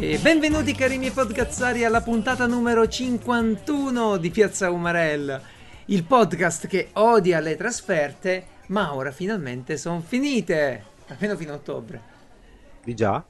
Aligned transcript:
E 0.00 0.16
benvenuti 0.20 0.74
cari 0.74 0.96
miei 0.96 1.10
podcazzari 1.10 1.84
alla 1.84 2.00
puntata 2.00 2.46
numero 2.46 2.88
51 2.88 4.16
di 4.16 4.30
Piazza 4.30 4.70
Umarell, 4.70 5.38
il 5.86 6.04
podcast 6.04 6.66
che 6.66 6.88
odia 6.94 7.40
le 7.40 7.56
trasferte, 7.56 8.46
ma 8.68 8.94
ora 8.94 9.10
finalmente 9.10 9.76
sono 9.76 10.00
finite, 10.00 10.84
almeno 11.08 11.36
fino 11.36 11.52
a 11.52 11.56
ottobre. 11.56 12.02
Di 12.84 12.94
già? 12.94 13.22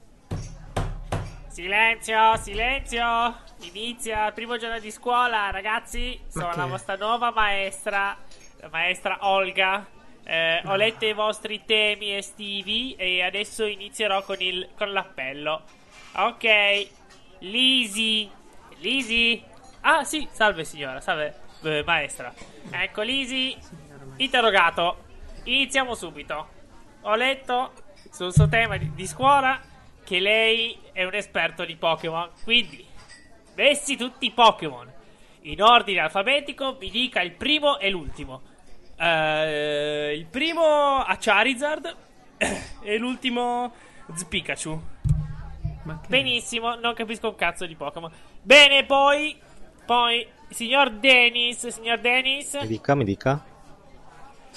Silenzio, 1.47 2.37
silenzio! 2.41 3.48
Inizia 3.61 4.27
il 4.27 4.33
primo 4.33 4.57
giorno 4.57 4.79
di 4.79 4.89
scuola, 4.89 5.49
ragazzi. 5.51 6.19
Sono 6.27 6.49
che- 6.49 6.57
la 6.57 6.65
vostra 6.65 6.95
nuova 6.95 7.31
maestra, 7.31 8.17
la 8.57 8.69
maestra 8.69 9.17
Olga. 9.21 9.85
Eh, 10.23 10.61
ho 10.65 10.75
letto 10.75 11.05
i 11.05 11.13
vostri 11.13 11.63
temi 11.65 12.15
estivi 12.15 12.95
e 12.95 13.23
adesso 13.23 13.65
inizierò 13.65 14.21
con, 14.23 14.37
il, 14.39 14.69
con 14.75 14.91
l'appello. 14.91 15.63
Ok, 16.13 16.87
Lisi. 17.39 18.29
Lisi? 18.77 19.43
Ah, 19.81 20.03
sì, 20.03 20.27
salve 20.31 20.63
signora, 20.63 21.01
salve 21.01 21.39
eh, 21.63 21.83
maestra. 21.85 22.33
Ecco, 22.69 23.01
Lisi, 23.01 23.57
interrogato. 24.17 25.05
Iniziamo 25.43 25.95
subito. 25.95 26.47
Ho 27.01 27.15
letto 27.15 27.73
sul 28.11 28.31
suo 28.33 28.47
tema 28.47 28.77
di, 28.77 28.93
di 28.93 29.07
scuola 29.07 29.59
che 30.03 30.19
lei 30.19 30.77
è 30.91 31.03
un 31.03 31.13
esperto 31.13 31.65
di 31.65 31.75
Pokémon, 31.75 32.29
quindi 32.43 32.85
messi 33.59 33.97
tutti 33.97 34.25
i 34.27 34.31
Pokémon 34.31 34.89
in 35.41 35.61
ordine 35.61 35.99
alfabetico, 35.99 36.77
mi 36.79 36.89
dica 36.89 37.21
il 37.21 37.31
primo 37.31 37.77
e 37.77 37.89
l'ultimo. 37.89 38.41
Eh, 38.95 40.13
il 40.15 40.25
primo 40.25 40.97
a 40.97 41.17
Charizard 41.19 41.95
e 42.81 42.97
l'ultimo 42.97 43.73
Pikachu. 44.29 44.81
Ma 45.83 45.99
che... 45.99 46.07
Benissimo, 46.07 46.75
non 46.75 46.93
capisco 46.93 47.27
un 47.27 47.35
cazzo 47.35 47.65
di 47.65 47.75
Pokémon. 47.75 48.09
Bene, 48.41 48.85
poi 48.85 49.37
poi 49.85 50.25
signor 50.49 50.91
Dennis, 50.91 51.67
signor 51.67 51.99
Dennis, 51.99 52.53
Mi 52.61 52.67
dica, 52.67 52.95
mi 52.95 53.03
dica. 53.03 53.43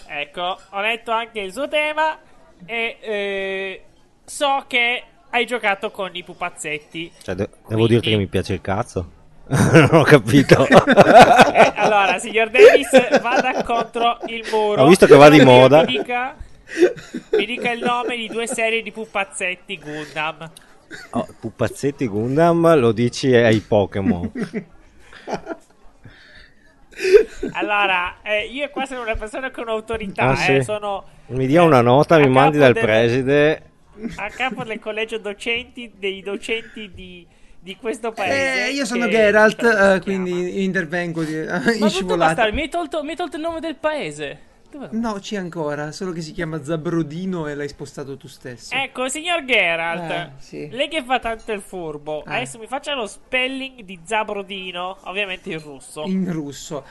ecco, 0.07 0.59
ho 0.71 0.81
letto 0.81 1.11
anche 1.11 1.41
il 1.41 1.53
suo 1.53 1.67
tema 1.67 2.19
e 2.67 2.99
eh, 3.01 3.85
so 4.25 4.65
che 4.69 5.05
hai 5.33 5.45
giocato 5.47 5.91
con 5.91 6.11
i 6.15 6.23
pupazzetti. 6.23 7.11
Cioè, 7.23 7.35
de- 7.35 7.49
devo 7.49 7.59
Quindi- 7.67 7.89
dirti 7.89 8.11
che 8.11 8.17
mi 8.17 8.27
piace 8.27 8.53
il 8.55 8.61
cazzo. 8.61 9.11
non 9.53 9.89
ho 9.93 10.03
capito. 10.03 10.67
Eh, 11.53 11.73
allora, 11.77 12.19
signor 12.19 12.49
Dennis, 12.49 13.21
vada 13.21 13.63
contro 13.65 14.19
il 14.27 14.47
muro. 14.51 14.83
Ho 14.83 14.87
visto 14.89 15.07
che 15.07 15.15
va 15.17 15.29
di 15.29 15.41
moda. 15.45 15.81
Mi 15.85 15.99
dica, 15.99 16.35
mi 17.37 17.45
dica 17.45 17.71
il 17.71 17.83
nome 17.83 18.17
di 18.17 18.29
due 18.29 18.47
serie 18.47 18.81
di 18.83 18.91
pupazzetti 18.93 19.79
Gundam. 19.79 20.51
Oh, 21.11 21.27
pupazzetti 21.41 22.07
Gundam 22.07 22.79
lo 22.79 22.93
dici 22.93 23.35
ai 23.35 23.59
Pokémon. 23.61 24.31
Allora, 27.53 28.17
eh, 28.23 28.47
io 28.47 28.69
qua 28.71 28.85
sono 28.87 29.03
una 29.03 29.17
persona 29.17 29.51
con 29.51 29.69
autorità, 29.69 30.29
Ah, 30.31 30.37
sì? 30.37 30.57
eh, 30.57 30.63
sono 30.63 31.05
Mi 31.27 31.47
dia 31.47 31.63
una 31.63 31.81
nota, 31.81 32.19
mi 32.19 32.29
mandi 32.29 32.59
dal 32.59 32.73
del- 32.73 32.83
preside. 32.83 33.63
A 34.17 34.29
capo 34.31 34.65
del 34.65 34.79
collegio 34.79 35.19
docenti, 35.19 35.93
dei 35.97 36.23
docenti 36.23 36.91
di, 36.95 37.27
di 37.59 37.77
questo 37.77 38.13
paese. 38.13 38.67
Eh, 38.69 38.73
io 38.73 38.85
sono 38.85 39.09
Geralt, 39.09 39.63
eh, 39.63 40.01
quindi 40.03 40.63
intervengo 40.65 41.23
di, 41.25 41.35
Ma 41.35 41.57
in 41.59 41.73
tutto 41.75 41.89
scivolata. 41.89 42.51
mi 42.53 42.63
hai 42.63 42.69
tolto, 42.69 43.03
mi 43.03 43.11
hai 43.11 43.17
tolto 43.17 43.37
il 43.37 43.43
nome 43.43 43.61
del 43.61 43.77
paese. 43.77 44.51
No, 44.93 45.19
c'è 45.21 45.37
ancora, 45.37 45.93
solo 45.93 46.13
che 46.13 46.23
si 46.23 46.33
chiama 46.33 46.65
Zabrodino 46.65 47.47
e 47.47 47.55
l'hai 47.55 47.69
spostato 47.69 48.17
tu 48.17 48.27
stesso. 48.27 48.75
Ecco, 48.75 49.07
signor 49.11 49.45
Geralt, 49.45 50.11
Eh, 50.11 50.31
sì. 50.39 50.69
lei 50.71 50.89
che 50.89 51.03
fa 51.05 51.19
tanto 51.19 51.53
il 51.53 51.61
furbo, 51.61 52.25
Eh. 52.25 52.37
adesso 52.37 52.59
mi 52.59 52.67
faccia 52.67 52.95
lo 52.95 53.07
spelling 53.07 53.83
di 53.83 54.01
Zabrodino, 54.03 54.97
ovviamente 55.03 55.51
in 55.53 55.61
russo. 55.61 56.05
In 56.07 56.33
russo. 56.33 56.85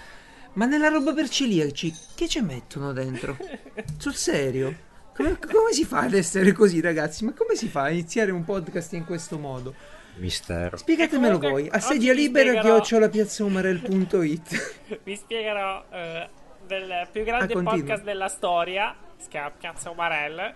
Ma 0.54 0.66
nella 0.68 0.90
roba 0.90 1.12
per 1.14 1.28
celiaci, 1.28 1.92
che 2.14 2.28
ci 2.28 2.40
mettono 2.42 2.94
dentro? 2.94 3.36
Sul 3.98 4.14
serio? 4.14 4.76
Come, 5.22 5.38
come 5.40 5.74
si 5.74 5.86
fa 5.86 6.00
ad 6.02 6.14
essere 6.14 6.52
così, 6.52 6.82
ragazzi? 6.82 7.26
Ma 7.26 7.34
come 7.34 7.56
si 7.56 7.68
fa 7.68 7.84
a 7.84 7.90
iniziare 7.90 8.32
un 8.32 8.44
podcast 8.44 8.94
in 8.94 9.06
questo 9.06 9.38
modo? 9.38 9.74
Mistero. 10.16 10.78
Spiegatemelo 10.78 11.38
comunque, 11.38 11.62
voi. 11.64 11.70
A 11.72 11.80
sedia 11.80 12.14
libera 12.14 12.50
spiegherò- 12.52 12.76
chiocciolapiazzaumarel.it 12.76 15.00
Vi 15.04 15.16
spiegherò 15.16 15.86
eh, 15.92 16.30
del 16.68 17.08
più 17.12 17.22
Ah, 17.22 17.26
grande 17.26 17.54
continua. 17.54 17.80
podcast 17.80 18.04
della 18.04 18.28
storia, 18.28 18.96
si 19.18 19.30
chiama 19.30 19.52
Piazza 19.52 19.90
Umarell. 19.90 20.54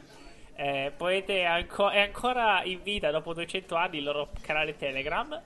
Eh, 0.58 0.92
potete 0.96 1.44
anco- 1.44 1.90
è 1.90 2.00
ancora 2.00 2.62
in 2.64 2.80
vita 2.84 3.12
dopo 3.12 3.34
200 3.34 3.76
anni 3.76 3.97
il 3.97 4.03
loro 4.03 4.30
canale 4.42 4.76
Telegram. 4.78 5.42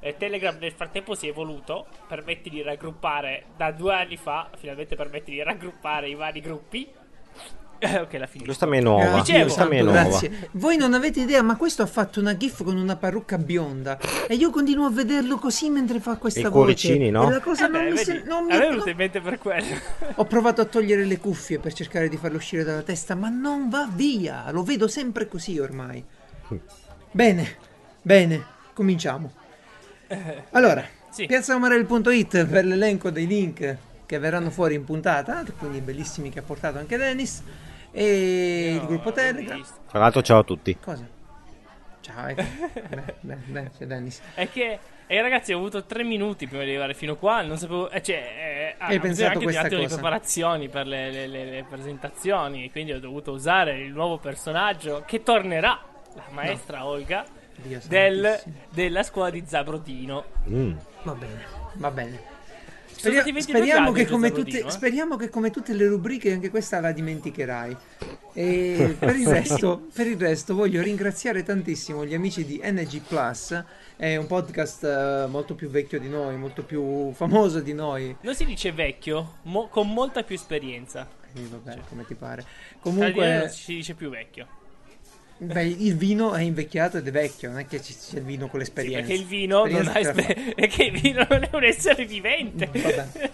Eh, 0.00 0.16
Telegram 0.16 0.56
nel 0.58 0.72
frattempo 0.72 1.14
si 1.14 1.26
è 1.26 1.30
evoluto, 1.30 1.86
permette 2.08 2.50
di 2.50 2.62
raggruppare 2.62 3.44
da 3.56 3.70
due 3.70 3.94
anni 3.94 4.16
fa, 4.16 4.50
finalmente 4.56 4.96
permette 4.96 5.30
di 5.30 5.42
raggruppare 5.42 6.08
i 6.08 6.14
vari 6.14 6.40
gruppi. 6.40 6.88
Eh, 7.84 7.98
ok, 7.98 8.12
la 8.12 8.26
finisco. 8.26 8.44
Questa 8.44 8.66
mi 8.66 8.78
è 8.78 8.80
nuova. 8.80 9.02
Grazie, 9.02 9.20
Dicevo. 9.22 9.42
Questa 9.42 9.64
mi 9.66 9.76
è 9.78 9.82
nuova. 9.82 10.02
grazie. 10.02 10.48
Voi 10.52 10.76
non 10.76 10.94
avete 10.94 11.20
idea, 11.20 11.42
ma 11.42 11.56
questo 11.56 11.82
ha 11.82 11.86
fatto 11.86 12.20
una 12.20 12.36
gif 12.36 12.62
con 12.62 12.76
una 12.76 12.94
parrucca 12.94 13.38
bionda. 13.38 13.98
E 14.28 14.34
io 14.34 14.50
continuo 14.50 14.86
a 14.86 14.90
vederlo 14.90 15.36
così 15.36 15.68
mentre 15.68 15.98
fa 15.98 16.16
questa 16.16 16.38
I 16.38 16.42
voce. 16.44 16.54
cuoricini, 16.54 17.10
no? 17.10 17.28
E 17.28 17.32
la 17.32 17.40
cosa 17.40 17.64
Eh 17.66 17.68
non 17.68 17.80
beh, 17.82 17.88
mi 17.90 17.94
vedi, 17.96 18.04
se- 18.04 18.22
non 18.24 18.44
mi 18.44 18.56
venuto 18.56 18.88
in 18.88 18.96
mente 18.96 19.20
per 19.20 19.38
quello. 19.38 19.66
Ho 20.14 20.24
provato 20.26 20.60
a 20.60 20.64
togliere 20.64 21.04
le 21.04 21.18
cuffie 21.18 21.58
per 21.58 21.72
cercare 21.72 22.08
di 22.08 22.16
farlo 22.16 22.36
uscire 22.36 22.62
dalla 22.62 22.82
testa, 22.82 23.16
ma 23.16 23.28
non 23.28 23.68
va 23.68 23.88
via. 23.92 24.48
Lo 24.52 24.62
vedo 24.62 24.86
sempre 24.86 25.26
così 25.26 25.58
ormai. 25.58 26.04
Bene, 27.10 27.56
bene, 28.00 28.44
cominciamo. 28.74 29.32
Allora, 30.52 30.84
Sì. 31.10 31.26
piazzaumarel.it 31.26 32.46
per 32.46 32.64
l'elenco 32.64 33.10
dei 33.10 33.26
link 33.26 33.76
che 34.06 34.18
verranno 34.18 34.50
fuori 34.50 34.74
in 34.74 34.84
puntata, 34.84 35.42
quindi 35.58 35.80
bellissimi 35.80 36.30
che 36.30 36.38
ha 36.38 36.42
portato 36.42 36.78
anche 36.78 36.96
Dennis. 36.96 37.42
E 37.92 38.72
il 38.80 38.86
gruppo 38.86 39.12
Telegram. 39.12 39.62
Tra 39.88 39.98
l'altro, 39.98 40.22
ciao 40.22 40.38
a 40.40 40.44
tutti. 40.44 40.76
Cosa? 40.78 41.06
Ciao, 42.00 42.26
ecco. 42.26 42.42
beh, 42.88 43.14
beh, 43.20 43.34
beh, 43.46 43.70
c'è 43.76 43.86
Dennis. 43.86 44.20
È 44.34 44.48
che, 44.48 44.78
eh, 45.06 45.22
ragazzi, 45.22 45.52
ho 45.52 45.58
avuto 45.58 45.84
tre 45.84 46.02
minuti 46.02 46.46
prima 46.48 46.64
di 46.64 46.70
arrivare 46.70 46.94
fino 46.94 47.16
qua. 47.16 47.42
Non 47.42 47.58
sapevo. 47.58 47.90
eh, 47.90 48.02
cioè, 48.02 48.16
eh, 48.16 48.74
Hai 48.78 48.96
ho 48.96 49.00
bisogno 49.00 49.28
pensato 49.38 49.58
anche 49.58 49.76
di 49.76 49.82
cosa? 49.82 49.94
preparazioni 49.94 50.68
per 50.68 50.86
le, 50.86 51.10
le- 51.10 51.26
le- 51.28 51.44
le 51.44 51.64
presentazioni. 51.68 52.70
Quindi 52.70 52.92
ho 52.92 52.98
dovuto 53.00 53.32
usare 53.32 53.78
il 53.78 53.92
nuovo 53.92 54.18
personaggio 54.18 55.02
che 55.06 55.22
tornerà, 55.22 55.78
la 56.14 56.24
maestra 56.30 56.84
Olga, 56.86 57.24
Dio 57.56 57.78
del- 57.86 58.40
della 58.70 59.02
scuola 59.02 59.30
di 59.30 59.44
Zabrodino. 59.46 60.24
Mm. 60.48 60.72
Va 61.04 61.12
bene, 61.12 61.44
va 61.74 61.90
bene. 61.90 62.30
Sono 63.02 63.14
Speria- 63.14 63.22
stati 63.22 63.32
22 63.32 63.58
speriamo, 63.58 63.88
anni 63.88 64.30
che 64.30 64.32
tutte, 64.32 64.64
eh. 64.64 64.70
speriamo 64.70 65.16
che 65.16 65.28
come 65.28 65.50
tutte 65.50 65.72
le 65.74 65.88
rubriche 65.88 66.32
anche 66.32 66.50
questa 66.50 66.78
la 66.78 66.92
dimenticherai. 66.92 67.76
E 68.32 68.94
per 68.96 69.16
il, 69.16 69.26
resto, 69.26 69.88
per 69.92 70.06
il 70.06 70.16
resto 70.16 70.54
voglio 70.54 70.80
ringraziare 70.80 71.42
tantissimo 71.42 72.06
gli 72.06 72.14
amici 72.14 72.44
di 72.44 72.60
NG 72.62 73.00
Plus, 73.00 73.60
è 73.96 74.14
un 74.14 74.28
podcast 74.28 74.84
eh, 74.84 75.26
molto 75.28 75.56
più 75.56 75.68
vecchio 75.68 75.98
di 75.98 76.08
noi, 76.08 76.36
molto 76.36 76.62
più 76.62 77.10
famoso 77.12 77.58
di 77.58 77.74
noi. 77.74 78.14
Non 78.20 78.36
si 78.36 78.44
dice 78.44 78.70
vecchio, 78.70 79.38
mo- 79.42 79.66
con 79.66 79.92
molta 79.92 80.22
più 80.22 80.36
esperienza. 80.36 81.08
Eh, 81.34 81.40
vabbè, 81.40 81.80
come 81.88 82.04
ti 82.06 82.14
pare. 82.14 82.46
Comunque, 82.78 83.50
si 83.52 83.74
dice 83.74 83.94
più 83.94 84.10
vecchio. 84.10 84.46
Beh, 85.38 85.64
il 85.64 85.96
vino 85.96 86.32
è 86.34 86.42
invecchiato 86.42 86.98
ed 86.98 87.06
è 87.06 87.10
vecchio, 87.10 87.50
non 87.50 87.58
è 87.58 87.66
che 87.66 87.82
ci 87.82 87.92
sia 87.92 88.18
il 88.18 88.24
vino 88.24 88.42
con 88.48 88.52
Sì, 88.52 88.58
l'esperienza. 88.58 89.06
perché 89.06 89.14
il 89.22 89.26
vino 89.26 89.64
non 89.66 89.86
ha 89.88 89.98
esper- 89.98 90.54
perché 90.54 90.82
il 90.84 91.00
vino 91.00 91.26
non 91.28 91.42
è 91.44 91.50
un 91.52 91.64
essere 91.64 92.04
vivente. 92.06 92.66
Vabbè. 92.72 93.30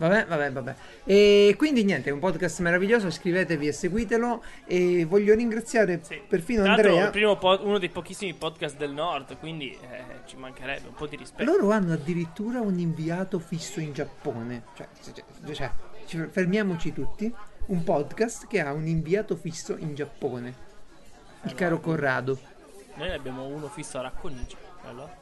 Vabbè, 0.00 0.26
vabbè, 0.26 0.52
vabbè. 0.52 0.74
E 1.04 1.54
quindi 1.58 1.82
niente, 1.82 2.10
è 2.10 2.12
un 2.12 2.20
podcast 2.20 2.60
meraviglioso, 2.60 3.08
iscrivetevi 3.08 3.66
e 3.66 3.72
seguitelo. 3.72 4.44
E 4.64 5.04
voglio 5.06 5.34
ringraziare 5.34 5.98
Sì. 6.04 6.20
perfino 6.28 6.62
Andrea. 6.64 7.10
po- 7.36 7.58
uno 7.64 7.78
dei 7.78 7.88
pochissimi 7.88 8.32
podcast 8.32 8.76
del 8.76 8.92
nord, 8.92 9.36
quindi 9.38 9.72
eh, 9.72 10.20
ci 10.26 10.36
mancherebbe 10.36 10.86
un 10.86 10.94
po' 10.94 11.08
di 11.08 11.16
rispetto. 11.16 11.42
Loro 11.50 11.72
hanno 11.72 11.94
addirittura 11.94 12.60
un 12.60 12.78
inviato 12.78 13.40
fisso 13.40 13.80
in 13.80 13.92
Giappone. 13.92 14.62
Cioè, 14.76 14.86
cioè, 15.02 15.24
cioè, 15.52 15.70
ci- 16.06 16.28
fermiamoci 16.30 16.92
tutti. 16.92 17.34
Un 17.66 17.82
podcast 17.82 18.46
che 18.46 18.60
ha 18.60 18.72
un 18.72 18.86
inviato 18.86 19.34
fisso 19.34 19.76
in 19.76 19.96
Giappone. 19.96 20.66
Il 21.42 21.54
caro 21.54 21.80
Corrado. 21.80 22.38
Noi 22.94 23.08
ne 23.08 23.14
abbiamo 23.14 23.44
uno 23.44 23.68
fisso 23.68 23.98
a 23.98 24.02
Racconigi. 24.02 24.56
Allora. 24.86 25.14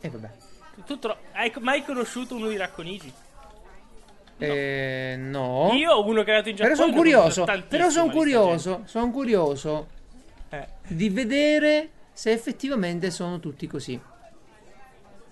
E 0.00 0.08
vabbè. 0.08 0.30
Tu 0.86 0.98
tro- 0.98 1.16
hai 1.32 1.52
mai 1.60 1.82
conosciuto 1.84 2.34
uno 2.36 2.48
di 2.48 2.56
Racconigi? 2.56 3.12
Eh, 4.38 5.16
no. 5.18 5.70
Io 5.72 5.92
ho 5.92 6.06
uno 6.06 6.22
che 6.22 6.32
è 6.32 6.36
nato 6.36 6.48
in 6.48 6.54
Però 6.56 6.68
Giappone. 6.74 6.76
sono 6.76 6.86
ne 6.90 6.92
ho 6.92 6.96
curioso. 6.96 7.44
Però 7.68 7.90
sono 7.90 8.10
curioso. 8.10 8.82
Sono 8.84 9.10
curioso. 9.10 9.86
Eh. 10.50 10.66
di 10.86 11.10
vedere 11.10 11.90
se 12.12 12.30
effettivamente 12.32 13.10
sono 13.10 13.38
tutti 13.40 13.66
così. 13.66 14.00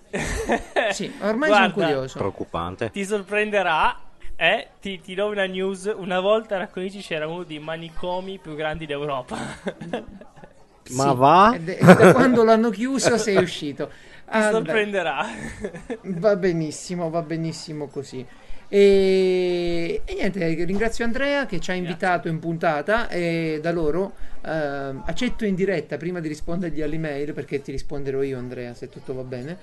Sì, 0.91 1.11
ormai 1.21 1.49
Guarda, 1.49 1.55
sono 1.55 1.73
curioso. 1.73 2.17
Preoccupante. 2.17 2.91
Ti 2.91 3.05
sorprenderà. 3.05 3.99
Eh, 4.39 4.67
ti, 4.79 5.01
ti 5.01 5.15
do 5.15 5.27
una 5.27 5.45
news. 5.45 5.91
Una 5.95 6.19
volta 6.19 6.55
a 6.55 6.59
Racconigi 6.59 7.01
c'era 7.01 7.27
uno 7.27 7.43
dei 7.43 7.59
manicomi 7.59 8.39
più 8.39 8.55
grandi 8.55 8.85
d'Europa. 8.85 9.37
Ma 10.89 11.11
Sì, 11.11 11.13
va? 11.13 11.59
da 11.59 12.07
quando 12.09 12.43
l'hanno 12.43 12.69
chiuso 12.69 13.17
sei 13.17 13.41
uscito. 13.41 13.91
ti 14.29 14.41
Ah, 14.41 14.43
sorprenderà. 14.43 15.25
va 16.01 16.35
benissimo, 16.35 17.09
va 17.09 17.21
benissimo 17.21 17.87
così. 17.89 18.25
E, 18.69 20.01
e 20.05 20.13
niente, 20.13 20.53
ringrazio 20.65 21.05
Andrea 21.05 21.45
che 21.45 21.59
ci 21.59 21.71
ha 21.71 21.73
invitato 21.73 22.27
in 22.27 22.39
puntata 22.39 23.07
e 23.09 23.59
da 23.61 23.71
loro 23.71 24.15
ehm, 24.43 25.03
accetto 25.05 25.45
in 25.45 25.55
diretta 25.55 25.97
prima 25.97 26.19
di 26.19 26.27
rispondergli 26.27 26.81
all'email 26.81 27.33
perché 27.33 27.61
ti 27.61 27.71
risponderò 27.71 28.21
io 28.23 28.37
Andrea 28.37 28.73
se 28.73 28.89
tutto 28.89 29.13
va 29.13 29.23
bene. 29.23 29.57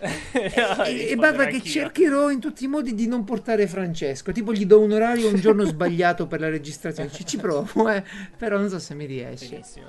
E, 0.00 1.08
e 1.10 1.16
basta 1.16 1.46
che 1.46 1.60
cercherò 1.62 2.30
in 2.30 2.38
tutti 2.40 2.64
i 2.64 2.68
modi 2.68 2.94
di 2.94 3.06
non 3.08 3.24
portare 3.24 3.66
Francesco. 3.66 4.30
Tipo, 4.32 4.52
gli 4.52 4.64
do 4.66 4.80
un 4.80 4.92
orario 4.92 5.28
un 5.28 5.36
giorno 5.36 5.64
sbagliato 5.66 6.26
per 6.26 6.40
la 6.40 6.48
registrazione. 6.48 7.10
Ci, 7.10 7.26
ci 7.26 7.36
provo, 7.36 7.88
eh, 7.90 8.04
però 8.36 8.58
non 8.58 8.68
so 8.68 8.78
se 8.78 8.94
mi 8.94 9.06
riesce. 9.06 9.48
Benissimo. 9.48 9.86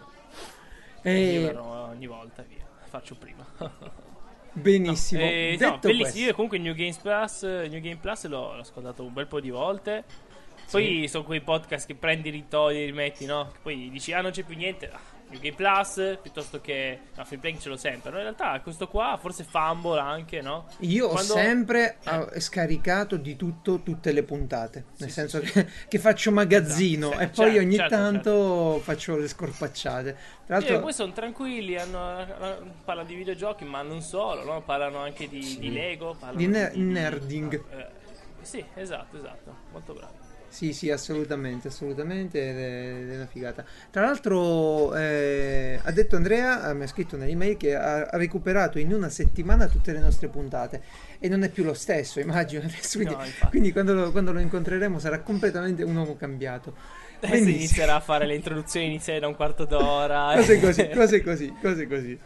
Eh, 1.02 1.34
Io 1.34 1.42
verrò 1.42 1.90
ogni 1.90 2.08
volta 2.08 2.44
via. 2.48 2.66
Faccio 2.90 3.16
prima. 3.16 3.46
benissimo. 4.54 5.22
Eh, 5.22 5.56
Detto 5.58 5.70
no, 5.72 5.78
bellissimo. 5.80 6.02
questo- 6.02 6.20
Io 6.20 6.34
comunque 6.34 6.58
New 6.58 6.74
Games 6.74 6.98
Plus, 6.98 7.44
New 7.44 7.80
Game 7.82 7.98
Plus 7.98 8.26
l'ho, 8.28 8.56
l'ho 8.56 8.62
ascoltato 8.62 9.04
un 9.04 9.14
bel 9.14 9.28
po' 9.28 9.40
di 9.40 9.50
volte. 9.50 10.04
Poi 10.72 11.08
sono 11.08 11.24
quei 11.24 11.42
podcast 11.42 11.88
che 11.88 11.96
prendi, 11.96 12.30
ritogli, 12.30 12.86
rimetti, 12.86 13.26
no? 13.26 13.52
Poi 13.64 13.90
dici, 13.92 14.14
ah, 14.14 14.22
non 14.22 14.30
c'è 14.32 14.44
più 14.44 14.56
niente. 14.56 14.90
Ah, 14.92 15.00
New 15.30 15.40
Game 15.40 15.56
Plus, 15.56 16.18
piuttosto 16.22 16.60
che. 16.60 17.00
No, 17.16 17.24
Free 17.26 17.38
Playing 17.40 17.60
ce 17.62 17.70
l'ho 17.70 17.78
sempre. 17.78 18.10
No, 18.12 18.18
in 18.18 18.24
realtà 18.24 18.60
questo 18.62 18.88
qua, 18.88 19.18
forse 19.22 19.44
Fumble 19.44 20.00
anche, 20.00 20.42
no? 20.42 20.66
Io 20.80 21.08
Quando- 21.10 21.34
ho 21.34 21.38
sempre 21.38 21.98
Eh. 22.04 22.28
eh, 22.34 22.40
scaricato 22.40 23.16
di 23.18 23.36
tutto 23.36 23.82
tutte 23.82 24.12
le 24.12 24.24
puntate, 24.24 24.86
nel 24.98 25.12
senso 25.12 25.40
che, 25.40 25.68
che 25.88 26.00
faccio 26.00 26.32
magazzino 26.32 27.08
Esatto, 27.12 27.22
e 27.22 27.26
sì, 27.28 27.32
poi 27.34 27.46
certo, 27.52 27.60
ogni 27.66 27.76
certo, 27.76 27.96
tanto 27.96 28.80
faccio 28.84 29.18
le 29.18 29.28
scorpacciate. 29.28 30.12
Tra 30.48 30.58
E 30.58 30.60
l'altro, 30.60 30.80
poi 30.80 30.94
sono 30.94 31.12
tranquilli, 31.12 31.78
hanno, 31.78 32.26
parlano 32.84 33.08
di 33.08 33.16
videogiochi, 33.16 33.66
ma 33.66 33.82
non 33.84 34.02
solo, 34.02 34.44
no? 34.44 34.62
Parlano 34.64 34.98
anche 35.00 35.28
di, 35.30 35.58
di 35.60 35.72
Lego. 35.72 36.16
parlano 36.20 36.38
Di 36.38 36.48
ner- 36.48 36.72
di- 36.74 36.82
nerding. 36.82 37.64
eh, 37.72 37.88
sì, 38.42 38.66
esatto, 38.74 39.18
esatto. 39.18 39.56
Molto 39.72 39.94
bravo. 39.94 40.28
Sì, 40.50 40.74
sì, 40.74 40.90
assolutamente, 40.90 41.68
assolutamente, 41.68 42.50
ed 42.50 43.12
è, 43.12 43.16
una 43.16 43.28
figata. 43.28 43.64
Tra 43.92 44.02
l'altro, 44.02 44.96
eh, 44.96 45.80
ha 45.82 45.92
detto 45.92 46.16
Andrea, 46.16 46.70
eh, 46.70 46.74
mi 46.74 46.84
ha 46.84 46.88
scritto 46.88 47.18
nell'email 47.18 47.56
che 47.56 47.76
ha, 47.76 48.08
ha 48.08 48.18
recuperato 48.18 48.80
in 48.80 48.92
una 48.92 49.10
settimana 49.10 49.68
tutte 49.68 49.92
le 49.92 50.00
nostre 50.00 50.28
puntate 50.28 50.82
e 51.20 51.30
non 51.30 51.44
è 51.44 51.50
più 51.50 51.64
lo 51.64 51.74
stesso, 51.74 52.20
immagino. 52.20 52.64
Adesso, 52.68 52.98
quindi, 52.98 53.16
No, 53.16 53.50
quindi 53.50 53.72
quando, 53.72 53.94
lo, 53.94 54.12
quando 54.12 54.32
lo 54.32 54.40
incontreremo 54.40 55.00
sarà 55.00 55.20
completamente 55.20 55.84
un 55.84 55.96
uomo 55.96 56.16
cambiato. 56.16 56.74
Adesso 57.18 57.34
Benissimo. 57.34 57.58
inizierà 57.58 57.96
a 57.96 58.00
fare 58.00 58.26
le 58.26 58.36
introduzioni 58.36 58.88
iniziali 58.88 59.20
da 59.20 59.28
un 59.28 59.36
quarto 59.36 59.66
d'ora. 59.66 60.34
cose 60.36 60.60
così, 60.60 60.90
cose 60.90 61.22
così, 61.22 61.54
cose 61.62 61.88
così. 61.88 62.20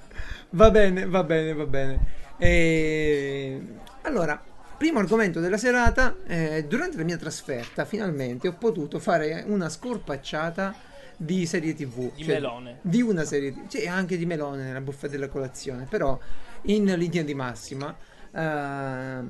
Va 0.52 0.72
bene, 0.72 1.06
va 1.08 1.24
bene, 1.24 1.54
va 1.54 1.66
bene. 1.66 2.00
E... 2.38 3.62
Allora, 4.04 4.42
primo 4.84 5.00
argomento 5.00 5.40
della 5.40 5.58
serata. 5.58 6.18
eh, 6.28 6.66
durante 6.68 6.98
la 6.98 7.06
mia 7.06 7.16
trasferta, 7.16 7.86
finalmente 7.86 8.50
ho 8.50 8.54
potuto 8.54 9.00
fare 9.00 9.46
una 9.48 9.70
scorpacciata 9.70 10.76
di 11.16 11.46
serie 11.46 11.74
TV. 11.74 12.14
Di 12.14 12.26
cioè, 12.26 12.34
melone. 12.34 12.80
Di 12.82 13.02
una 13.02 13.24
serie 13.24 13.54
TV. 13.54 13.68
Sì, 13.70 13.88
anche 13.88 14.18
di 14.18 14.26
melone 14.26 14.64
nella 14.64 14.82
buffet 14.82 15.10
della 15.10 15.30
colazione. 15.30 15.88
Però, 15.90 16.20
in 16.64 16.84
linea 16.98 17.24
di 17.24 17.34
massima, 17.34 17.96
eh, 18.30 19.22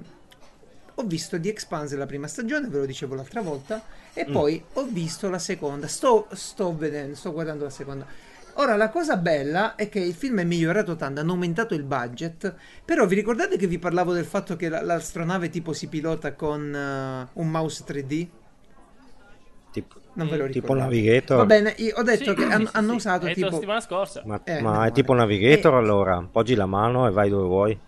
ho 0.95 1.03
visto 1.03 1.39
The 1.39 1.49
Expanse 1.49 1.95
la 1.97 2.07
prima 2.07 2.27
stagione, 2.27 2.67
ve 2.67 2.79
lo 2.79 2.85
dicevo 2.87 3.13
l'altra 3.13 3.41
volta, 3.41 3.83
e 4.11 4.25
poi 4.25 4.63
ho 4.73 4.85
visto 4.85 5.29
la 5.29 5.37
seconda. 5.37 5.87
Sto, 5.87 6.29
sto 6.31 6.75
vedendo, 6.75 7.13
sto 7.13 7.31
guardando 7.31 7.65
la 7.65 7.69
seconda. 7.69 8.07
Ora, 8.55 8.75
la 8.75 8.89
cosa 8.89 9.17
bella 9.17 9.75
è 9.75 9.89
che 9.89 9.99
il 9.99 10.13
film 10.13 10.39
è 10.39 10.43
migliorato 10.43 10.95
tanto, 10.95 11.19
hanno 11.21 11.31
aumentato 11.31 11.73
il 11.73 11.83
budget, 11.83 12.53
però 12.85 13.05
vi 13.07 13.15
ricordate 13.15 13.57
che 13.57 13.65
vi 13.67 13.79
parlavo 13.79 14.13
del 14.13 14.25
fatto 14.25 14.55
che 14.55 14.69
la- 14.69 14.81
l'astronave 14.83 15.49
tipo 15.49 15.73
si 15.73 15.87
pilota 15.87 16.33
con 16.35 16.73
eh, 16.73 17.29
un 17.33 17.49
mouse 17.49 17.83
3D? 17.83 18.29
Tipo, 19.71 19.99
Non 20.13 20.27
ve 20.29 20.37
lo 20.37 20.45
ricordo. 20.45 20.51
tipo 20.67 20.73
Navigator. 20.75 21.37
Va 21.37 21.45
bene, 21.45 21.73
io 21.77 21.95
ho 21.97 22.03
detto 22.03 22.31
Sì, 22.31 22.35
che 22.35 22.45
sì, 22.45 22.51
hanno, 22.51 22.65
sì, 22.67 22.75
hanno 22.75 22.89
sì. 22.91 22.95
usato 22.95 23.25
detto 23.25 23.45
la 23.45 23.47
tipo... 23.47 23.51
settimana 23.51 23.79
scorsa. 23.81 24.21
Ma, 24.25 24.41
Eh, 24.43 24.61
ma 24.61 24.85
è 24.85 24.91
tipo. 24.91 25.13
Navigator 25.13 25.73
Eh. 25.73 25.77
allora? 25.77 26.27
Poggi 26.31 26.53
la 26.55 26.67
mano 26.67 27.07
e 27.07 27.11
vai 27.11 27.29
dove 27.29 27.47
vuoi. 27.47 27.79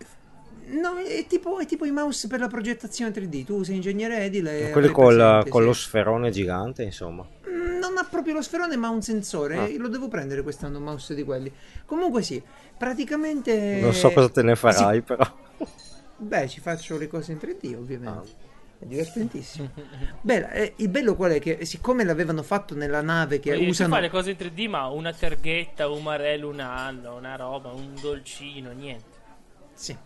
No, 0.68 0.96
è 0.96 1.26
tipo, 1.28 1.58
è 1.60 1.66
tipo 1.66 1.84
i 1.84 1.92
mouse 1.92 2.26
per 2.26 2.40
la 2.40 2.48
progettazione 2.48 3.12
3D. 3.12 3.44
Tu 3.44 3.62
sei 3.62 3.76
ingegnere 3.76 4.18
edile. 4.24 4.70
Quelli 4.70 4.88
col, 4.90 5.14
presente, 5.14 5.48
con 5.48 5.60
sì. 5.60 5.66
lo 5.68 5.72
sferone 5.72 6.30
gigante, 6.30 6.82
insomma. 6.82 7.24
Non 7.86 7.98
ha 7.98 8.04
proprio 8.04 8.34
lo 8.34 8.42
sferone, 8.42 8.76
ma 8.76 8.88
ha 8.88 8.90
un 8.90 9.02
sensore. 9.02 9.56
Ah. 9.56 9.68
Lo 9.76 9.88
devo 9.88 10.08
prendere 10.08 10.42
quest'anno 10.42 10.78
un 10.78 10.84
mouse 10.84 11.14
di 11.14 11.22
quelli. 11.22 11.52
Comunque 11.84 12.22
sì, 12.22 12.42
praticamente. 12.76 13.78
Non 13.80 13.92
so 13.92 14.10
cosa 14.10 14.28
te 14.28 14.42
ne 14.42 14.56
farai, 14.56 15.02
però. 15.02 15.24
Sì, 15.58 15.64
beh, 16.16 16.48
ci 16.48 16.60
faccio 16.60 16.98
le 16.98 17.06
cose 17.06 17.32
in 17.32 17.38
3D, 17.38 17.76
ovviamente. 17.76 18.28
Ah. 18.42 18.44
È 18.78 18.84
divertentissimo. 18.84 19.70
Beh, 20.20 20.48
eh, 20.50 20.72
il 20.76 20.88
bello 20.88 21.14
qual 21.14 21.32
è? 21.32 21.40
Che 21.40 21.64
siccome 21.64 22.04
l'avevano 22.04 22.42
fatto 22.42 22.74
nella 22.74 23.00
nave 23.00 23.40
che 23.40 23.54
tu 23.54 23.62
usano. 23.62 23.94
fai 23.94 24.02
le 24.02 24.10
cose 24.10 24.32
in 24.32 24.36
3D, 24.36 24.68
ma 24.68 24.86
una 24.88 25.12
targhetta, 25.12 25.88
un 25.88 26.02
marello, 26.02 26.48
un 26.48 26.60
anno, 26.60 27.16
una 27.16 27.36
roba, 27.36 27.70
un 27.70 27.94
dolcino, 28.00 28.72
niente. 28.72 29.16
Sì. 29.72 29.96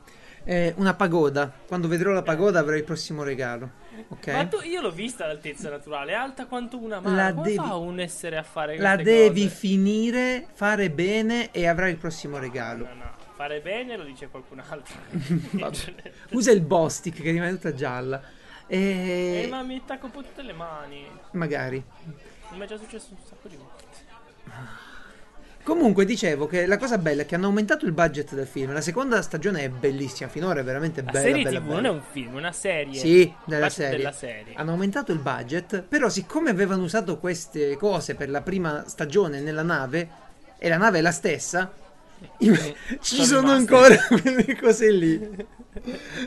Eh, 0.44 0.74
una 0.76 0.94
pagoda. 0.94 1.52
Quando 1.66 1.88
vedrò 1.88 2.12
la 2.12 2.22
pagoda 2.22 2.60
avrò 2.60 2.76
il 2.76 2.84
prossimo 2.84 3.22
regalo. 3.22 3.79
Ok? 4.08 4.26
Ma 4.28 4.46
tu, 4.46 4.60
io 4.62 4.80
l'ho 4.80 4.90
vista 4.90 5.26
l'altezza 5.26 5.70
naturale, 5.70 6.12
è 6.12 6.14
alta 6.14 6.46
quanto 6.46 6.78
una 6.78 7.00
mano. 7.00 7.14
La 7.16 7.32
Come 7.32 7.42
devi- 7.44 7.56
fa 7.56 7.74
un 7.76 8.00
essere 8.00 8.36
a 8.36 8.42
fare 8.42 8.76
La 8.78 8.96
devi 8.96 9.44
cose? 9.44 9.54
finire, 9.54 10.46
fare 10.54 10.90
bene 10.90 11.50
e 11.50 11.66
avrai 11.66 11.90
il 11.92 11.96
prossimo 11.98 12.38
regalo. 12.38 12.84
No, 12.86 12.94
no, 12.94 13.10
fare 13.34 13.60
bene 13.60 13.96
lo 13.96 14.04
dice 14.04 14.28
qualcun 14.28 14.62
altro. 14.68 14.94
Usa 16.30 16.50
il 16.52 16.60
Bostic 16.62 17.20
che 17.20 17.30
rimane 17.30 17.50
tutta 17.52 17.74
gialla. 17.74 18.20
E 18.66 19.42
Eh, 19.44 19.48
ma 19.48 19.62
mi 19.62 19.76
attacco 19.76 20.06
un 20.06 20.12
po' 20.12 20.22
tutte 20.22 20.42
le 20.42 20.52
mani. 20.52 21.04
magari. 21.32 21.82
Mi 22.52 22.58
è 22.60 22.66
già 22.66 22.76
successo 22.76 23.08
un 23.10 23.18
sacco 23.28 23.48
di 23.48 23.56
volte. 23.56 23.86
Comunque 25.62 26.04
dicevo 26.06 26.46
che 26.46 26.64
la 26.66 26.78
cosa 26.78 26.96
bella 26.98 27.22
è 27.22 27.26
che 27.26 27.34
hanno 27.34 27.46
aumentato 27.46 27.84
il 27.84 27.92
budget 27.92 28.34
del 28.34 28.46
film. 28.46 28.72
La 28.72 28.80
seconda 28.80 29.20
stagione 29.22 29.62
è 29.64 29.68
bellissima, 29.68 30.28
finora 30.28 30.60
è 30.60 30.64
veramente 30.64 31.02
La 31.02 31.10
bella. 31.12 31.24
serie 31.24 31.42
bella, 31.44 31.58
TV 31.60 31.64
bella. 31.66 31.74
non 31.76 31.84
è 31.84 31.88
un 31.90 32.02
film, 32.10 32.32
è 32.34 32.36
una 32.38 32.52
serie. 32.52 32.98
Sì, 32.98 33.32
della 33.44 33.68
serie. 33.68 33.96
della 33.98 34.12
serie. 34.12 34.54
Hanno 34.54 34.70
aumentato 34.72 35.12
il 35.12 35.18
budget, 35.18 35.82
però 35.82 36.08
siccome 36.08 36.50
avevano 36.50 36.82
usato 36.82 37.18
queste 37.18 37.76
cose 37.76 38.14
per 38.14 38.30
la 38.30 38.40
prima 38.40 38.84
stagione 38.86 39.40
nella 39.40 39.62
nave 39.62 40.08
e 40.58 40.68
la 40.68 40.78
nave 40.78 40.98
è 40.98 41.02
la 41.02 41.12
stessa, 41.12 41.70
ci 43.00 43.24
sono 43.24 43.50
ancora 43.50 43.96
quelle 44.08 44.56
cose 44.56 44.90
lì. 44.90 45.48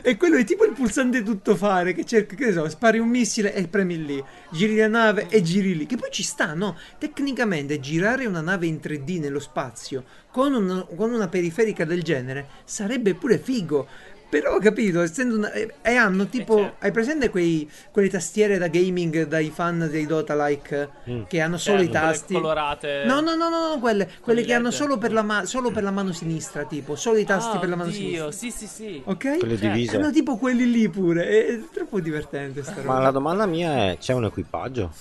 E 0.02 0.16
quello 0.16 0.36
è 0.36 0.44
tipo 0.44 0.64
il 0.64 0.72
pulsante 0.72 1.22
tutto 1.22 1.54
fare 1.54 1.92
che 1.92 2.04
cerca, 2.04 2.34
che 2.34 2.46
ne 2.46 2.52
so, 2.52 2.68
spari 2.68 2.98
un 2.98 3.08
missile 3.08 3.54
e 3.54 3.68
premi 3.68 4.04
lì, 4.04 4.24
giri 4.50 4.76
la 4.76 4.88
nave 4.88 5.28
e 5.28 5.42
giri 5.42 5.76
lì. 5.76 5.86
Che 5.86 5.96
poi 5.96 6.10
ci 6.10 6.22
sta, 6.22 6.54
no? 6.54 6.76
Tecnicamente 6.98 7.78
girare 7.78 8.26
una 8.26 8.40
nave 8.40 8.66
in 8.66 8.80
3D 8.80 9.18
nello 9.18 9.40
spazio 9.40 10.04
con, 10.30 10.54
un- 10.54 10.86
con 10.96 11.12
una 11.12 11.28
periferica 11.28 11.84
del 11.84 12.02
genere 12.02 12.48
sarebbe 12.64 13.14
pure 13.14 13.38
figo. 13.38 13.86
Però 14.34 14.54
ho 14.56 14.58
capito, 14.58 15.00
essendo 15.00 15.36
una, 15.36 15.52
e, 15.52 15.74
e 15.80 15.94
hanno 15.94 16.26
tipo. 16.26 16.56
certo. 16.56 16.76
Hai 16.84 16.90
presente 16.90 17.28
quei, 17.30 17.70
quelle 17.92 18.08
tastiere 18.08 18.58
da 18.58 18.66
gaming 18.66 19.28
dai 19.28 19.48
fan 19.50 19.86
dei 19.88 20.06
Dota 20.06 20.34
like 20.44 20.90
Mm. 21.08 21.22
che 21.28 21.40
hanno 21.40 21.56
solo 21.56 21.76
Certo, 21.78 21.92
i 21.92 21.98
quelle 21.98 22.12
tasti? 22.12 22.34
colorate. 22.34 23.02
No, 23.06 23.20
no, 23.20 23.36
no, 23.36 23.48
no, 23.48 23.68
no, 23.74 23.78
quelle, 23.78 24.10
quelle 24.20 24.42
che 24.42 24.52
hanno 24.52 24.72
solo 24.72 24.98
per, 24.98 25.12
la 25.12 25.22
ma- 25.22 25.44
solo 25.44 25.70
per 25.70 25.84
la 25.84 25.92
mano 25.92 26.10
sinistra, 26.12 26.64
tipo, 26.64 26.96
solo 26.96 27.18
i 27.18 27.24
tasti 27.24 27.58
Ah, 27.58 27.60
per 27.60 27.68
la 27.68 27.76
mano 27.76 27.90
oddio, 27.90 28.00
sinistra. 28.00 28.32
sì, 28.32 28.50
sì, 28.50 28.66
sì. 28.66 29.02
Ok? 29.04 29.38
Quelle 29.38 29.56
Certo. 29.56 29.72
divise. 29.72 29.96
Hanno 29.98 30.10
tipo 30.10 30.36
quelli 30.36 30.68
lì 30.68 30.88
pure, 30.88 31.28
è, 31.28 31.60
troppo 31.72 32.00
divertente 32.00 32.64
sta 32.64 32.74
Ma 32.78 32.82
roba. 32.82 32.98
la 32.98 33.10
domanda 33.12 33.46
mia 33.46 33.90
è: 33.90 33.98
c'è 34.00 34.14
un 34.14 34.24
equipaggio? 34.24 34.92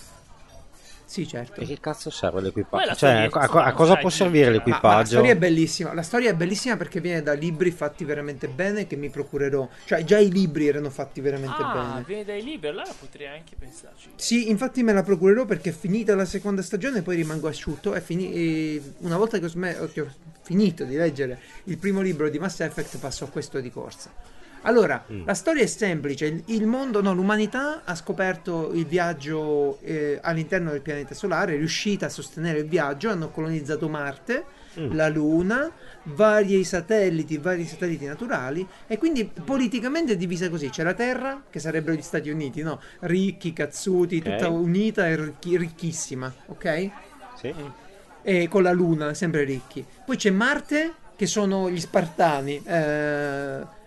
Sì, 1.14 1.28
certo. 1.28 1.62
E 1.62 1.66
che 1.68 1.80
cazzo 1.80 2.10
serve 2.10 2.42
l'equipaggio? 2.42 2.96
Cioè, 2.96 3.30
a, 3.32 3.40
a- 3.40 3.64
a 3.66 3.74
cosa 3.74 3.98
può 3.98 4.10
servire 4.10 4.46
Ma- 4.50 4.52
Ma, 4.52 4.58
ma 4.58 4.64
la 4.64 4.66
l'equipaggio? 4.72 5.10
storia 5.12 5.32
è 5.34 5.38
bellissima. 5.38 5.94
La 5.94 6.02
storia 6.02 6.32
è 6.32 6.34
bellissima 6.34 6.76
perché 6.76 7.00
viene 7.02 7.22
da 7.22 7.34
libri 7.34 7.70
fatti 7.70 8.04
veramente 8.04 8.48
bene 8.48 8.88
che 8.88 8.96
mi 8.96 9.12
procurerò. 9.12 9.70
Cioè, 9.86 10.04
già 10.06 10.18
i 10.18 10.32
libri 10.32 10.66
erano 10.68 10.90
fatti 10.90 11.22
veramente 11.22 11.62
Ah, 11.62 11.72
bene. 11.92 12.04
viene 12.08 12.26
dai 12.26 12.42
libri, 12.44 12.68
allora 12.70 12.92
potrei 13.00 13.28
anche 13.28 13.56
pensarci. 13.56 14.10
Sì, 14.16 14.50
infatti 14.50 14.82
me 14.82 14.92
la 14.92 15.04
procurerò 15.04 15.46
perché 15.46 15.72
finita 15.72 16.16
la 16.16 16.26
seconda 16.26 16.64
stagione 16.64 17.04
poi 17.04 17.16
rimango 17.18 17.48
asciutto 17.48 17.94
e, 17.94 18.02
fini- 18.02 18.34
e 18.34 18.82
una 19.02 19.18
volta 19.18 19.38
che 19.38 19.46
ho, 19.46 19.50
sme- 19.50 19.78
che 19.94 20.02
ho 20.02 20.08
finito 20.42 20.84
di 20.84 20.96
leggere 20.96 21.40
il 21.66 21.78
primo 21.78 22.02
libro 22.02 22.28
di 22.28 22.40
Mass 22.40 22.60
Effect 22.62 22.98
passo 22.98 23.26
a 23.26 23.28
questo 23.28 23.60
di 23.60 23.70
corsa. 23.70 24.10
Allora, 24.64 25.04
Mm. 25.12 25.26
la 25.26 25.34
storia 25.34 25.64
è 25.64 25.68
semplice, 25.68 26.26
il, 26.26 26.44
il 26.48 26.66
mondo, 26.66 27.02
no, 27.02 27.14
l'umanità 27.14 27.82
ha 27.86 27.96
scoperto 27.96 28.72
il 28.74 28.86
viaggio 28.86 29.80
eh, 29.82 30.20
all'interno 30.22 30.72
del 30.72 30.82
pianeta 30.82 31.14
solare, 31.14 31.54
è 31.54 31.58
riuscita 31.58 32.08
a 32.08 32.10
sostenere 32.10 32.60
il 32.60 32.68
viaggio, 32.68 33.10
hanno 33.10 33.30
colonizzato 33.30 33.88
Marte 33.90 34.46
Mm. 34.80 34.96
la 34.96 35.08
Luna, 35.08 35.70
vari 36.06 36.64
satelliti, 36.64 37.38
vari 37.38 37.64
satelliti 37.64 38.06
naturali 38.06 38.68
e 38.88 38.98
quindi 38.98 39.24
politicamente 39.26 40.14
è 40.14 40.18
divisa 40.18 40.50
così. 40.50 40.70
C'è 40.70 40.82
la 40.82 40.96
Terra, 40.96 41.44
che 41.48 41.60
sarebbero 41.60 41.96
gli 41.96 42.02
Stati 42.02 42.32
Uniti, 42.32 42.64
no? 42.64 42.82
Ricchi, 43.02 43.54
cazzuti, 43.54 44.16
Ok. 44.18 44.24
tutta 44.24 44.50
unita 44.50 45.08
e 45.08 45.16
ricchi- 45.16 45.58
ricchissima, 45.58 46.34
ok? 46.48 46.90
Sì. 47.40 47.54
E 48.24 48.48
con 48.48 48.64
la 48.64 48.72
Luna, 48.72 49.14
sempre 49.14 49.44
ricchi. 49.44 49.86
Poi 50.04 50.18
c'è 50.18 50.32
Marte, 50.32 50.94
che 51.16 51.28
sono 51.28 51.70
gli 51.70 51.80
Spartani. 51.80 52.60
eh, 52.66 53.82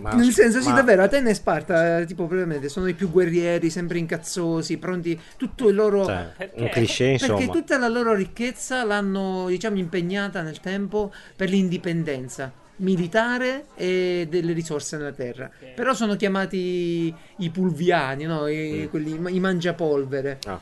Ma- 0.00 0.12
nel 0.14 0.32
senso, 0.32 0.60
sì, 0.60 0.68
ma- 0.68 0.74
davvero, 0.74 1.02
Atene 1.02 1.30
e 1.30 1.34
Sparta, 1.34 2.02
tipo, 2.04 2.26
probabilmente 2.26 2.68
sono 2.68 2.86
i 2.88 2.94
più 2.94 3.10
guerrieri, 3.10 3.70
sempre 3.70 3.98
incazzosi, 3.98 4.76
pronti, 4.78 5.18
tutto 5.36 5.68
il 5.68 5.74
loro... 5.74 6.04
Cioè, 6.06 6.32
Perché? 6.36 6.60
un 6.62 6.68
cliché, 6.70 7.04
insomma. 7.04 7.36
Perché 7.38 7.52
tutta 7.52 7.78
la 7.78 7.88
loro 7.88 8.14
ricchezza 8.14 8.84
l'hanno, 8.84 9.46
diciamo, 9.48 9.76
impegnata 9.78 10.42
nel 10.42 10.60
tempo 10.60 11.12
per 11.36 11.48
l'indipendenza 11.50 12.52
militare 12.76 13.66
e 13.76 14.26
delle 14.28 14.52
risorse 14.52 14.96
nella 14.96 15.12
terra. 15.12 15.44
Ok. 15.46 15.74
Però 15.74 15.94
sono 15.94 16.16
chiamati 16.16 17.14
i 17.38 17.50
pulviani, 17.50 18.24
no? 18.24 18.48
I, 18.48 18.82
Mm. 18.86 18.90
quelli- 18.90 19.36
i 19.36 19.40
mangiapolvere. 19.40 20.38
Ah, 20.46 20.60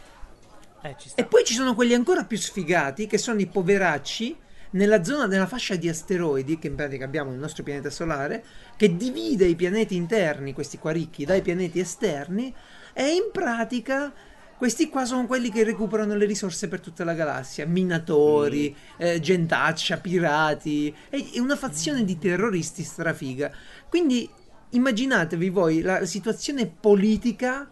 Eh, 0.85 0.97
ci 0.99 1.09
sta. 1.09 1.23
E 1.23 1.25
poi 1.25 1.45
ci 1.45 1.55
sono 1.55 1.75
quelli 1.75 1.95
ancora 1.95 2.25
più 2.25 2.37
sfigati, 2.37 3.07
che 3.07 3.17
sono 3.17 3.41
i 3.41 3.47
poveracci 3.47 4.37
nella 4.73 5.03
zona 5.03 5.27
della 5.27 5.47
fascia 5.47 5.77
di 5.77 5.89
asteroidi, 5.89 6.59
che 6.59 6.67
in 6.67 6.75
pratica 6.75 7.05
abbiamo 7.05 7.31
nel 7.31 7.39
nostro 7.39 7.63
pianeta 7.63 7.91
solare, 7.91 8.45
che 8.77 8.97
divide 8.97 9.47
i 9.47 9.55
pianeti 9.55 9.97
interni, 9.97 10.53
questi 10.53 10.79
qua 10.79 10.93
ricchi, 10.93 11.25
dai 11.25 11.43
pianeti 11.43 11.81
esterni, 11.81 12.55
e 12.93 13.15
in 13.15 13.31
pratica 13.33 14.13
questi 14.57 14.89
qua 14.89 15.05
sono 15.05 15.27
quelli 15.27 15.51
che 15.51 15.65
recuperano 15.65 16.15
le 16.15 16.25
risorse 16.25 16.69
per 16.69 16.81
tutta 16.81 17.03
la 17.03 17.15
galassia, 17.15 17.67
minatori, 17.67 18.75
eh, 18.97 19.19
gentaccia, 19.19 19.97
pirati, 19.97 20.95
e 21.11 21.31
e 21.33 21.41
una 21.41 21.57
fazione 21.57 22.05
di 22.05 22.17
terroristi 22.17 22.85
strafiga. 22.85 23.51
Quindi 23.89 24.31
immaginatevi 24.71 25.49
voi 25.49 25.81
la 25.81 26.05
situazione 26.05 26.67
politica 26.67 27.69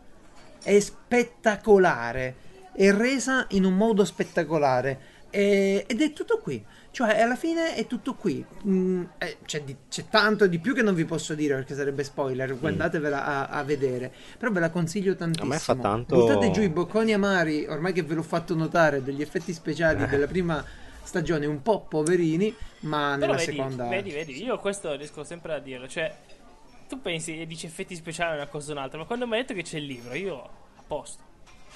è 0.62 0.80
spettacolare, 0.80 2.34
è 2.74 2.90
resa 2.90 3.46
in 3.50 3.64
un 3.64 3.76
modo 3.76 4.04
spettacolare 4.04 5.00
e- 5.30 5.84
ed 5.86 6.02
è 6.02 6.12
tutto 6.12 6.38
qui. 6.38 6.62
Cioè, 6.92 7.20
alla 7.20 7.36
fine 7.36 7.76
è 7.76 7.86
tutto 7.86 8.14
qui. 8.14 8.44
Mm, 8.66 9.04
eh, 9.18 9.38
c'è, 9.44 9.62
di- 9.62 9.76
c'è 9.88 10.06
tanto 10.08 10.46
di 10.48 10.58
più 10.58 10.74
che 10.74 10.82
non 10.82 10.94
vi 10.94 11.04
posso 11.04 11.34
dire 11.34 11.54
perché 11.54 11.74
sarebbe 11.74 12.02
spoiler. 12.02 12.58
Guardatevela 12.58 13.24
a, 13.24 13.46
a 13.46 13.62
vedere. 13.62 14.12
Però 14.36 14.50
ve 14.50 14.60
la 14.60 14.70
consiglio 14.70 15.14
tantissimo. 15.14 15.50
A 15.52 15.54
me 15.54 15.60
fa 15.60 15.74
tanto- 15.76 16.16
Buttate 16.16 16.50
giù 16.50 16.62
i 16.62 16.68
bocconi 16.68 17.12
amari, 17.12 17.64
ormai 17.66 17.92
che 17.92 18.02
ve 18.02 18.14
l'ho 18.14 18.22
fatto 18.24 18.54
notare, 18.56 19.02
degli 19.04 19.22
effetti 19.22 19.52
speciali 19.52 20.04
della 20.06 20.26
prima 20.26 20.64
stagione 21.02 21.46
un 21.46 21.62
po' 21.62 21.80
poverini, 21.88 22.54
ma 22.80 23.14
Però 23.18 23.32
nella 23.32 23.44
vedi, 23.44 23.56
seconda. 23.56 23.88
vedi, 23.88 24.10
vedi, 24.10 24.42
io 24.44 24.58
questo 24.58 24.94
riesco 24.96 25.24
sempre 25.24 25.54
a 25.54 25.58
dirlo, 25.58 25.88
cioè 25.88 26.14
tu 26.88 27.00
pensi 27.00 27.40
e 27.40 27.46
dici 27.46 27.66
effetti 27.66 27.94
speciali 27.94 28.34
una 28.36 28.46
cosa 28.46 28.70
o 28.70 28.74
un'altra, 28.74 28.98
ma 28.98 29.04
quando 29.06 29.26
mi 29.26 29.34
hai 29.34 29.40
detto 29.42 29.54
che 29.54 29.62
c'è 29.62 29.78
il 29.78 29.86
libro, 29.86 30.14
io 30.14 30.36
a 30.42 30.82
posto. 30.86 31.22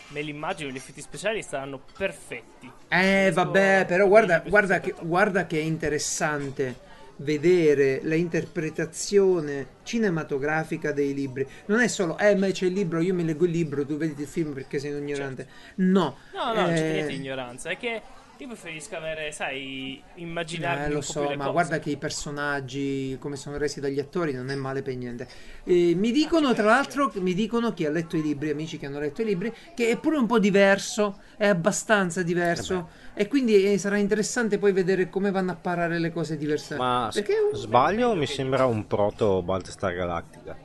Me 0.09 0.21
l'immagino, 0.21 0.71
gli 0.71 0.77
effetti 0.77 1.01
speciali 1.01 1.43
saranno 1.43 1.81
perfetti. 1.97 2.71
Eh, 2.89 3.31
vabbè, 3.33 3.85
però 3.87 4.07
guarda, 4.07 4.41
guarda, 4.41 4.81
che, 4.81 4.95
guarda 5.01 5.47
che 5.47 5.59
è 5.59 5.63
interessante 5.63 6.93
vedere 7.17 8.01
l'interpretazione 8.03 9.67
cinematografica 9.83 10.93
dei 10.93 11.15
libri. 11.15 11.47
Non 11.67 11.81
è 11.81 11.89
solo, 11.89 12.19
eh, 12.19 12.35
ma 12.35 12.51
c'è 12.51 12.67
il 12.67 12.73
libro, 12.73 13.01
io 13.01 13.15
mi 13.15 13.25
leggo 13.25 13.45
il 13.45 13.51
libro, 13.51 13.87
tu 13.87 13.97
vedi 13.97 14.23
il 14.23 14.29
film 14.29 14.53
perché 14.53 14.79
sei 14.79 14.93
un 14.93 15.03
ignorante. 15.03 15.49
No. 15.77 16.17
No, 16.33 16.53
no, 16.53 16.61
non 16.61 16.75
c'è 16.75 16.89
eh, 16.89 16.93
niente 16.93 17.13
di 17.13 17.17
ignoranza, 17.17 17.71
è 17.71 17.77
che 17.77 18.03
io 18.45 18.49
preferisco 18.49 18.97
avere, 18.97 19.33
sai, 19.33 20.01
immaginarmi 20.17 20.83
eh, 20.85 20.87
un 20.89 20.93
lo 20.93 21.01
po' 21.01 21.13
più 21.13 21.13
so, 21.13 21.29
ma 21.31 21.37
cose. 21.37 21.51
guarda 21.51 21.79
che 21.79 21.91
i 21.91 21.97
personaggi, 21.97 23.17
come 23.19 23.37
sono 23.37 23.57
resi 23.57 23.81
dagli 23.81 23.99
attori, 23.99 24.33
non 24.35 24.51
è 24.51 24.55
male 24.55 24.83
per 24.83 24.95
niente. 24.97 25.27
Eh, 25.65 25.95
mi 25.97 26.13
dicono, 26.13 26.53
tra 26.53 26.65
l'altro, 26.65 27.11
mi 27.17 27.33
dicono 27.33 27.73
chi 27.73 27.87
ha 27.87 27.91
letto 27.91 28.17
i 28.17 28.23
libri, 28.23 28.51
amici 28.51 28.77
che 28.79 28.87
hanno 28.87 28.99
letto 28.99 29.23
i 29.23 29.25
libri, 29.25 29.53
che 29.75 29.89
è 29.89 29.97
pure 29.99 30.19
un 30.19 30.27
po' 30.27 30.39
diverso, 30.39 31.21
è 31.37 31.47
abbastanza 31.47 32.23
diverso. 32.23 32.89
E 33.15 33.29
quindi 33.29 33.73
eh, 33.73 33.79
sarà 33.79 33.97
interessante 33.97 34.59
poi 34.59 34.73
vedere 34.73 35.09
come 35.09 35.31
vanno 35.31 35.53
a 35.53 35.57
parare 35.57 35.99
le 35.99 36.13
cose 36.13 36.37
diverse. 36.37 36.77
ma 36.77 37.09
s- 37.11 37.15
Perché 37.15 37.35
sbaglio 37.55 38.15
mi 38.15 38.27
sembra 38.27 38.67
un 38.67 38.87
proto 38.87 39.41
Battlestar 39.43 39.95
Galactica. 39.95 40.57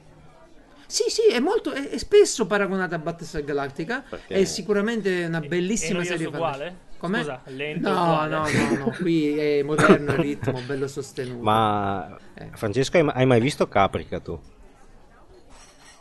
Sì, 0.85 1.03
sì, 1.07 1.27
è 1.31 1.39
molto 1.39 1.71
è, 1.71 1.87
è 1.89 1.97
spesso 1.99 2.47
paragonata 2.47 2.95
a 2.95 2.99
Battlestar 2.99 3.43
Galactica. 3.43 4.03
Perché- 4.09 4.33
È 4.33 4.43
sicuramente 4.43 5.23
una 5.25 5.39
bellissima 5.39 6.01
è 6.01 6.05
serie 6.05 6.25
uguale? 6.25 6.87
Come? 6.99 7.19
Scusa, 7.19 7.41
lento 7.45 7.89
no, 7.91 8.25
no, 8.27 8.43
no, 8.47 8.77
no, 8.77 8.93
qui 9.01 9.37
è 9.37 9.63
moderno 9.63 10.11
il 10.11 10.17
ritmo, 10.19 10.59
bello 10.67 10.87
sostenuto. 10.87 11.41
Ma 11.41 12.17
Eh. 12.33 12.49
Francesco, 12.53 12.97
hai, 12.97 13.25
mai 13.25 13.39
visto 13.39 13.67
Caprica 13.67 14.19
tu? 14.19 14.37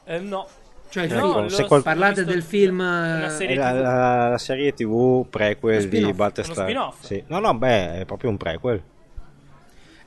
Eh, 0.04 0.18
no. 0.18 0.46
Cioè, 0.90 1.04
il 1.04 1.12
Ecco, 1.12 1.32
film- 1.34 1.46
se 1.48 1.64
qual- 1.66 1.82
Parlate 1.82 2.24
del 2.24 2.42
film, 2.42 2.80
eh, 2.80 3.28
serie 3.30 3.54
È 3.54 3.58
la, 3.58 3.72
la- 3.72 4.28
la 4.30 4.38
serie 4.38 4.72
tv 4.72 5.26
prequel 5.28 5.86
di 5.88 6.12
Battlestar. 6.12 6.94
Sì. 7.00 7.22
No, 7.28 7.38
no, 7.40 7.54
beh, 7.54 8.00
è 8.00 8.04
proprio 8.06 8.30
un 8.30 8.36
prequel. 8.38 8.82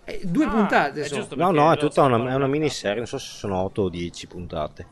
eh, 0.03 0.19
due 0.23 0.45
Ah, 0.45 0.49
puntate 0.49 1.03
sono. 1.05 1.27
No, 1.35 1.51
no, 1.51 1.71
è 1.71 1.77
tutta 1.77 2.01
una, 2.01 2.17
è 2.17 2.19
una 2.19 2.37
no. 2.37 2.47
miniserie, 2.47 2.97
non 2.97 3.05
so 3.05 3.19
se 3.19 3.27
sono 3.33 3.57
8 3.61 3.83
o 3.83 3.89
10 3.89 4.25
puntate. 4.27 4.87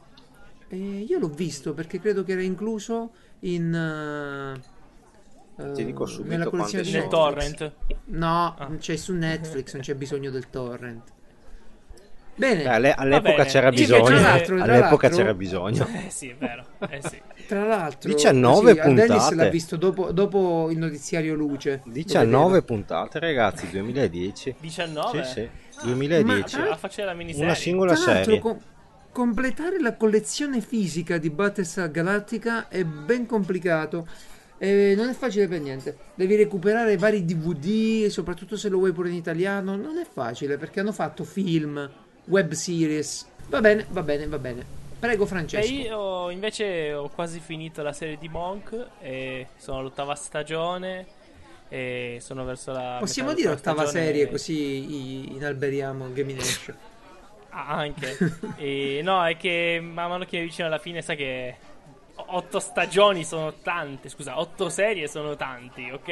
Eh, 0.70 0.78
io 1.10 1.18
l'ho 1.18 1.28
visto 1.28 1.74
perché 1.74 2.00
credo 2.00 2.24
che 2.24 2.34
era 2.34 2.44
incluso 2.44 3.10
in. 3.40 3.74
eh, 3.74 4.78
Ti 5.74 5.86
dico 5.86 6.06
subito 6.06 6.30
nella 6.36 6.50
collezione 6.50 6.84
di. 6.84 6.92
Netflix. 6.92 7.12
torrent. 7.12 7.72
No, 8.06 8.56
Ah. 8.58 8.70
c'è 8.80 8.96
su 8.96 9.14
Netflix, 9.14 9.74
non 9.74 9.82
c'è 9.82 9.96
bisogno 9.96 10.30
del 10.32 10.50
torrent. 10.50 11.04
Bene, 12.36 12.64
Beh, 12.64 12.70
alle- 12.70 12.94
all'epoca 12.94 13.36
bene. 13.36 13.50
c'era 13.50 13.68
invece- 13.68 13.84
bisogno. 13.86 14.06
tra 14.06 14.20
l'altro- 14.22 14.56
tra 14.56 14.64
all'epoca 14.64 15.08
l'altro- 15.08 15.10
c'era 15.10 15.34
bisogno. 15.34 15.88
Eh 16.08 16.10
sì, 16.10 16.30
è 16.30 16.36
vero. 16.38 16.66
Eh 16.90 17.02
sì. 17.02 17.22
tra 17.48 17.66
l'altro, 17.66 18.10
19 18.14 18.74
sì, 18.74 18.80
Adelis 18.80 19.06
puntate. 19.08 19.36
l'ha 19.36 19.50
visto 19.50 19.76
dopo, 19.76 20.12
dopo 20.14 20.70
il 20.72 20.78
notiziario 20.78 21.36
Luce. 21.36 21.82
Lo 21.84 21.92
19 21.92 22.46
vedeva. 22.46 22.66
puntate, 22.66 23.20
ragazzi, 23.20 23.70
2010. 23.70 24.56
19? 24.58 25.24
Sì, 25.26 25.32
sì, 25.34 25.42
Ma 25.42 25.84
2010. 25.84 26.56
tra- 26.56 26.70
La 26.70 26.78
faccia 26.78 27.04
la 27.04 27.14
miniserie. 27.14 27.46
Una 27.48 27.56
singola 27.56 27.94
Tra 27.94 28.06
l'altro, 28.06 28.24
serie. 28.24 28.40
com- 28.40 28.60
completare 29.12 29.82
la 29.82 29.96
collezione 29.98 30.62
fisica 30.62 31.18
di 31.18 31.30
Battlestar 31.30 31.92
Galactica 31.92 32.70
è 32.70 32.86
ben 32.86 33.26
complicato. 33.26 34.08
E 34.62 34.94
non 34.96 35.08
è 35.10 35.14
facile 35.14 35.48
per 35.48 35.62
niente. 35.62 35.98
Devi 36.14 36.36
recuperare 36.36 36.98
vari 36.98 37.24
DVD, 37.26 38.08
soprattutto 38.10 38.58
se 38.58 38.68
lo 38.70 38.78
vuoi 38.78 38.92
pure 38.92 39.10
in 39.10 39.16
italiano. 39.16 39.76
Non 39.78 39.98
è 39.98 40.06
facile 40.06 40.58
perché 40.58 40.82
hanno 40.82 40.92
fatto 40.92 41.24
film, 41.24 41.90
web 42.26 42.52
series. 42.52 43.26
Va 43.48 43.62
bene, 43.62 43.86
va 43.90 44.04
bene, 44.04 44.28
va 44.28 44.38
bene. 44.38 44.78
Prego, 45.00 45.24
E 45.24 45.28
Francesco. 45.28 45.72
io 45.72 46.30
invece 46.30 46.92
ho 46.94 47.08
quasi 47.10 47.40
finito 47.40 47.82
la 47.82 47.94
serie 47.94 48.18
di 48.18 48.28
Monk 48.28 48.88
e 49.00 49.48
sono 49.56 49.80
all'ottava 49.80 50.14
stagione 50.14 51.06
e 51.70 52.18
sono 52.20 52.44
verso 52.44 52.74
la 52.74 52.98
Possiamo 53.00 53.34
dire 53.34 53.50
ottava 53.50 53.86
serie 53.86 54.28
così 54.30 54.54
i- 54.54 55.36
inalberiamo 55.36 56.12
Gaming 56.12 56.38
Nation. 56.40 56.76
Ah, 57.52 57.78
anche. 57.78 58.18
e, 58.58 59.00
no, 59.02 59.26
è 59.26 59.38
che 59.38 59.80
man 59.82 60.10
mano 60.10 60.26
che 60.26 60.36
mi 60.38 60.44
avvicino 60.44 60.68
alla 60.68 60.78
fine 60.80 61.02
sa 61.02 61.16
che 61.16 61.56
otto 62.28 62.60
stagioni 62.60 63.24
sono 63.24 63.54
tante, 63.54 64.10
scusa, 64.10 64.40
otto 64.40 64.70
serie 64.70 65.08
sono 65.08 65.36
tanti, 65.36 65.90
ok? 65.92 66.08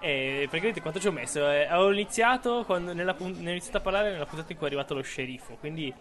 E 0.00 0.42
praticamente 0.44 0.80
quanto 0.80 1.00
ci 1.00 1.08
ho 1.08 1.12
messo? 1.12 1.48
Eh, 1.50 1.64
avevo 1.64 1.90
iniziato 1.92 2.62
quando 2.64 2.92
nella 2.92 3.14
pun- 3.14 3.34
ne 3.38 3.48
ho 3.48 3.50
iniziato 3.50 3.78
a 3.78 3.80
parlare 3.80 4.12
nella 4.12 4.26
puntata 4.26 4.52
in 4.52 4.56
cui 4.58 4.66
è 4.66 4.68
arrivato 4.70 4.94
lo 4.94 5.02
sceriffo, 5.02 5.54
quindi 5.58 5.92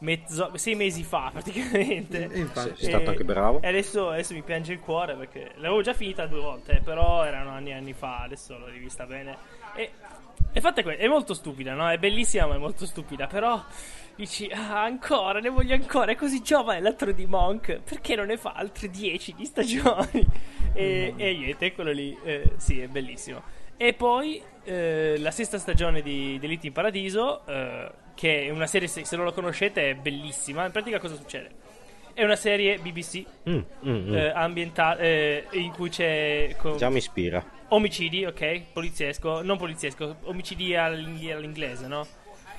mezzo, 0.00 0.50
sei 0.56 0.74
mesi 0.74 1.02
fa 1.04 1.30
praticamente. 1.32 2.28
E 2.30 2.38
infatti. 2.38 2.76
Sei 2.76 2.88
stato 2.90 3.10
anche 3.10 3.24
bravo. 3.24 3.62
E 3.62 3.68
adesso, 3.68 4.10
adesso 4.10 4.34
mi 4.34 4.42
piange 4.42 4.72
il 4.74 4.80
cuore 4.80 5.14
perché 5.14 5.52
l'avevo 5.56 5.80
già 5.80 5.94
finita 5.94 6.26
due 6.26 6.40
volte, 6.40 6.80
però 6.84 7.24
erano 7.24 7.50
anni 7.50 7.70
e 7.70 7.74
anni 7.74 7.92
fa, 7.94 8.18
adesso 8.22 8.58
l'ho 8.58 8.66
rivista 8.66 9.06
bene. 9.06 9.36
E, 9.74 9.90
e 10.52 10.60
fatta 10.60 10.82
que- 10.82 10.96
è 10.98 11.08
molto 11.08 11.32
stupida, 11.32 11.72
no? 11.72 11.88
È 11.88 11.96
bellissima, 11.96 12.46
ma 12.46 12.56
è 12.56 12.58
molto 12.58 12.84
stupida. 12.84 13.26
Però 13.26 13.64
dici, 14.16 14.48
ah, 14.52 14.82
ancora, 14.82 15.40
ne 15.40 15.48
voglio 15.50 15.74
ancora. 15.74 16.12
È 16.12 16.16
così 16.16 16.42
giovane 16.42 16.80
l'altro 16.80 17.12
di 17.12 17.26
Monk, 17.26 17.80
perché 17.80 18.14
non 18.16 18.26
ne 18.26 18.36
fa 18.36 18.52
altre 18.54 18.88
10 18.90 19.34
di 19.34 19.44
stagioni? 19.44 20.26
E, 20.72 21.14
e 21.16 21.34
niente, 21.36 21.72
quello 21.72 21.92
lì, 21.92 22.16
eh, 22.24 22.52
sì, 22.56 22.80
è 22.80 22.86
bellissimo. 22.88 23.42
E 23.78 23.92
poi 23.92 24.42
eh, 24.64 25.16
la 25.18 25.30
sesta 25.30 25.58
stagione 25.58 26.02
di 26.02 26.38
Deliti 26.38 26.66
in 26.68 26.72
Paradiso, 26.72 27.46
eh, 27.46 27.90
che 28.14 28.44
è 28.46 28.50
una 28.50 28.66
serie, 28.66 28.88
se, 28.88 29.04
se 29.04 29.16
non 29.16 29.24
la 29.26 29.32
conoscete, 29.32 29.90
è 29.90 29.94
bellissima. 29.94 30.64
In 30.66 30.72
pratica 30.72 30.98
cosa 30.98 31.14
succede? 31.14 31.50
È 32.14 32.24
una 32.24 32.36
serie 32.36 32.78
BBC 32.78 33.24
Mm, 33.48 33.52
mm, 33.54 33.90
mm. 33.90 34.14
eh, 34.14 34.28
ambienta- 34.34 34.96
eh, 34.96 35.46
in 35.52 35.70
cui 35.72 35.90
c'è 35.90 36.54
co- 36.58 36.76
Già 36.76 36.88
mi 36.88 36.96
ispira. 36.96 37.44
omicidi, 37.68 38.24
ok? 38.24 38.62
Poliziesco, 38.72 39.42
non 39.42 39.58
poliziesco, 39.58 40.16
omicidi 40.22 40.74
all'ing- 40.74 41.30
all'inglese, 41.32 41.86
no? 41.86 42.06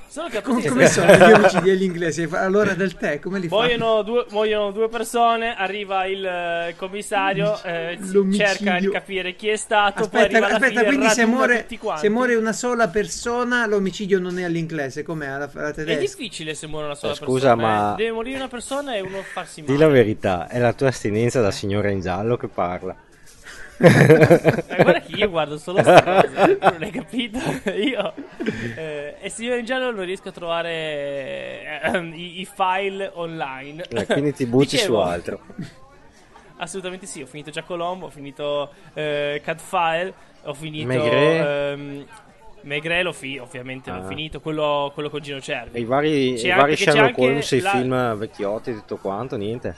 Solo 0.10 0.30
che 0.30 0.42
Com- 0.42 0.56
appunto 0.58 0.70
come 0.74 0.88
sono 0.88 1.14
gli 1.14 1.32
omicidi 1.32 1.70
agli 1.70 1.84
inglesi? 1.84 2.28
All'ora 2.32 2.74
del 2.74 2.96
tè, 2.96 3.20
come 3.20 3.40
li 3.40 3.48
fanno? 3.48 3.62
Muoiono 3.62 4.02
due, 4.04 4.26
muoiono 4.30 4.72
due 4.72 4.88
persone, 4.90 5.56
arriva 5.56 6.06
il 6.06 6.26
eh, 6.26 6.76
commissario, 6.78 7.62
eh, 7.64 8.00
cerca 8.34 8.80
di 8.80 8.90
capire 8.90 9.36
chi 9.36 9.50
è 9.50 9.56
stato, 9.58 10.08
poi 10.08 10.22
Aspetta, 10.22 10.46
aspetta, 10.48 10.68
fine, 10.80 10.84
quindi 10.86 11.10
se 11.10 11.26
muore, 11.26 11.68
se 11.98 12.10
muore 12.10 12.36
una 12.36 12.54
sola 12.54 12.88
persona, 12.88 13.66
l'omicidio 13.68 14.20
non 14.20 14.40
è 14.40 14.44
all'inglese, 14.44 15.04
com'è 15.04 15.28
alla, 15.28 15.50
alla 15.54 15.70
È 15.70 15.74
tedesca? 15.74 16.00
difficile 16.00 16.54
se 16.56 16.68
muore 16.68 16.86
una 16.86 16.96
sola 16.96 17.12
Eh, 17.14 17.16
scusa, 17.16 17.56
persona. 17.56 17.56
ma- 17.56 17.94
eh. 17.94 17.96
Deve 17.98 18.12
morire 18.12 18.38
una 18.38 18.48
persona 18.48 18.96
e 18.96 19.02
uno 19.02 19.22
farsi 19.22 19.62
male. 19.62 19.74
Di 19.74 19.80
la 19.80 19.88
verità, 19.90 20.48
è 20.48 20.60
la 20.60 20.74
tua 20.74 20.88
astinenza 20.88 21.42
da 21.42 21.52
signora 21.52 21.90
in 21.90 22.00
giallo 22.00 22.38
che 22.38 22.48
parla. 22.48 22.96
Guarda 23.78 25.00
che 25.02 25.16
io 25.16 25.30
guardo 25.30 25.58
solo 25.58 25.82
queste 25.82 26.04
cose, 26.04 26.58
non 26.62 26.82
hai 26.84 26.92
capito? 26.92 27.38
Io 27.72 28.14
eh, 28.76 29.16
e 29.20 29.30
se 29.30 29.44
io 29.44 29.56
in 29.56 29.66
giallo 29.66 29.92
non 29.92 30.06
riesco 30.06 30.30
a 30.30 30.32
trovare 30.32 30.70
eh, 31.84 32.00
i, 32.14 32.42
i 32.42 32.46
file 32.52 33.12
online. 33.14 33.84
Eh, 33.90 34.06
quindi 34.06 34.34
ti 34.34 34.46
butti 34.46 34.70
su 34.70 34.76
Dicevo, 34.78 35.04
altro. 35.04 35.40
Assolutamente 36.60 37.06
sì, 37.06 37.22
ho 37.22 37.28
finito 37.28 37.52
già 37.52 37.62
Colombo, 37.64 38.08
ho 38.08 38.10
finito 38.10 38.72
eh, 38.96 39.42
Catfile, 39.44 40.12
ho 40.44 40.54
finito 40.56 40.88
Maigret? 40.88 41.46
ehm, 41.46 42.06
Maigret 42.62 43.04
l'ho 43.04 43.14
fi- 43.14 43.38
ovviamente 43.38 43.92
l'ho 43.92 43.98
Ah. 44.04 44.08
finito, 44.08 44.40
quello, 44.40 44.90
quello 44.94 45.12
con 45.12 45.22
Gino 45.22 45.38
E 45.38 45.42
Cervi. 45.42 45.80
i 45.80 45.86
vari, 45.86 46.34
C'è 46.36 46.54
i 46.54 46.56
vari 46.58 46.76
Sherlock 46.76 47.18
Holmes, 47.20 47.52
i 47.52 47.60
la- 47.62 47.70
film 47.70 48.16
vecchiotti 48.16 48.72
e 48.72 48.74
tutto 48.74 48.98
quanto, 48.98 49.36
niente. 49.38 49.76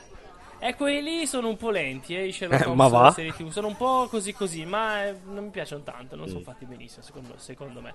E 0.61 0.75
quelli 0.75 1.25
sono 1.25 1.47
un 1.47 1.55
po' 1.57 1.69
lenti, 1.69 2.15
eh, 2.15 2.27
i 2.27 2.31
Sherlock 2.33 2.61
Eh, 2.63 2.65
Holmes 2.69 2.91
ma 2.91 2.99
va? 2.99 3.11
serie 3.11 3.31
TV. 3.33 3.49
Sono 3.49 3.67
un 3.67 3.77
po' 3.77 4.07
così 4.09 4.33
così, 4.33 4.65
ma 4.65 5.05
eh, 5.05 5.15
non 5.25 5.45
mi 5.45 5.49
piacciono 5.51 5.83
tanto, 5.83 6.15
non 6.17 6.25
Mm. 6.25 6.29
sono 6.31 6.39
fatti 6.41 6.65
benissimo 6.65 7.01
secondo, 7.01 7.33
secondo 7.37 7.79
me. 7.81 7.93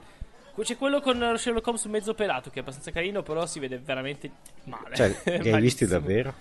C'è 0.58 0.76
quello 0.78 1.00
con 1.00 1.18
lo 1.18 1.36
Sherlock 1.36 1.66
Holmes 1.66 1.84
mezzo 1.86 2.14
pelato 2.14 2.48
che 2.48 2.58
è 2.60 2.62
abbastanza 2.62 2.90
carino, 2.92 3.22
però 3.22 3.44
si 3.44 3.58
vede 3.58 3.78
veramente 3.78 4.30
male. 4.64 4.94
Cioè, 4.94 5.14
li 5.42 5.50
hai 5.50 5.60
visti 5.60 5.84
davvero? 5.84 6.32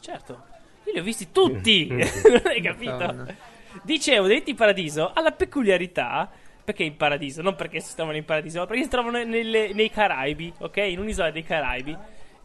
Certo, 0.00 0.42
io 0.84 0.92
li 0.94 0.98
ho 0.98 1.02
visti 1.02 1.30
tutti, 1.30 1.86
non 1.90 2.42
hai 2.46 2.60
capito? 2.62 2.90
Madonna. 2.92 3.34
Dicevo, 3.82 4.26
Denti 4.26 4.50
in 4.50 4.56
Paradiso 4.56 5.12
ha 5.12 5.20
la 5.20 5.32
peculiarità, 5.32 6.28
perché 6.64 6.82
in 6.82 6.96
paradiso? 6.96 7.40
Non 7.42 7.54
perché 7.54 7.80
si 7.80 7.94
trovano 7.94 8.16
in 8.16 8.24
paradiso, 8.24 8.58
ma 8.60 8.66
perché 8.66 8.82
si 8.82 8.88
trovano 8.88 9.22
nelle- 9.22 9.72
nei 9.74 9.90
Caraibi, 9.90 10.52
ok? 10.58 10.76
In 10.78 10.98
un'isola 10.98 11.30
dei 11.30 11.42
Caraibi. 11.44 11.96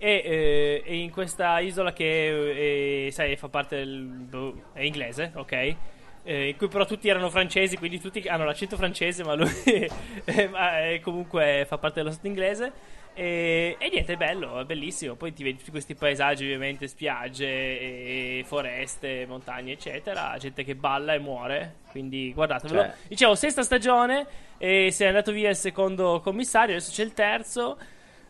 E, 0.05 0.83
eh, 0.85 0.95
in 0.97 1.11
questa 1.11 1.59
isola 1.59 1.93
che, 1.93 3.05
eh, 3.05 3.11
sai, 3.11 3.37
fa 3.37 3.47
parte 3.47 3.77
del... 3.77 4.01
boh, 4.01 4.71
è 4.73 4.81
inglese, 4.81 5.31
ok? 5.33 5.75
Eh, 6.23 6.49
in 6.49 6.57
cui 6.57 6.67
però 6.67 6.83
tutti 6.83 7.07
erano 7.07 7.29
francesi, 7.29 7.77
quindi 7.77 8.01
tutti 8.01 8.19
hanno 8.27 8.43
l'accento 8.43 8.75
francese, 8.75 9.23
ma 9.23 9.33
lui 9.33 9.49
comunque 11.01 11.63
fa 11.65 11.77
parte 11.77 12.01
dello 12.01 12.11
stato 12.11 12.27
inglese. 12.27 12.73
E, 13.13 13.77
e 13.79 13.89
niente, 13.89 14.13
è 14.13 14.17
bello, 14.17 14.59
è 14.59 14.65
bellissimo. 14.65 15.15
Poi 15.15 15.31
ti 15.31 15.41
vedi 15.41 15.59
tutti 15.59 15.71
questi 15.71 15.95
paesaggi, 15.95 16.43
ovviamente, 16.43 16.89
spiagge, 16.89 18.43
foreste, 18.43 19.25
montagne, 19.25 19.71
eccetera. 19.71 20.35
Gente 20.37 20.65
che 20.65 20.75
balla 20.75 21.13
e 21.13 21.19
muore. 21.19 21.75
Quindi 21.91 22.33
guardatevelo. 22.33 22.81
Cioè- 22.81 22.93
Dicevo, 23.07 23.35
sesta 23.35 23.63
stagione. 23.63 24.25
E 24.57 24.91
se 24.91 25.05
è 25.05 25.07
andato 25.07 25.31
via 25.31 25.49
il 25.49 25.55
secondo 25.55 26.19
commissario, 26.21 26.75
adesso 26.75 26.91
c'è 26.91 27.03
il 27.03 27.13
terzo. 27.13 27.77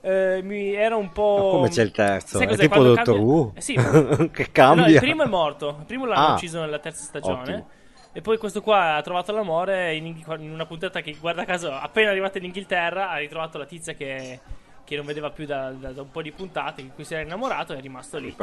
Eh, 0.06 0.42
mi 0.44 0.74
era 0.74 0.98
un 0.98 1.12
po'. 1.14 1.36
Ma 1.46 1.50
come 1.52 1.70
c'è 1.70 1.82
il 1.84 1.92
terzo? 1.92 2.38
Sai 2.38 2.46
È 2.48 2.58
tipo 2.58 2.68
Quando 2.76 2.94
Doctor 2.94 3.16
cambia- 3.16 3.24
Who? 3.34 3.52
Eh 3.56 3.62
sì. 3.62 3.74
che 4.34 4.44
No, 4.44 4.50
cambia. 4.52 4.88
il 4.88 5.00
primo 5.00 5.24
è 5.24 5.28
morto. 5.28 5.78
Il 5.80 5.86
primo 5.86 6.06
l'hanno 6.06 6.28
Ah. 6.28 6.34
ucciso 6.34 6.60
nella 6.60 6.80
terza 6.80 7.04
stagione. 7.04 7.42
Ottimo. 7.42 7.70
E 8.12 8.22
poi 8.22 8.38
questo 8.38 8.62
qua 8.62 8.96
ha 8.96 9.02
trovato 9.02 9.32
l'amore 9.32 9.96
in, 9.96 10.06
in 10.06 10.52
una 10.52 10.66
puntata 10.66 11.00
che, 11.02 11.16
guarda 11.20 11.46
caso, 11.46 11.72
appena 11.72 12.10
arrivata 12.12 12.38
in 12.38 12.44
Inghilterra, 12.44 13.10
ha 13.12 13.18
ritrovato 13.18 13.58
la 13.58 13.66
tizia 13.66 13.94
che, 13.94 14.40
che 14.84 14.96
non 14.98 15.06
vedeva 15.06 15.32
più 15.32 15.46
da, 15.46 15.72
da- 15.72 15.92
da 15.94 16.02
un 16.02 16.12
po' 16.12 16.22
di 16.22 16.32
puntate, 16.32 16.82
di 16.82 16.92
cui 16.94 17.06
si 17.06 17.14
era 17.14 17.24
innamorato 17.24 17.74
e 17.74 17.78
è 17.78 17.82
rimasto 17.82 18.18
lì. 18.20 18.36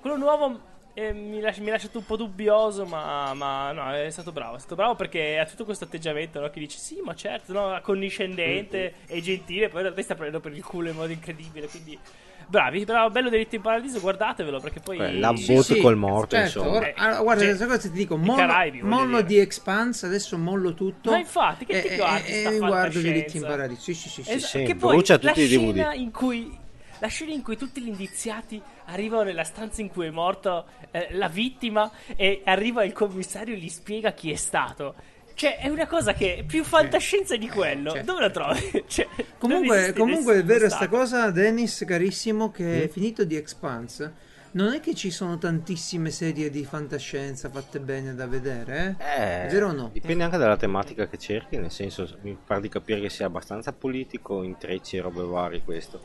Quello 0.00 0.16
nuovo 0.16 0.60
eh, 0.98 1.12
mi, 1.12 1.40
lascia, 1.40 1.60
mi 1.60 1.68
ha 1.68 1.72
lasciato 1.72 1.98
un 1.98 2.06
po' 2.06 2.16
dubbioso, 2.16 2.86
ma, 2.86 3.34
ma 3.34 3.70
no, 3.72 3.92
è 3.92 4.08
stato 4.08 4.32
bravo. 4.32 4.56
È 4.56 4.58
stato 4.58 4.76
bravo 4.76 4.94
perché 4.94 5.38
ha 5.38 5.44
tutto 5.44 5.66
questo 5.66 5.84
atteggiamento 5.84 6.40
no, 6.40 6.48
che 6.48 6.58
dice 6.58 6.78
sì, 6.78 7.00
ma 7.04 7.14
certo, 7.14 7.52
no, 7.52 7.78
condiscendente 7.82 8.94
e 9.06 9.20
gentile, 9.20 9.68
poi 9.68 9.80
in 9.80 9.82
realtà 9.88 10.00
sta 10.00 10.14
prendendo 10.14 10.40
per 10.40 10.56
il 10.56 10.64
culo 10.64 10.88
in 10.88 10.96
modo 10.96 11.12
incredibile. 11.12 11.66
Quindi 11.68 11.98
bravi, 12.46 12.86
bravo, 12.86 13.10
bello 13.10 13.28
delitto 13.28 13.56
in 13.56 13.60
paradiso, 13.60 14.00
guardatevelo 14.00 14.58
perché 14.58 14.80
poi... 14.80 14.98
Eh, 14.98 15.12
la 15.18 15.36
Sì, 15.36 15.60
sì, 15.60 15.80
col 15.80 15.96
morto, 15.96 16.34
certo, 16.34 16.60
insomma. 16.60 16.76
ora- 16.78 16.92
allora, 16.96 17.20
guarda, 17.20 17.40
Cioè, 17.42 17.48
questa 17.56 17.66
cosa 17.66 17.88
ti 17.88 17.90
dico, 17.90 18.16
mollo, 18.16 18.36
Caraibi, 18.46 18.82
mollo 18.82 19.20
di 19.20 19.38
Expanse, 19.38 20.06
adesso 20.06 20.38
mollo 20.38 20.72
tutto. 20.72 21.10
Ma 21.10 21.18
infatti, 21.18 21.66
che 21.66 21.82
ti 21.82 21.94
guardi 21.94 22.30
e- 22.30 22.54
e 22.54 22.58
guardo 22.58 23.00
diritti 23.00 23.36
in 23.36 23.42
paradiso. 23.42 23.80
Sì, 23.82 23.92
sì, 23.92 24.08
sì, 24.08 24.22
sì. 24.22 24.30
Es- 24.32 24.46
sì, 24.46 24.62
che 24.62 24.74
poi 24.76 24.94
brucia 24.96 25.18
la 25.20 25.32
tutti 25.32 25.42
i 25.42 25.46
DVD. 25.46 25.74
scena 25.74 25.92
in 25.92 26.10
cui 26.10 26.64
la 27.00 27.08
scena 27.08 27.32
in 27.32 27.42
cui 27.42 27.58
tutti 27.58 27.82
gli 27.82 27.88
indiziati 27.88 28.62
arrivano 28.86 29.22
nella 29.24 29.44
stanza 29.44 29.80
in 29.80 29.88
cui 29.88 30.06
è 30.06 30.10
morto 30.10 30.66
eh, 30.90 31.08
la 31.12 31.28
vittima 31.28 31.90
e 32.16 32.42
arriva 32.44 32.84
il 32.84 32.92
commissario 32.92 33.54
e 33.54 33.58
gli 33.58 33.68
spiega 33.68 34.12
chi 34.12 34.30
è 34.32 34.36
stato. 34.36 34.94
Cioè, 35.34 35.58
è 35.58 35.68
una 35.68 35.86
cosa 35.86 36.14
che 36.14 36.44
più 36.46 36.64
fantascienza 36.64 37.36
di 37.36 37.48
quello. 37.48 37.90
Cioè. 37.90 38.04
Dove 38.04 38.20
la 38.22 38.30
trovi? 38.30 38.84
Cioè, 38.88 39.06
Comunque, 39.38 39.92
comunque 39.92 40.36
è 40.38 40.44
vero 40.44 40.68
sta 40.70 40.88
cosa, 40.88 41.30
Dennis, 41.30 41.84
carissimo, 41.86 42.50
che 42.50 42.84
Mm. 42.86 42.90
finito 42.90 43.22
di 43.24 43.36
Expanse, 43.36 44.14
non 44.52 44.72
è 44.72 44.80
che 44.80 44.94
ci 44.94 45.10
sono 45.10 45.36
tantissime 45.36 46.08
serie 46.10 46.48
di 46.48 46.64
fantascienza 46.64 47.50
fatte 47.50 47.80
bene 47.80 48.14
da 48.14 48.26
vedere, 48.26 48.96
eh? 48.98 49.04
Eh, 49.04 49.46
È 49.46 49.48
vero 49.50 49.68
o 49.68 49.72
no? 49.72 49.90
Dipende 49.92 50.24
anche 50.24 50.38
dalla 50.38 50.56
tematica 50.56 51.06
che 51.06 51.18
cerchi, 51.18 51.58
nel 51.58 51.70
senso 51.70 52.16
mi 52.22 52.34
pare 52.42 52.62
di 52.62 52.70
capire 52.70 53.02
che 53.02 53.10
sia 53.10 53.26
abbastanza 53.26 53.72
politico, 53.74 54.42
intrecci 54.42 54.96
e 54.96 55.00
robe 55.02 55.22
varie 55.22 55.60
questo. 55.62 56.00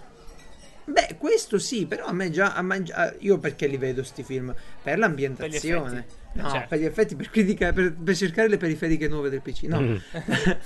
Beh, 0.91 1.15
questo 1.17 1.57
sì, 1.59 1.85
però 1.85 2.05
a 2.05 2.13
me 2.13 2.29
già, 2.29 2.53
a 2.53 2.61
me 2.61 2.83
già- 2.83 3.13
io 3.19 3.37
perché 3.37 3.67
li 3.67 3.77
vedo 3.77 4.03
sti 4.03 4.23
film? 4.23 4.53
Per 4.83 4.97
l'ambientazione. 4.97 5.99
effetti. 5.99 6.19
No, 6.33 6.49
Certo. 6.49 6.67
per 6.69 6.79
gli 6.79 6.85
effetti, 6.85 7.15
per, 7.15 7.29
critica, 7.29 7.73
per, 7.73 7.93
per 7.93 8.15
cercare 8.15 8.47
le 8.47 8.55
periferiche 8.57 9.07
nuove 9.09 9.29
del 9.29 9.41
PC. 9.41 9.63
No, 9.63 9.81
Mm. 9.81 9.95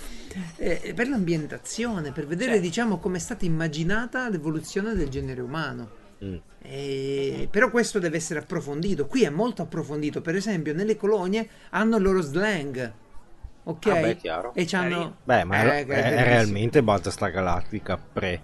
Eh, 0.58 0.92
per 0.94 1.08
l'ambientazione, 1.08 2.12
per 2.12 2.28
vedere, 2.28 2.52
Certo. 2.54 2.66
diciamo, 2.66 2.98
come 3.00 3.18
è 3.18 3.20
stata 3.22 3.46
immaginata 3.46 4.28
l'evoluzione 4.30 4.94
del 4.94 5.08
genere 5.10 5.42
umano. 5.42 5.90
Mm. 6.24 6.36
Eh, 6.62 7.48
però 7.50 7.70
questo 7.70 8.00
deve 8.00 8.18
essere 8.18 8.40
approfondito. 8.40 9.08
Qui 9.08 9.24
è 9.24 9.30
molto 9.30 9.62
approfondito. 9.62 10.22
Per 10.22 10.36
esempio, 10.36 10.74
nelle 10.74 10.98
colonie 10.98 11.48
hanno 11.70 11.96
il 11.98 12.04
loro 12.04 12.22
slang. 12.22 12.92
Ok? 13.64 13.86
Ah, 13.88 14.00
beh, 14.02 14.16
chiaro. 14.18 14.54
E 14.54 14.66
c'hanno. 14.66 15.18
Beh, 15.24 15.44
ma 15.46 15.64
Eh, 15.64 15.70
è, 15.70 15.82
è 15.82 15.86
bellissimo. 15.86 16.22
realmente 16.24 16.84
Battlestar 16.84 17.32
Galactica 17.32 17.98
pre. 17.98 18.42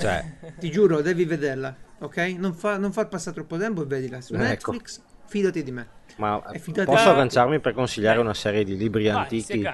Cioè, 0.00 0.54
Ti 0.58 0.70
giuro, 0.70 1.00
devi 1.02 1.24
vederla. 1.24 1.74
Ok? 2.00 2.16
Non, 2.38 2.54
fa, 2.54 2.78
non 2.78 2.92
far 2.92 3.08
passare 3.08 3.34
troppo 3.36 3.56
tempo 3.58 3.82
e 3.82 3.86
vedila 3.86 4.20
su 4.20 4.34
Ecco. 4.34 4.42
Netflix. 4.42 5.02
Fidati 5.26 5.62
di 5.62 5.70
me. 5.70 5.86
ma 6.16 6.40
posso 6.40 7.08
Ah, 7.08 7.12
agganciarmi 7.12 7.60
per 7.60 7.72
consigliare 7.72 8.18
una 8.18 8.34
serie 8.34 8.64
di 8.64 8.76
libri 8.76 9.04
Vai, 9.06 9.14
antichi? 9.22 9.68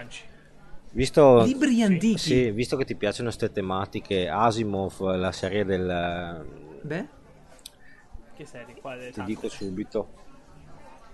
Visto, 0.90 1.42
Libri 1.44 1.82
antichi. 1.82 2.18
sì, 2.18 2.50
visto 2.50 2.76
che 2.76 2.84
ti 2.84 2.94
piacciono 2.94 3.28
queste 3.28 3.50
tematiche, 3.52 4.28
Asimov, 4.28 5.00
la 5.16 5.32
serie 5.32 5.64
del... 5.64 6.44
Beh, 6.82 7.06
Che 8.34 8.46
serie? 8.46 8.74
Quale? 8.80 9.10
ti 9.12 9.22
dico 9.24 9.48
subito. 9.48 10.08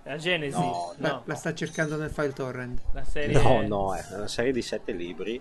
La 0.05 0.17
Genesi? 0.17 0.59
No, 0.59 0.95
no. 0.99 1.23
la 1.25 1.35
sta 1.35 1.55
cercando 1.55 1.97
nel 1.97 2.11
file 2.11 2.33
torrent. 2.33 2.81
La 2.93 3.05
serie... 3.05 3.41
No, 3.41 3.63
no, 3.67 3.95
è 3.95 4.05
una 4.15 4.29
serie 4.29 4.53
di 4.53 4.63
sette 4.63 4.93
libri. 4.93 5.41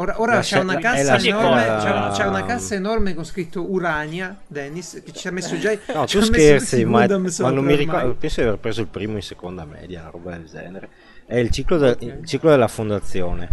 Ora, 0.00 0.20
ora 0.20 0.38
c'è 0.40 0.60
una 0.60 0.78
cassa 0.78 1.16
la 1.16 1.22
enorme. 1.22 1.62
C'è, 1.64 2.10
c'è 2.16 2.26
una 2.26 2.44
cassa 2.44 2.74
enorme 2.76 3.14
con 3.14 3.24
scritto 3.24 3.68
Urania. 3.68 4.38
Dennis, 4.46 5.02
che 5.04 5.12
ci 5.12 5.26
ha 5.26 5.32
messo 5.32 5.58
già. 5.58 5.76
No, 5.92 6.06
ci 6.06 6.18
tu 6.18 6.24
scherzi, 6.24 6.84
ma, 6.84 7.04
ma 7.08 7.50
non 7.50 7.64
mi 7.64 7.74
ricordo. 7.74 8.14
Penso 8.14 8.40
di 8.40 8.46
aver 8.46 8.60
preso 8.60 8.80
il 8.82 8.86
primo 8.86 9.16
in 9.16 9.22
seconda 9.22 9.64
media, 9.64 10.02
una 10.02 10.10
roba 10.10 10.30
del 10.36 10.46
genere. 10.46 10.88
È 11.26 11.36
il 11.36 11.50
ciclo, 11.50 11.78
del- 11.78 11.96
il 12.00 12.24
ciclo 12.24 12.50
della 12.50 12.68
fondazione. 12.68 13.48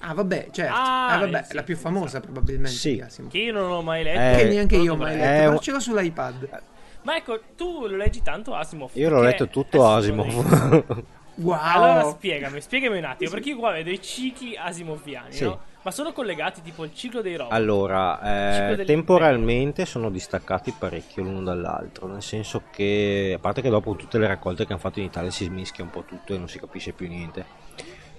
Ah, 0.00 0.14
vabbè, 0.14 0.48
certo. 0.52 0.72
Ah, 0.72 1.08
Ah, 1.08 1.18
vabbè, 1.18 1.44
sì, 1.48 1.54
la 1.54 1.62
più 1.64 1.74
sì, 1.74 1.80
famosa 1.80 2.20
probabilmente. 2.20 2.70
Sì. 2.70 2.92
di 2.94 3.00
Asimov. 3.00 3.30
Che 3.32 3.38
io 3.38 3.52
non 3.52 3.70
ho 3.70 3.82
mai 3.82 4.04
letto. 4.04 4.20
Eh, 4.38 4.42
Che 4.44 4.48
neanche 4.50 4.76
io 4.76 4.92
ho 4.92 4.96
mai 4.96 5.12
dovrei. 5.14 5.26
letto, 5.26 5.38
però 5.40 5.50
un- 5.52 5.60
ce 5.60 5.70
l'ho 5.72 5.80
sull'iPad. 5.80 6.62
Ma 7.02 7.16
ecco, 7.16 7.40
tu 7.56 7.86
lo 7.88 7.96
leggi 7.96 8.22
tanto 8.22 8.54
Asimov. 8.54 8.90
Io 8.92 9.10
l'ho 9.10 9.20
letto 9.22 9.48
tutto. 9.48 9.84
Asimov. 9.84 11.04
Wow. 11.36 11.58
Allora 11.60 12.10
spiegami, 12.10 12.60
spiegami 12.60 12.98
un 12.98 13.04
attimo, 13.04 13.30
perché 13.30 13.50
io 13.50 13.56
qua 13.56 13.72
vedo 13.72 13.90
i 13.90 14.00
cicli 14.00 14.56
asimoviani, 14.56 15.32
Sì. 15.32 15.44
no? 15.44 15.60
Ma 15.82 15.90
sono 15.92 16.12
collegati 16.12 16.62
tipo 16.62 16.82
il 16.82 16.92
ciclo 16.94 17.20
dei 17.20 17.36
robot. 17.36 17.52
Allora, 17.52 18.72
eh, 18.72 18.84
temporalmente 18.84 19.86
sono 19.86 20.10
distaccati 20.10 20.74
parecchio 20.76 21.22
l'uno 21.22 21.42
dall'altro, 21.42 22.08
nel 22.08 22.22
senso 22.22 22.62
che, 22.72 23.34
a 23.36 23.38
parte 23.38 23.62
che 23.62 23.68
dopo 23.68 23.94
tutte 23.94 24.18
le 24.18 24.26
raccolte 24.26 24.66
che 24.66 24.72
hanno 24.72 24.80
fatto 24.80 24.98
in 24.98 25.04
Italia 25.04 25.30
si 25.30 25.48
mischia 25.48 25.84
un 25.84 25.90
po' 25.90 26.02
tutto 26.02 26.34
e 26.34 26.38
non 26.38 26.48
si 26.48 26.58
capisce 26.58 26.92
più 26.92 27.06
niente. 27.06 27.44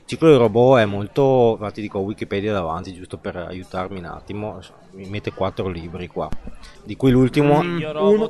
Ciclo 0.07 0.31
di 0.31 0.37
robot 0.37 0.79
è 0.79 0.85
molto, 0.85 1.57
ma 1.59 1.69
ti 1.69 1.81
dico 1.81 1.99
Wikipedia 1.99 2.53
davanti 2.53 2.93
giusto 2.93 3.17
per 3.17 3.35
aiutarmi 3.35 3.97
un 3.99 4.05
attimo, 4.05 4.57
mi 4.91 5.05
mette 5.09 5.33
quattro 5.33 5.67
libri 5.67 6.07
qua, 6.07 6.29
di 6.85 6.95
cui 6.95 7.11
l'ultimo 7.11 7.61
Mm, 7.61 7.81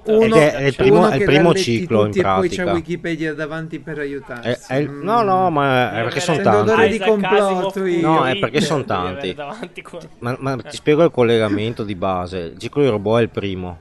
uno, 0.06 0.36
è- 0.36 0.54
è 0.56 0.64
il 0.66 0.76
primo- 0.76 1.08
è 1.08 1.18
il 1.18 1.24
primo 1.24 1.54
ciclo 1.54 2.00
in 2.00 2.06
tutti 2.08 2.20
E 2.20 2.24
poi 2.24 2.32
pratica. 2.50 2.64
c'è 2.66 2.72
Wikipedia 2.74 3.34
davanti 3.36 3.78
per 3.78 4.00
aiutarsi. 4.00 4.48
È- 4.50 4.60
è 4.74 4.76
il- 4.78 4.90
Mm. 4.90 5.04
no, 5.04 5.22
no, 5.22 5.52
ma 5.52 5.92
è 6.00 6.02
perché 6.02 6.20
sono 6.20 6.42
tanti. 6.42 6.88
di 6.90 6.98
complotto. 6.98 7.80
No, 8.02 8.26
è 8.26 8.40
perché 8.40 8.60
son 8.60 8.80
devi 8.84 8.92
avere 8.94 9.36
tanti. 9.36 9.84
Ma, 10.20 10.36
ma 10.40 10.56
ti 10.58 10.76
spiego 10.76 11.04
il 11.04 11.12
collegamento 11.12 11.84
di 11.84 11.94
base. 11.94 12.38
Il 12.54 12.58
ciclo 12.58 12.82
di 12.82 12.90
robot 12.90 13.20
è 13.20 13.22
il 13.22 13.30
primo. 13.30 13.78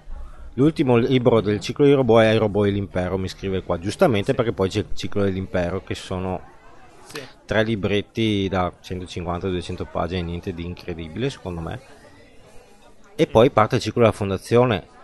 L'ultimo 0.52 0.98
libro 0.98 1.40
del 1.40 1.60
ciclo 1.60 1.86
di 1.86 1.92
robot 1.94 2.22
è 2.24 2.32
I 2.34 2.36
robot 2.36 2.66
e 2.66 2.70
l'impero, 2.72 3.16
mi 3.16 3.28
scrive 3.28 3.62
qua, 3.62 3.78
giustamente 3.78 4.34
perché 4.34 4.52
poi 4.52 4.68
c'è 4.68 4.80
il 4.80 4.86
ciclo 4.92 5.22
dell'impero 5.22 5.82
che 5.82 5.94
sono 5.94 6.52
Sì. 7.06 7.20
tre 7.44 7.62
libretti 7.62 8.48
da 8.48 8.72
150-200 8.82 9.86
pagine, 9.90 10.22
niente 10.22 10.52
di 10.52 10.64
incredibile 10.64 11.30
secondo 11.30 11.60
me. 11.60 11.80
E 13.14 13.26
poi 13.26 13.50
parte 13.50 13.76
il 13.76 13.82
ciclo 13.82 14.02
della 14.02 14.12
fondazione 14.12 14.94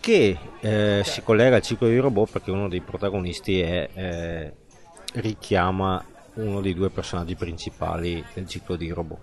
che 0.00 0.36
eh, 0.60 1.02
si 1.04 1.22
collega 1.22 1.56
al 1.56 1.62
ciclo 1.62 1.86
di 1.88 1.96
robot 1.96 2.32
perché 2.32 2.50
uno 2.50 2.68
dei 2.68 2.80
protagonisti 2.80 3.60
è, 3.60 3.88
eh, 3.94 4.52
richiama 5.20 6.04
uno 6.34 6.60
dei 6.60 6.74
due 6.74 6.90
personaggi 6.90 7.36
principali 7.36 8.22
del 8.34 8.48
ciclo 8.48 8.76
di 8.76 8.90
robot. 8.90 9.20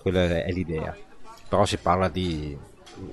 Quella 0.00 0.24
è, 0.24 0.44
è 0.44 0.50
l'idea. 0.50 0.96
Però 1.48 1.64
si 1.64 1.76
parla 1.76 2.08
di 2.08 2.56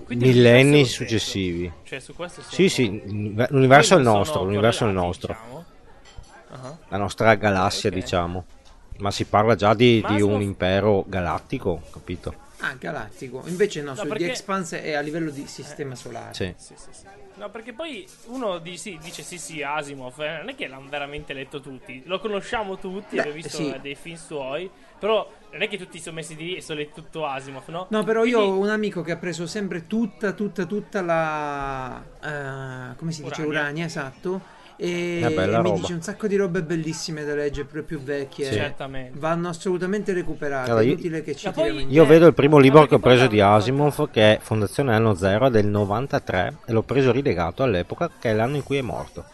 Quindi 0.06 0.26
millenni 0.30 0.86
successivi. 0.86 1.72
Cioè, 1.84 2.00
su 2.00 2.16
questo 2.16 2.42
Sì, 2.42 2.70
sì, 2.70 3.02
l'universo 3.06 3.94
è 3.94 3.98
il 3.98 4.04
nostro, 4.04 4.44
l'universo 4.44 4.86
è 4.86 4.88
il 4.88 4.94
nostro, 4.94 5.34
diciamo. 5.34 5.66
La 6.88 6.98
nostra 6.98 7.36
galassia 7.36 7.90
Ok. 7.90 7.96
diciamo. 7.96 8.46
Ma 9.00 9.12
si 9.12 9.24
parla 9.26 9.56
già 9.56 9.74
di, 9.74 10.04
di 10.06 10.20
sono- 10.20 10.36
un 10.36 10.42
impero 10.42 11.06
galattico, 11.08 11.82
capito? 11.92 12.48
Ah, 12.62 12.74
galattico. 12.78 13.44
Invece 13.46 13.82
no, 13.82 13.92
No, 13.92 13.96
su 13.96 14.08
perché- 14.08 14.26
The 14.26 14.30
Expanse 14.32 14.84
è 14.84 14.94
a 14.94 15.00
livello 15.00 15.30
di 15.30 15.48
sistema 15.48 15.96
solare. 15.96 16.34
Sì. 16.34 16.54
Sì, 16.58 16.74
sì, 16.76 16.88
sì. 16.92 17.06
No, 17.36 17.50
perché 17.50 17.72
poi 17.72 18.06
uno 18.26 18.58
di- 18.58 18.76
sì, 18.78 19.00
dice 19.02 19.24
sì, 19.24 19.38
sì, 19.38 19.64
Asimov, 19.64 20.20
eh, 20.20 20.38
non 20.40 20.50
è 20.50 20.56
che 20.56 20.68
l'hanno 20.68 20.90
veramente 20.90 21.32
letto 21.32 21.62
tutti, 21.62 22.04
lo 22.06 22.20
conosciamo 22.20 22.78
tutti, 22.78 23.16
Beh, 23.16 23.20
abbiamo 23.22 23.38
visto 23.42 23.56
sì. 23.56 23.72
eh, 23.74 23.80
dei 23.80 23.96
film 23.96 24.18
suoi, 24.18 24.70
però 25.00 25.32
non 25.52 25.62
è 25.62 25.70
che 25.70 25.78
tutti 25.78 25.96
si 26.00 26.04
sono 26.04 26.16
messi 26.18 26.36
lì 26.36 26.58
e 26.58 26.62
sono 26.62 26.80
letto 26.80 26.96
tutto 27.02 27.26
Asimov, 27.26 27.66
no? 27.70 27.86
No, 27.92 28.04
però 28.04 28.26
io 28.26 28.40
Quindi- 28.40 28.58
ho 28.58 28.62
un 28.64 28.70
amico 28.70 29.02
che 29.04 29.14
ha 29.14 29.18
preso 29.18 29.48
sempre 29.48 29.88
tutta, 29.88 30.34
tutta, 30.34 30.66
tutta 30.66 31.02
la... 31.02 32.04
eh, 32.22 32.96
come 32.98 33.14
si 33.14 33.24
dice? 33.24 33.42
Urania. 33.44 33.48
Urania, 33.62 33.86
esatto. 33.86 34.42
E, 34.82 35.20
È 35.22 35.26
e 35.26 35.30
mi 35.30 35.46
roba. 35.52 35.72
dice 35.74 35.92
un 35.94 36.02
sacco 36.02 36.26
di 36.28 36.38
robe 36.38 36.64
bellissime 36.64 37.26
da 37.26 37.36
leggere, 37.36 37.66
proprio 37.68 37.84
più 37.84 38.00
vecchie. 38.00 38.46
Sì. 38.46 38.54
Certamente. 38.54 39.20
Vanno 39.20 39.50
assolutamente 39.50 40.14
recuperate. 40.14 40.70
Allora, 40.70 40.84
è 40.84 40.86
io- 40.88 40.94
inutile 40.94 41.22
che 41.22 41.36
ci 41.36 41.52
poi- 41.52 41.86
Io 41.92 42.06
vedo 42.06 42.28
il 42.28 42.34
primo 42.34 42.58
libro 42.60 42.86
che 42.86 42.96
ho 42.96 43.00
preso 43.00 43.28
di 43.28 43.42
Asimov 43.42 44.10
che 44.10 44.36
è 44.36 44.40
Fondazione 44.42 44.96
Anno 44.96 45.16
Zero 45.16 45.48
è 45.48 45.50
del 45.50 45.68
93 45.68 46.60
e 46.66 46.72
l'ho 46.72 46.84
preso 46.84 47.12
rilegato 47.12 47.62
all'epoca 47.64 48.10
che 48.18 48.30
è 48.30 48.34
l'anno 48.34 48.56
in 48.56 48.64
cui 48.64 48.78
è 48.78 48.82
morto. 48.82 49.26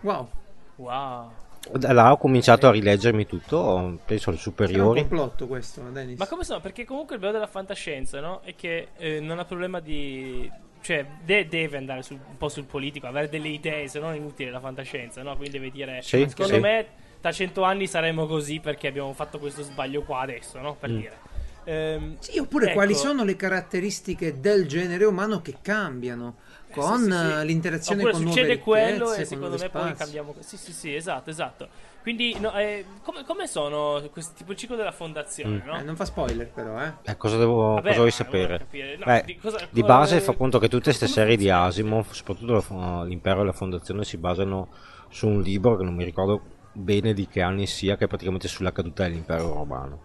Wow, 0.00 0.28
Wow. 0.76 1.30
Da 1.72 1.92
là 1.92 2.12
ho 2.12 2.16
cominciato 2.16 2.66
a 2.66 2.70
rileggermi 2.70 3.26
tutto, 3.26 3.98
penso 4.06 4.30
alle 4.30 4.38
era 4.38 4.48
un 4.48 4.54
superiori. 4.54 5.00
complotto 5.00 5.46
questo, 5.46 5.82
Dennis. 5.92 6.18
Ma 6.18 6.26
come 6.26 6.42
sono? 6.44 6.60
Perché 6.60 6.84
comunque 6.84 7.16
il 7.16 7.20
bello 7.20 7.32
della 7.32 7.46
fantascienza, 7.46 8.20
no? 8.20 8.40
È 8.42 8.54
che 8.56 8.88
eh, 8.96 9.20
non 9.20 9.38
ha 9.38 9.44
problema 9.44 9.78
di... 9.80 10.50
Cioè, 10.80 11.04
de- 11.24 11.48
deve 11.48 11.76
andare 11.76 12.02
sul- 12.02 12.18
un 12.28 12.36
po' 12.36 12.48
sul 12.48 12.64
politico, 12.64 13.06
avere 13.06 13.28
delle 13.28 13.48
idee, 13.48 13.88
se 13.88 13.98
no 14.00 14.10
è 14.10 14.16
inutile 14.16 14.50
la 14.50 14.60
fantascienza, 14.60 15.22
no? 15.22 15.36
Quindi 15.36 15.58
deve 15.58 15.70
dire... 15.70 16.02
Sì, 16.02 16.26
secondo 16.28 16.54
sì. 16.54 16.60
me 16.60 16.86
tra 17.20 17.32
cento 17.32 17.62
anni 17.64 17.86
saremo 17.86 18.26
così 18.26 18.60
perché 18.60 18.86
abbiamo 18.86 19.12
fatto 19.12 19.38
questo 19.38 19.62
sbaglio 19.62 20.02
qua 20.02 20.20
adesso, 20.20 20.58
no? 20.60 20.74
Per 20.74 20.90
Mm. 20.90 20.96
dire. 20.96 21.16
Ehm, 21.64 22.16
Sì, 22.20 22.38
oppure 22.38 22.66
ecco, 22.66 22.74
quali 22.74 22.94
sono 22.94 23.24
le 23.24 23.36
caratteristiche 23.36 24.40
del 24.40 24.66
genere 24.66 25.04
umano 25.04 25.42
che 25.42 25.56
cambiano 25.60 26.36
con 26.70 26.98
sì, 26.98 27.04
sì, 27.04 27.18
sì. 27.18 27.24
eh, 27.26 27.44
l'interazione 27.44 28.02
Oppure 28.02 28.12
con 28.14 28.30
succede 28.32 28.58
quello 28.58 29.12
e 29.12 29.16
con 29.16 29.24
secondo 29.26 29.48
me 29.58 29.68
poi 29.68 29.68
spazi. 29.82 30.02
cambiamo. 30.02 30.34
Sì, 30.40 30.56
sì, 30.56 30.72
sì, 30.72 30.94
esatto, 30.94 31.30
esatto. 31.30 31.68
Quindi, 32.08 32.38
no, 32.40 32.56
eh, 32.56 32.86
come, 33.02 33.22
come 33.22 33.46
sono 33.46 34.02
questi 34.10 34.32
tipo 34.36 34.52
il 34.52 34.56
ciclo 34.56 34.76
della 34.76 34.92
fondazione, 34.92 35.60
Mm. 35.62 35.66
no? 35.66 35.78
Eh, 35.78 35.82
non 35.82 35.94
fa 35.94 36.06
spoiler 36.06 36.50
però, 36.50 36.82
eh. 36.82 36.94
Eh, 37.02 37.18
cosa, 37.18 37.36
devo, 37.36 37.74
Vabbè, 37.74 37.88
cosa 37.88 37.98
vuoi 37.98 38.10
sapere? 38.10 38.66
No, 38.96 39.04
Beh, 39.04 39.22
di 39.26 39.36
cosa- 39.36 39.68
di 39.68 39.82
base 39.82 40.20
fa 40.22 40.32
conto 40.32 40.58
che 40.58 40.68
tutte 40.68 40.84
queste 40.84 41.06
serie 41.06 41.36
di? 41.36 41.50
Asimov, 41.50 42.10
soprattutto 42.12 43.02
l'impero 43.04 43.42
e 43.42 43.44
la 43.44 43.52
fondazione, 43.52 44.04
si 44.04 44.16
basano 44.16 44.68
su 45.10 45.28
un 45.28 45.42
libro 45.42 45.76
che 45.76 45.84
non 45.84 45.94
mi 45.94 46.04
ricordo 46.04 46.40
bene 46.72 47.12
di 47.12 47.26
che 47.28 47.42
anni 47.42 47.66
sia, 47.66 47.98
che 47.98 48.06
è 48.06 48.08
praticamente 48.08 48.48
sulla 48.48 48.72
caduta 48.72 49.02
dell'impero 49.02 49.52
romano. 49.52 50.00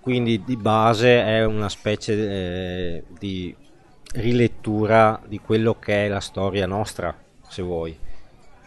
Quindi 0.00 0.42
di 0.42 0.56
base 0.56 1.22
è 1.22 1.44
una 1.44 1.68
specie 1.68 2.12
eh, 2.96 3.04
di 3.20 3.54
rilettura 4.14 5.20
di 5.28 5.38
quello 5.38 5.78
che 5.78 6.06
è 6.06 6.08
la 6.08 6.18
storia 6.18 6.66
nostra, 6.66 7.16
se 7.46 7.62
vuoi. 7.62 7.96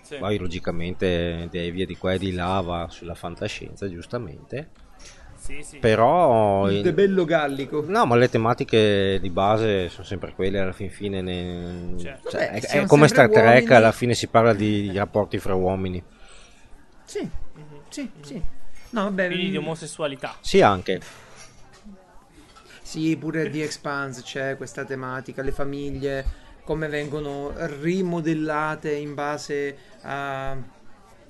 Sì. 0.05 0.17
Poi 0.17 0.37
logicamente 0.37 1.47
devia 1.49 1.83
di 1.87 1.97
qua 1.97 2.13
e 2.13 2.19
di 2.19 2.31
là, 2.31 2.61
va 2.61 2.85
sulla 2.91 3.15
fantascienza, 3.15 3.89
giustamente. 3.89 4.69
Sì, 5.35 5.63
sì. 5.63 5.77
Però... 5.79 6.69
Il 6.69 6.77
in- 6.77 6.81
debello 6.83 7.25
gallico. 7.25 7.83
No, 7.87 8.05
ma 8.05 8.15
le 8.15 8.29
tematiche 8.29 9.17
di 9.19 9.29
base 9.31 9.89
sono 9.89 10.05
sempre 10.05 10.33
quelle, 10.33 10.59
alla 10.59 10.73
fin 10.73 10.91
fine 10.91 11.21
ne- 11.21 11.95
Certo. 11.99 12.29
cioè, 12.29 12.51
Vabbè, 12.51 12.59
è, 12.61 12.81
è 12.81 12.85
come 12.85 13.07
Star 13.07 13.29
Trek, 13.29 13.45
uomini. 13.63 13.73
alla 13.73 13.91
fine 13.91 14.13
si 14.13 14.27
parla 14.27 14.53
di 14.53 14.91
rapporti 14.95 15.39
fra 15.39 15.55
uomini. 15.55 16.03
Sì, 17.03 17.21
Mhm. 17.21 17.63
sì, 17.89 18.09
sì. 18.21 18.41
No, 18.91 19.03
vabbè, 19.05 19.25
Quindi 19.27 19.49
di 19.49 19.57
mm, 19.57 19.61
omosessualità. 19.63 20.35
Sì, 20.39 20.61
anche. 20.61 21.01
sì, 22.81 23.15
pure 23.17 23.49
di 23.49 23.61
Expanse 23.61 24.21
c'è 24.21 24.55
questa 24.57 24.85
tematica, 24.85 25.41
le 25.41 25.51
famiglie, 25.51 26.25
come 26.65 26.87
vengono 26.87 27.53
rimodellate 27.55 28.91
in 28.91 29.13
base 29.13 29.77
a 30.01 30.57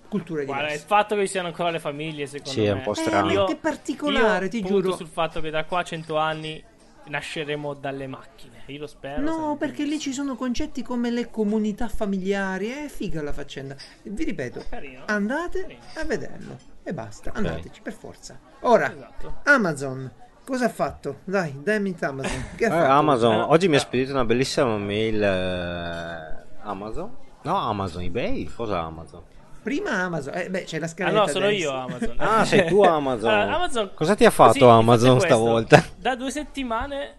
culture 0.08 0.45
Guarda, 0.45 0.63
il 0.63 0.69
diverse. 0.69 0.88
fatto 0.88 1.15
che 1.15 1.21
ci 1.21 1.28
siano 1.28 1.48
ancora 1.48 1.69
le 1.71 1.80
famiglie, 1.80 2.26
secondo 2.26 2.52
Sì, 2.52 2.62
me. 2.62 2.67
è 2.67 2.71
un 2.71 2.82
po' 2.82 2.93
strano. 2.93 3.32
Io- 3.32 3.45
che 3.45 3.56
particolare, 3.58 4.45
io 4.45 4.52
ti 4.52 4.62
giuro. 4.63 4.95
sul 4.95 5.08
fatto 5.08 5.41
che 5.41 5.50
da 5.50 5.65
qua 5.65 5.80
a 5.80 5.84
100 5.84 6.15
anni 6.17 6.63
nasceremo 7.08 7.74
dalle 7.74 8.08
macchine. 8.08 8.63
Io 8.67 8.80
lo 8.80 8.88
spero. 8.88 9.21
No, 9.21 9.58
perché 9.58 9.84
lì 9.84 10.00
ci 10.00 10.12
sono 10.13 10.36
concetti 10.36 10.82
come 10.82 11.12
le 11.12 11.30
comunità 11.30 11.88
familiari, 11.88 12.69
è 12.69 12.88
figa 12.88 13.21
la 13.21 13.34
faccenda. 13.34 13.76
Vi 14.04 14.24
ripeto, 14.24 14.63
Carino. 14.69 15.04
andate 15.06 15.62
Carino. 15.62 15.80
a 15.95 16.04
vederlo 16.06 16.58
e 16.84 16.93
basta, 16.93 17.32
andateci 17.34 17.82
per 17.82 17.93
forza. 17.93 18.39
Ora, 18.62 18.91
Esatto. 18.91 19.41
Amazon, 19.43 20.10
cosa 20.45 20.65
ha 20.65 20.69
fatto? 20.69 21.19
Dai, 21.23 21.60
dammi 21.62 21.95
Amazon. 21.99 22.45
Che 22.55 22.65
ha 22.65 22.67
Eh, 22.67 22.71
fatto? 22.71 22.91
Amazon, 22.91 23.34
Eh, 23.34 23.38
no, 23.38 23.49
oggi 23.51 23.67
mi 23.67 23.75
ha 23.75 23.77
eh. 23.77 23.81
spedito 23.81 24.12
una 24.12 24.25
bellissima 24.25 24.77
mail. 24.77 25.21
eh, 25.21 26.43
Amazon? 26.63 27.15
No, 27.43 27.58
Amazon, 27.58 28.01
eBay? 28.03 28.45
Cosa 28.45 28.79
Amazon? 28.81 29.21
Prima 29.62 29.91
Amazon, 29.91 30.36
eh, 30.36 30.49
beh, 30.49 30.63
c'è 30.63 30.77
la 30.79 30.86
Ah 30.86 30.89
scaletta. 30.89 31.19
no, 31.19 31.27
sono 31.27 31.49
io 31.49 31.71
Amazon. 31.71 32.15
Ah, 32.19 32.45
sei 32.45 32.65
tu 32.67 32.81
Amazon. 32.84 33.29
Ah, 33.31 33.55
Amazon- 33.55 33.91
Cosa 33.93 34.15
ti 34.15 34.23
ha 34.25 34.29
fatto 34.29 34.53
Sì, 34.53 34.63
Amazon 34.63 35.19
stavolta? 35.19 35.84
Da 35.95 36.15
due 36.15 36.29
settimane, 36.31 37.15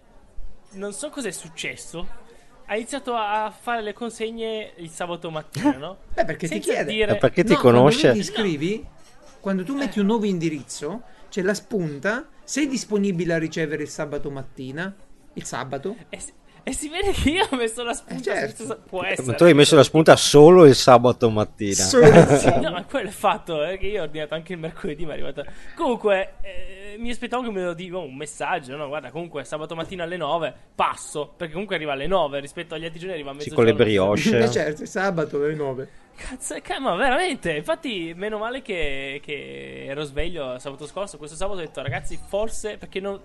non 0.71 0.93
so 0.93 1.09
cos'è 1.09 1.31
successo. 1.31 2.25
Ha 2.69 2.75
iniziato 2.75 3.13
a 3.15 3.51
fare 3.57 3.81
le 3.81 3.93
consegne 3.93 4.71
il 4.77 4.89
sabato 4.89 5.29
mattina, 5.29 5.77
no? 5.77 5.97
Beh, 6.13 6.25
perché 6.25 6.47
ti 6.47 6.53
Senza 6.55 6.71
chiede. 6.73 6.91
dire- 6.91 7.11
Ma 7.13 7.17
perché 7.17 7.43
ti 7.43 7.53
No, 7.53 7.59
conosce? 7.59 7.99
Quando 8.01 8.07
tu 8.07 8.13
ti 8.13 8.29
iscrivi, 8.29 8.87
quando 9.39 9.63
tu 9.63 9.75
metti 9.75 9.99
un 9.99 10.05
nuovo 10.05 10.25
indirizzo, 10.25 11.01
c'è 11.29 11.41
la 11.41 11.53
spunta. 11.53 12.25
Sei 12.47 12.65
disponibile 12.65 13.33
a 13.33 13.37
ricevere 13.37 13.83
il 13.83 13.89
sabato 13.89 14.31
mattina? 14.31 14.95
Il 15.33 15.43
sabato? 15.43 15.97
E 16.07 16.17
si, 16.17 16.31
e 16.67 16.73
si 16.73 16.89
vede 16.89 17.11
che 17.11 17.29
io 17.29 17.47
ho 17.49 17.55
messo 17.55 17.81
la 17.83 17.93
spunta. 17.93 18.19
Eh, 18.33 18.35
certo. 18.35 18.55
senza- 18.57 18.75
Può 18.75 19.01
Ma 19.01 19.09
essere. 19.09 19.37
tu 19.37 19.43
hai 19.45 19.53
messo 19.53 19.75
la 19.77 19.83
spunta 19.83 20.15
solo 20.17 20.65
il 20.65 20.75
sabato 20.75 21.29
mattina. 21.29 21.75
Solo 21.75 22.05
sì. 22.37 22.49
No, 22.59 22.71
ma 22.71 22.83
quello 22.83 23.07
è 23.07 23.11
fatto, 23.11 23.63
eh, 23.63 23.77
che 23.77 23.87
io 23.87 24.01
ho 24.01 24.03
ordinato 24.03 24.33
anche 24.33 24.53
il 24.53 24.59
mercoledì, 24.59 25.05
mi 25.05 25.11
è 25.11 25.13
arrivata. 25.13 25.45
Comunque, 25.75 26.33
eh, 26.41 26.95
mi 26.99 27.09
aspettavo 27.09 27.43
che 27.43 27.51
me 27.51 27.63
lo 27.63 27.73
dica 27.73 27.97
un 27.97 28.15
messaggio, 28.15 28.75
no? 28.75 28.87
Guarda, 28.87 29.11
comunque 29.11 29.43
sabato 29.45 29.75
mattina 29.75 30.03
alle 30.03 30.17
9 30.17 30.53
passo, 30.75 31.31
perché 31.37 31.53
comunque 31.53 31.75
arriva 31.75 31.93
alle 31.93 32.07
9 32.07 32.39
rispetto 32.41 32.75
agli 32.75 32.83
altri 32.85 32.99
giorni 32.99 33.13
arriva 33.13 33.29
a 33.29 33.33
Sì, 33.33 33.49
mezzogiorno. 33.49 33.63
con 33.71 33.77
le 33.77 33.83
brioche. 33.83 34.37
Eh, 34.43 34.51
certo, 34.51 34.81
il 34.81 34.87
sabato 34.89 35.37
alle 35.37 35.53
9. 35.55 35.89
Cazzo, 36.17 36.55
ca- 36.63 36.79
ma 36.79 36.95
veramente, 36.95 37.51
infatti 37.51 38.11
meno 38.15 38.39
male 38.39 38.61
che, 38.63 39.21
che 39.23 39.85
ero 39.87 40.01
sveglio 40.03 40.57
sabato 40.57 40.87
scorso, 40.87 41.17
questo 41.17 41.35
sabato 41.35 41.59
ho 41.59 41.61
detto 41.61 41.81
ragazzi 41.81 42.19
forse 42.27 42.77
perché 42.77 42.99
non... 42.99 43.21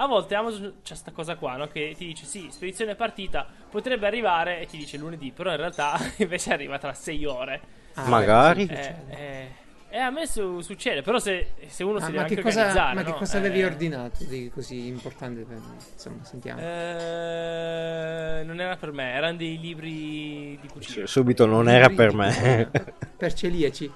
A 0.00 0.06
volte 0.06 0.34
Amazon 0.34 0.76
c'è 0.82 0.94
sta 0.94 1.10
cosa 1.10 1.36
qua, 1.36 1.56
no? 1.56 1.68
Che 1.68 1.94
ti 1.94 2.06
dice 2.06 2.24
sì, 2.24 2.48
spedizione 2.50 2.94
partita, 2.94 3.46
potrebbe 3.68 4.06
arrivare 4.06 4.58
e 4.60 4.66
ti 4.66 4.78
dice 4.78 4.96
lunedì, 4.96 5.30
però 5.30 5.50
in 5.50 5.58
realtà 5.58 5.98
invece 6.16 6.52
arriva 6.54 6.78
tra 6.78 6.94
6 6.94 7.24
ore. 7.26 7.60
Ah, 7.94 8.08
Magari. 8.08 8.66
Eh, 8.66 8.94
eh, 9.10 9.48
eh, 9.90 9.98
a 9.98 10.08
me 10.10 10.26
su- 10.26 10.60
succede, 10.62 11.02
però 11.02 11.18
se, 11.18 11.48
se 11.66 11.84
uno 11.84 11.98
Ah, 11.98 12.00
si 12.00 12.12
deve 12.12 12.16
ma 12.16 12.22
anche 12.22 12.34
che 12.36 12.40
cosa, 12.40 12.66
organizzare, 12.68 12.94
ma 12.94 13.02
che 13.02 13.10
no? 13.10 13.18
cosa 13.18 13.36
Eh, 13.36 13.40
avevi 13.40 13.62
ordinato 13.62 14.24
di 14.24 14.50
così 14.54 14.86
importante? 14.86 15.42
Per, 15.42 15.60
insomma, 15.92 16.24
sentiamo. 16.24 16.60
eh, 16.62 18.42
non 18.44 18.58
era 18.60 18.76
per 18.76 18.92
me, 18.92 19.12
erano 19.12 19.36
dei 19.36 19.58
libri 19.60 20.58
di 20.60 20.68
cucina. 20.72 21.06
Subito 21.06 21.44
non 21.46 21.68
era 21.68 21.88
per 21.90 22.14
me. 22.14 22.70
per 23.18 23.34
celiaci. 23.34 23.90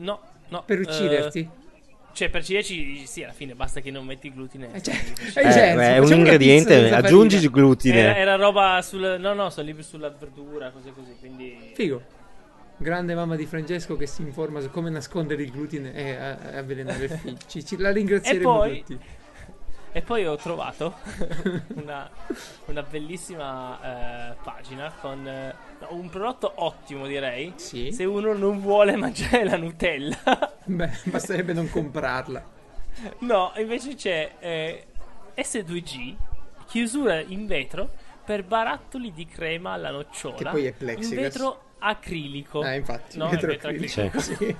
No, 0.00 0.20
No, 0.50 0.62
Per 0.66 0.78
eh, 0.80 0.80
ucciderti? 0.80 1.48
Cioè, 2.12 2.28
per 2.30 2.40
ucciderci, 2.40 3.06
sì, 3.06 3.22
alla 3.22 3.32
fine 3.32 3.54
basta 3.54 3.80
che 3.80 3.90
non 3.90 4.04
metti 4.04 4.26
il 4.28 4.34
glutine. 4.34 4.68
Eh, 4.72 4.82
cioè, 4.82 4.94
Eh, 4.94 5.40
eh, 5.48 5.52
certo, 5.52 5.76
beh, 5.76 5.94
è 5.94 5.98
un 5.98 6.12
ingrediente, 6.12 6.92
aggiungi 6.92 7.36
farina. 7.36 7.40
il 7.40 7.50
glutine. 7.50 7.98
Era, 8.00 8.16
era 8.16 8.34
roba 8.36 8.80
sul. 8.82 9.16
No, 9.18 9.34
no, 9.34 9.50
sono 9.50 9.66
libri 9.66 9.82
sulla 9.82 10.10
verdura, 10.10 10.70
cose 10.70 10.92
così. 10.92 11.14
Quindi. 11.18 11.72
Figo. 11.74 12.02
Grande 12.76 13.14
mamma 13.14 13.36
di 13.36 13.44
Francesco 13.44 13.96
che 13.96 14.06
si 14.06 14.22
informa 14.22 14.60
su 14.60 14.70
come 14.70 14.88
nascondere 14.88 15.42
il 15.42 15.50
glutine 15.50 15.92
e 15.92 16.10
a- 16.16 16.30
a- 16.30 16.58
avvelenare 16.58 17.04
il 17.04 17.10
figlio. 17.10 17.36
Ci, 17.46 17.64
ci- 17.64 17.76
la 17.76 17.90
ringrazieremo 17.92 18.64
E 18.64 18.68
poi- 18.68 18.78
tutti. 18.84 18.98
E 19.92 20.02
poi 20.02 20.24
ho 20.24 20.36
trovato 20.36 20.94
una, 21.74 22.08
una 22.66 22.82
bellissima 22.84 24.30
eh, 24.30 24.36
pagina 24.40 24.92
con 25.00 25.26
eh, 25.26 25.52
un 25.88 26.08
prodotto 26.08 26.52
ottimo, 26.54 27.08
direi. 27.08 27.52
Sì. 27.56 27.90
Se 27.90 28.04
uno 28.04 28.32
non 28.32 28.60
vuole 28.60 28.94
mangiare 28.94 29.42
la 29.44 29.56
Nutella. 29.56 30.49
Beh, 30.66 30.90
basterebbe 31.04 31.52
non 31.52 31.68
comprarla. 31.70 32.44
no, 33.20 33.52
invece 33.56 33.94
c'è 33.94 34.32
eh, 34.38 34.86
S2G, 35.36 36.14
chiusura 36.66 37.20
in 37.20 37.46
vetro 37.46 37.90
per 38.24 38.44
barattoli 38.44 39.12
di 39.12 39.26
crema 39.26 39.72
alla 39.72 39.90
nocciola. 39.90 40.36
Che 40.36 40.44
poi 40.44 40.64
è 40.66 40.72
plexiglass. 40.72 41.10
In 41.10 41.16
vetro 41.16 41.62
acrilico. 41.80 42.60
Ah, 42.60 42.74
infatti, 42.74 43.18
No, 43.18 43.26
è 43.26 43.30
vetro 43.30 43.48
vetro 43.48 43.68
acrilico. 43.70 44.00
acrilico. 44.02 44.20
Sì. 44.20 44.56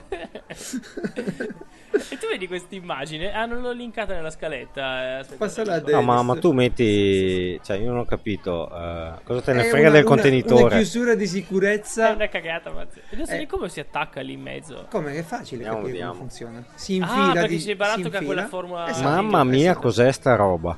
e 2.15 2.19
tu 2.19 2.27
vedi 2.29 2.47
questa 2.47 2.75
immagine? 2.75 3.33
Ah, 3.33 3.47
non 3.47 3.61
l'ho 3.63 3.73
linkata 3.73 4.15
nella 4.15 4.31
scaletta. 4.31 5.03
eh, 5.03 5.13
aspetta, 5.21 5.39
Passala 5.45 5.75
a 5.75 5.81
No, 5.87 6.03
ma, 6.03 6.23
ma 6.23 6.37
tu 6.37 6.53
metti. 6.53 7.61
Cioè, 7.63 7.77
io 7.79 7.91
non 7.91 7.99
ho 7.99 8.05
capito. 8.05 8.69
eh, 8.75 9.13
cosa 9.25 9.41
te 9.43 9.53
ne 9.53 9.63
È 9.63 9.69
frega 9.69 9.89
una- 9.89 9.97
del 9.99 10.05
una- 10.07 10.15
contenitore? 10.15 10.63
Una 10.63 10.77
chiusura 10.77 11.15
di 11.15 11.25
È 11.25 11.27
sicurezza. 11.27 12.11
una 12.13 12.29
cagata, 12.29 12.71
ma 12.71 12.87
non 13.11 13.27
so 13.27 13.33
Eh. 13.33 13.39
di 13.39 13.47
come 13.47 13.69
si 13.69 13.81
attacca 13.81 14.21
lì 14.21 14.33
in 14.33 14.41
mezzo. 14.43 14.87
Come? 14.91 15.13
Che 15.13 15.19
è 15.19 15.23
facile 15.23 15.59
Vediamo, 15.65 15.79
capire 15.83 15.99
come 15.99 16.07
vediamo. 16.07 16.15
funziona. 16.15 16.65
Si 16.75 16.93
Ah, 16.93 16.97
infila 16.97 17.33
perché 17.33 17.49
di, 17.49 17.59
c'è 17.63 17.71
il 17.71 17.77
baratto 17.77 18.03
si 18.03 18.11
che 18.11 18.17
ha 18.17 18.23
quella 18.23 18.47
forma- 18.47 18.89
Esatto. 18.89 19.09
Mamma 19.09 19.45
mia, 19.45 19.71
Esatto. 19.71 19.81
cos'è 19.81 20.13
sta 20.13 20.35
roba? 20.37 20.77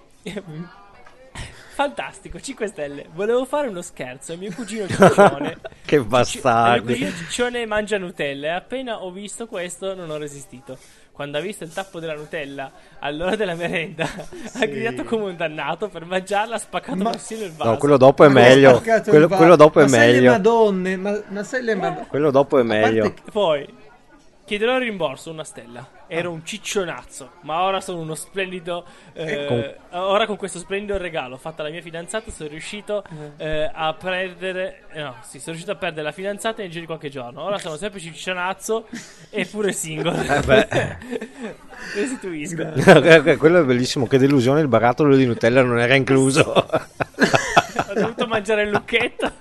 fantastico, 1.74 2.40
5 2.40 2.68
stelle. 2.68 3.06
Volevo 3.14 3.46
fare 3.46 3.68
uno 3.68 3.82
scherzo, 3.82 4.38
mio 4.38 4.52
cugino 4.54 4.86
Ciccione. 4.90 5.58
Che 5.86 5.96
Mio 5.98 6.06
bastardi. 6.06 6.94
cugino 6.94 7.12
Ciccione 7.12 7.66
mangia 7.66 7.98
Nutella 7.98 8.48
e 8.48 8.52
appena 8.52 9.04
ho 9.04 9.12
visto 9.12 9.48
questo 9.48 9.94
non 9.96 10.10
ho 10.10 10.18
resistito. 10.18 10.78
Quando 11.14 11.38
ha 11.38 11.42
visto 11.42 11.64
il 11.64 11.72
tappo 11.72 12.00
della 12.00 12.16
Nutella 12.16 12.72
all'ora 13.00 13.36
della 13.36 13.54
merenda, 13.54 14.04
ha 14.60 14.66
gridato 14.66 15.04
come 15.04 15.26
un 15.26 15.36
dannato 15.38 15.88
per 15.88 16.06
mangiarla, 16.06 16.56
ha 16.56 16.58
spaccato 16.58 16.98
Ma- 17.04 17.12
persino 17.12 17.44
il 17.46 17.52
vaso. 17.54 17.70
No, 17.70 17.78
quello 17.78 17.98
dopo 17.98 18.24
è 18.24 18.30
Ma 18.30 18.40
meglio. 18.42 18.72
ho 18.72 18.76
spaccato 18.78 19.04
il 19.04 19.10
Quello, 19.10 19.28
quello 19.28 19.56
dopo 19.56 19.80
è 19.80 19.88
ma 19.88 19.98
le 20.00 20.06
meglio. 20.12 20.32
madonne, 20.32 20.98
ma, 20.98 21.22
ma 21.28 21.44
sai 21.44 21.62
le 21.62 21.76
madonne. 21.76 22.08
Quello 22.08 22.32
dopo 22.32 22.58
è 22.58 22.64
meglio. 22.64 23.14
che- 23.14 23.22
Poi 23.32 23.74
chiederò 24.54 24.76
il 24.78 24.84
rimborso, 24.84 25.32
una 25.32 25.44
stella. 25.44 25.88
Ero 26.06 26.30
un 26.32 26.46
ciccionazzo, 26.46 27.32
ma 27.42 27.64
ora 27.64 27.82
sono 27.82 28.00
uno 28.02 28.14
splendido. 28.14 28.86
eh, 29.14 29.46
Con- 29.48 29.74
Ora 30.00 30.28
con 30.28 30.38
questo 30.38 30.60
splendido 30.60 30.96
regalo 30.98 31.38
fatto 31.38 31.62
alla 31.62 31.72
mia 31.72 31.82
fidanzata, 31.82 32.30
sono 32.30 32.50
riuscito 32.50 33.04
eh, 33.38 33.68
a 33.74 33.94
perdere. 33.96 34.84
eh, 34.92 35.02
No, 35.02 35.16
sì, 35.22 35.38
sono 35.40 35.52
riuscito 35.56 35.72
a 35.72 35.76
perdere 35.76 36.04
la 36.04 36.12
fidanzata 36.12 36.62
nel 36.62 36.70
giro 36.70 36.82
di 36.82 36.86
qualche 36.86 37.10
giorno. 37.10 37.42
Ora 37.42 37.58
sono 37.58 37.78
sempre 37.78 38.00
ciccionazzo 38.00 38.88
e 39.32 39.46
pure 39.48 39.72
single. 39.72 40.38
Eh 40.38 40.40
beh. 40.42 40.98
Restituisco. 41.96 42.74
quello 43.38 43.60
è 43.62 43.64
bellissimo. 43.64 44.06
Che 44.06 44.20
delusione, 44.20 44.62
il 44.62 44.68
barattolo 44.68 45.16
di 45.16 45.26
Nutella 45.26 45.64
non 45.64 45.80
era 45.80 45.96
incluso. 45.96 46.42
Ho 46.52 47.94
dovuto 47.96 48.28
mangiare 48.28 48.64
il 48.64 48.70
lucchetto. 48.70 49.32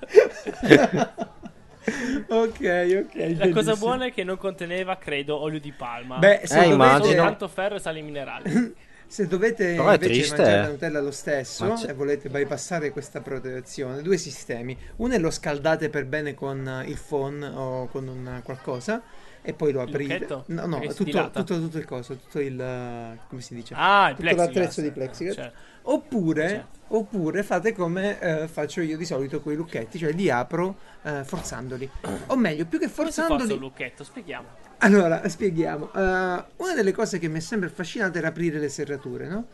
Ok, 2.29 2.61
ok. 2.61 3.15
La 3.37 3.49
cosa 3.51 3.75
bellissimo. 3.75 3.77
buona 3.77 4.07
è 4.07 4.13
che 4.13 4.25
non 4.25 4.37
conteneva, 4.39 4.97
credo, 4.99 5.37
olio 5.41 5.61
di 5.61 5.73
palma. 5.73 6.19
Beh, 6.19 6.43
se 6.45 6.65
Eh, 6.65 6.69
dovete, 6.69 7.01
soltanto 7.01 7.49
ferro 7.49 7.77
e 7.77 7.79
sali 7.81 8.03
minerali. 8.03 8.75
se 9.07 9.27
dovete 9.27 9.75
Però 9.75 9.93
invece 9.93 10.09
triste, 10.13 10.37
mangiare 10.37 10.59
eh. 10.59 10.61
la 10.61 10.69
Nutella 10.69 11.01
lo 11.01 11.11
stesso 11.11 11.77
e 11.87 11.93
volete 11.93 12.29
bypassare 12.29 12.91
questa 12.91 13.21
protezione, 13.21 14.01
due 14.03 14.17
sistemi. 14.17 14.77
Uno 14.97 15.15
è 15.15 15.19
lo 15.19 15.31
scaldate 15.31 15.89
per 15.91 16.07
bene 16.07 16.35
con 16.35 16.83
il 16.87 16.99
phon 17.07 17.43
o 17.43 17.89
con 17.89 18.07
un 18.09 18.41
qualcosa 18.45 19.03
e 19.43 19.53
poi 19.53 19.73
lo 19.73 19.83
aprite. 19.83 20.27
No, 20.47 20.67
no, 20.67 20.79
tutto, 20.95 21.31
tutto, 21.31 21.61
tutto 21.61 21.79
il 21.79 21.85
coso, 21.85 22.17
tutto 22.17 22.41
il 22.41 22.59
eh, 22.59 23.19
come 23.29 23.41
si 23.41 23.55
dice? 23.55 23.75
Ah, 23.77 24.11
il 24.11 24.17
tutto 24.17 24.35
l'attrezzo 24.35 24.81
di 24.81 24.91
plexiglass. 24.91 25.35
Cioè, 25.35 25.53
Oppure, 25.85 26.49
Certo. 26.49 26.79
oppure 26.95 27.43
fate 27.43 27.73
come 27.73 28.21
eh, 28.21 28.47
faccio 28.47 28.83
io 28.83 28.97
di 28.97 29.05
solito 29.05 29.41
con 29.41 29.53
i 29.53 29.57
lucchetti, 29.57 29.99
cioè 29.99 30.13
li 30.13 30.31
apro 30.31 30.77
eh, 31.03 31.25
forzandoli. 31.25 31.91
O 32.27 32.37
meglio, 32.37 32.67
più 32.67 32.79
che 32.79 32.89
come 32.89 33.11
si 33.11 33.21
forzandoli, 33.21 33.41
forza 33.41 33.55
un 33.55 33.61
lucchetto? 33.61 34.05
Spieghiamo. 34.05 34.47
allora, 34.79 35.29
spieghiamo. 35.29 35.93
Eh, 35.93 35.99
una 35.99 36.75
delle 36.77 36.93
cose 36.93 37.19
che 37.19 37.27
mi 37.27 37.39
è 37.39 37.41
sempre 37.41 37.69
affascinata 37.69 38.19
era 38.19 38.29
aprire 38.29 38.61
le 38.61 38.69
serrature, 38.69 39.27
no? 39.27 39.47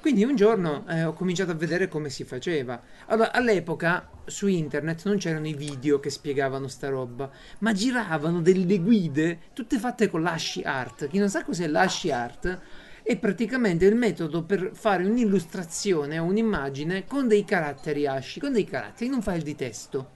Quindi 0.00 0.24
un 0.24 0.36
giorno 0.36 0.84
eh, 0.88 1.04
ho 1.04 1.12
cominciato 1.12 1.50
a 1.50 1.54
vedere 1.54 1.88
come 1.88 2.10
si 2.10 2.24
faceva. 2.24 2.80
Allora, 3.06 3.32
all'epoca 3.32 4.08
su 4.24 4.46
internet 4.46 5.04
non 5.04 5.16
c'erano 5.16 5.48
i 5.48 5.54
video 5.54 5.98
che 5.98 6.10
spiegavano 6.10 6.68
sta 6.68 6.88
roba, 6.88 7.30
ma 7.58 7.72
giravano 7.72 8.40
delle 8.40 8.78
guide 8.78 9.38
tutte 9.52 9.78
fatte 9.78 10.08
con 10.08 10.22
l'Ashi 10.22 10.62
Art. 10.62 11.08
Chi 11.08 11.18
non 11.18 11.28
sa 11.28 11.44
cos'è 11.44 11.66
l'Ashi 11.66 12.12
Art 12.12 12.60
è 13.02 13.16
praticamente 13.18 13.84
il 13.84 13.94
metodo 13.94 14.42
per 14.42 14.72
fare 14.74 15.04
un'illustrazione 15.04 16.18
o 16.18 16.24
un'immagine 16.24 17.04
con 17.06 17.28
dei 17.28 17.44
caratteri 17.44 18.06
Ashi, 18.06 18.40
con 18.40 18.52
dei 18.52 18.64
caratteri, 18.64 19.08
non 19.08 19.22
file 19.22 19.42
di 19.42 19.54
testo. 19.54 20.10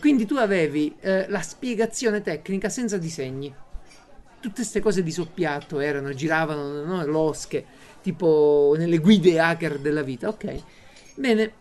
Quindi 0.00 0.26
tu 0.26 0.36
avevi 0.36 0.94
eh, 1.00 1.28
la 1.28 1.42
spiegazione 1.42 2.22
tecnica 2.22 2.68
senza 2.68 2.98
disegni. 2.98 3.54
Tutte 4.40 4.54
queste 4.54 4.80
cose 4.80 5.02
di 5.02 5.10
soppiatto 5.10 5.80
erano, 5.80 6.14
giravano 6.14 6.84
no, 6.84 7.04
losche, 7.04 7.64
tipo 8.02 8.74
nelle 8.76 8.98
guide 8.98 9.38
hacker 9.38 9.78
della 9.78 10.02
vita. 10.02 10.28
Ok, 10.28 10.62
bene. 11.14 11.52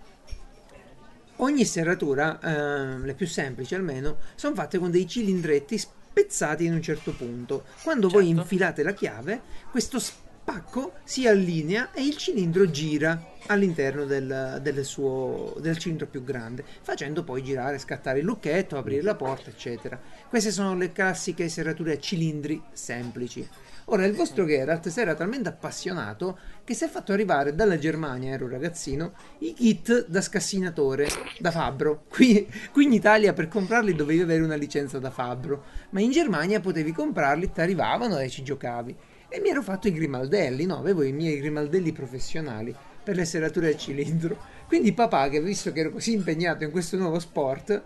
Ogni 1.37 1.65
serratura, 1.65 2.39
ehm, 2.41 3.05
le 3.05 3.13
più 3.13 3.27
semplici 3.27 3.75
almeno, 3.75 4.17
sono 4.35 4.55
fatte 4.55 4.79
con 4.79 4.89
dei 4.89 5.07
cilindretti 5.07 5.77
spezzati 5.77 6.65
in 6.65 6.73
un 6.73 6.81
certo 6.81 7.11
punto. 7.13 7.65
Quando 7.83 8.09
voi 8.09 8.25
Certo. 8.25 8.41
infilate 8.41 8.81
la 8.81 8.93
chiave, 8.93 9.41
questo 9.69 9.99
spacco 9.99 10.93
si 11.03 11.27
allinea 11.27 11.91
e 11.93 12.01
il 12.03 12.17
cilindro 12.17 12.71
gira 12.71 13.35
all'interno 13.47 14.05
del, 14.05 14.59
del 14.63 14.83
suo 14.83 15.55
del 15.59 15.77
cilindro 15.77 16.07
più 16.07 16.23
grande, 16.23 16.65
facendo 16.81 17.23
poi 17.23 17.43
girare, 17.43 17.77
scattare 17.77 18.19
il 18.19 18.25
lucchetto, 18.25 18.75
aprire 18.77 19.03
la 19.03 19.13
porta, 19.15 19.51
eccetera. 19.51 19.99
Queste 20.27 20.49
sono 20.49 20.75
le 20.75 20.91
classiche 20.91 21.49
serrature 21.49 21.93
a 21.93 21.99
cilindri 21.99 22.59
semplici. 22.71 23.47
Ora, 23.89 24.03
il 24.03 24.13
vostro 24.13 24.45
Geralt 24.45 24.89
si 24.89 24.99
era 24.99 25.15
talmente 25.15 25.47
appassionato 25.47 26.37
che 26.65 26.73
si 26.73 26.83
è 26.83 26.89
fatto 26.89 27.13
arrivare 27.13 27.55
dalla 27.55 27.77
Germania, 27.77 28.33
ero 28.33 28.49
ragazzino, 28.49 29.13
i 29.39 29.53
kit 29.53 30.07
da 30.07 30.19
scassinatore 30.19 31.07
da 31.39 31.51
Fabbro. 31.51 32.03
Qui, 32.09 32.45
qui 32.73 32.83
in 32.83 32.91
Italia 32.91 33.31
per 33.31 33.47
comprarli 33.47 33.95
dovevi 33.95 34.19
avere 34.19 34.43
una 34.43 34.55
licenza 34.55 34.99
da 34.99 35.09
Fabbro, 35.09 35.63
ma 35.91 36.01
in 36.01 36.11
Germania 36.11 36.59
potevi 36.59 36.91
comprarli, 36.91 37.53
ti 37.53 37.61
arrivavano 37.61 38.17
e 38.17 38.27
ci 38.27 38.43
giocavi. 38.43 38.93
E 39.29 39.39
mi 39.39 39.47
ero 39.47 39.61
fatto 39.61 39.87
i 39.87 39.93
grimaldelli, 39.93 40.65
no? 40.65 40.79
Avevo 40.79 41.03
i 41.03 41.13
miei 41.13 41.39
grimaldelli 41.39 41.93
professionali 41.93 42.75
per 43.01 43.15
le 43.15 43.23
serrature 43.23 43.69
a 43.69 43.77
cilindro. 43.77 44.37
Quindi 44.67 44.91
papà, 44.91 45.29
che 45.29 45.41
visto 45.41 45.71
che 45.71 45.79
ero 45.79 45.91
così 45.91 46.11
impegnato 46.11 46.65
in 46.65 46.71
questo 46.71 46.97
nuovo 46.97 47.19
sport, 47.19 47.81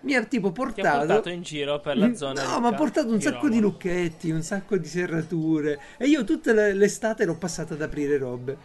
mi 0.00 0.14
ha 0.14 0.22
tipo 0.24 0.52
Ti 0.52 0.60
ha 0.60 0.64
portato... 0.64 0.98
portato 0.98 1.28
in 1.30 1.42
giro 1.42 1.80
per 1.80 1.96
la 1.96 2.14
zona. 2.14 2.42
No, 2.44 2.54
di 2.56 2.60
ma 2.60 2.68
ha 2.68 2.72
portato 2.74 3.08
un 3.10 3.20
sacco 3.20 3.48
di 3.48 3.56
Roma. 3.60 3.72
lucchetti, 3.72 4.30
un 4.30 4.42
sacco 4.42 4.76
di 4.76 4.86
serrature. 4.86 5.80
E 5.96 6.06
io 6.06 6.24
tutta 6.24 6.52
le- 6.52 6.72
l'estate 6.74 7.24
l'ho 7.24 7.36
passata 7.36 7.74
ad 7.74 7.82
aprire 7.82 8.16
robe. 8.18 8.56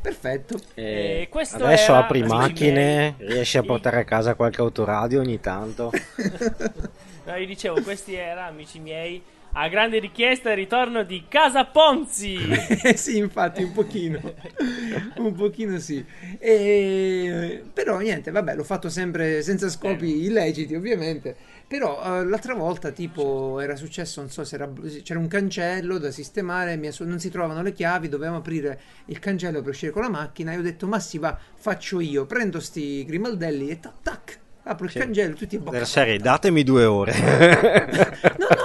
Perfetto. 0.00 0.58
E 0.74 1.28
questo 1.30 1.56
adesso 1.56 1.90
era, 1.92 2.04
apri 2.04 2.22
macchine, 2.22 3.14
miei, 3.18 3.32
riesci 3.34 3.58
a 3.58 3.62
portare 3.62 3.98
a 4.00 4.04
casa 4.04 4.34
qualche 4.34 4.62
autoradio 4.62 5.20
ogni 5.20 5.40
tanto. 5.40 5.90
No, 7.22 7.36
io 7.36 7.46
dicevo, 7.46 7.82
questi 7.82 8.14
era, 8.14 8.46
amici 8.46 8.78
miei, 8.80 9.22
a 9.52 9.68
grande 9.68 9.98
richiesta 9.98 10.50
il 10.50 10.56
ritorno 10.56 11.02
di 11.02 11.24
Casa 11.28 11.64
Ponzi. 11.64 12.38
Sì, 12.94 13.16
infatti, 13.18 13.62
un 13.62 13.72
pochino. 13.72 14.20
un 15.16 15.32
pochino 15.34 15.78
sì. 15.78 16.04
E... 16.38 17.62
Però 17.72 17.98
niente, 17.98 18.30
vabbè, 18.30 18.54
l'ho 18.54 18.64
fatto 18.64 18.88
sempre 18.88 19.42
senza 19.42 19.68
scopi 19.68 20.24
illeciti, 20.24 20.74
ovviamente. 20.74 21.36
Però 21.66 22.20
eh, 22.20 22.24
l'altra 22.24 22.54
volta, 22.54 22.90
tipo, 22.90 23.60
era 23.60 23.76
successo, 23.76 24.20
non 24.20 24.30
so 24.30 24.44
se 24.44 24.56
era, 24.56 24.68
c'era 25.02 25.20
un 25.20 25.28
cancello 25.28 25.98
da 25.98 26.10
sistemare, 26.10 26.76
non 27.00 27.20
si 27.20 27.30
trovavano 27.30 27.62
le 27.62 27.72
chiavi, 27.72 28.08
dovevamo 28.08 28.38
aprire 28.38 28.80
il 29.06 29.18
cancello 29.20 29.60
per 29.60 29.70
uscire 29.70 29.92
con 29.92 30.02
la 30.02 30.08
macchina. 30.10 30.52
E 30.52 30.58
ho 30.58 30.62
detto, 30.62 30.86
ma 30.86 30.98
sì, 30.98 31.18
va, 31.18 31.36
faccio 31.54 32.00
io. 32.00 32.26
Prendo 32.26 32.60
sti 32.60 33.04
grimaldelli 33.04 33.68
e 33.68 33.78
tac, 33.80 33.92
tac. 34.02 34.38
Apro 34.62 34.84
il 34.84 34.90
Sì. 34.90 34.98
cancello, 34.98 35.34
tutti 35.34 35.56
a 35.56 35.58
bocca 35.58 35.70
Della 35.72 35.84
serie, 35.84 36.18
datemi 36.18 36.62
due 36.62 36.84
ore. 36.84 37.12
No, 38.40 38.46
no, 38.48 38.59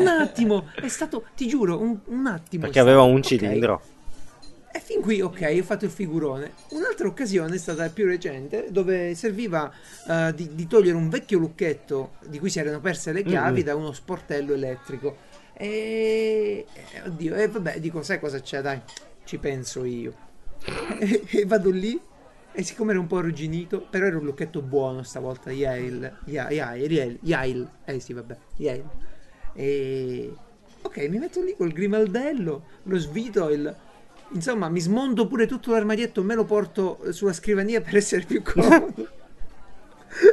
un 0.00 0.08
attimo, 0.08 0.66
è 0.74 0.88
stato, 0.88 1.24
ti 1.36 1.46
giuro, 1.48 1.80
un, 1.80 1.98
un 2.06 2.26
attimo. 2.26 2.64
Perché 2.64 2.78
aveva 2.80 3.00
stato. 3.02 3.14
un 3.14 3.22
cilindro. 3.22 3.82
E 4.72 4.78
fin 4.78 5.00
qui, 5.00 5.20
ok, 5.20 5.56
ho 5.58 5.62
fatto 5.64 5.84
il 5.84 5.90
figurone. 5.90 6.52
Un'altra 6.70 7.08
occasione 7.08 7.56
è 7.56 7.58
stata 7.58 7.88
più 7.90 8.06
recente, 8.06 8.68
dove 8.70 9.14
serviva 9.16 9.70
eh, 10.08 10.32
di, 10.34 10.54
di 10.54 10.66
togliere 10.68 10.96
un 10.96 11.08
vecchio 11.08 11.38
lucchetto 11.38 12.12
di 12.26 12.38
cui 12.38 12.50
si 12.50 12.60
erano 12.60 12.80
perse 12.80 13.12
le 13.12 13.24
chiavi 13.24 13.62
Mm. 13.62 13.64
da 13.64 13.74
uno 13.74 13.92
sportello 13.92 14.54
elettrico. 14.54 15.16
E. 15.54 16.64
e- 16.72 17.02
Oddio, 17.06 17.34
e 17.34 17.48
vabbè, 17.48 17.80
dico, 17.80 18.02
sai 18.02 18.20
cosa 18.20 18.40
c'è? 18.40 18.60
Dai, 18.60 18.80
ci 19.24 19.38
penso 19.38 19.84
io. 19.84 20.14
e, 20.98 21.24
e 21.30 21.44
vado 21.46 21.70
lì. 21.70 22.00
E 22.52 22.62
siccome 22.64 22.90
era 22.92 23.00
un 23.00 23.06
po' 23.06 23.18
arrugginito, 23.18 23.80
però 23.88 24.06
era 24.06 24.18
un 24.18 24.24
lucchetto 24.24 24.60
buono 24.60 25.02
stavolta, 25.04 25.52
Yale, 25.52 26.16
Yale, 26.24 26.54
Yale, 26.54 27.18
Yale, 27.22 27.68
eh 27.84 28.00
sì 28.00 28.12
vabbè, 28.12 28.36
Yale. 28.56 28.84
E 29.54 30.32
ok, 30.82 30.96
mi 31.08 31.18
metto 31.18 31.42
lì 31.42 31.54
col 31.56 31.72
grimaldello, 31.72 32.64
lo 32.82 32.98
svito, 32.98 33.48
il... 33.50 33.74
insomma 34.32 34.68
mi 34.68 34.80
smonto 34.80 35.26
pure 35.26 35.46
tutto 35.46 35.72
l'armadietto, 35.72 36.22
me 36.22 36.34
lo 36.34 36.44
porto 36.44 37.00
sulla 37.10 37.32
scrivania 37.32 37.80
per 37.80 37.96
essere 37.96 38.24
più 38.24 38.42
comodo. 38.42 39.08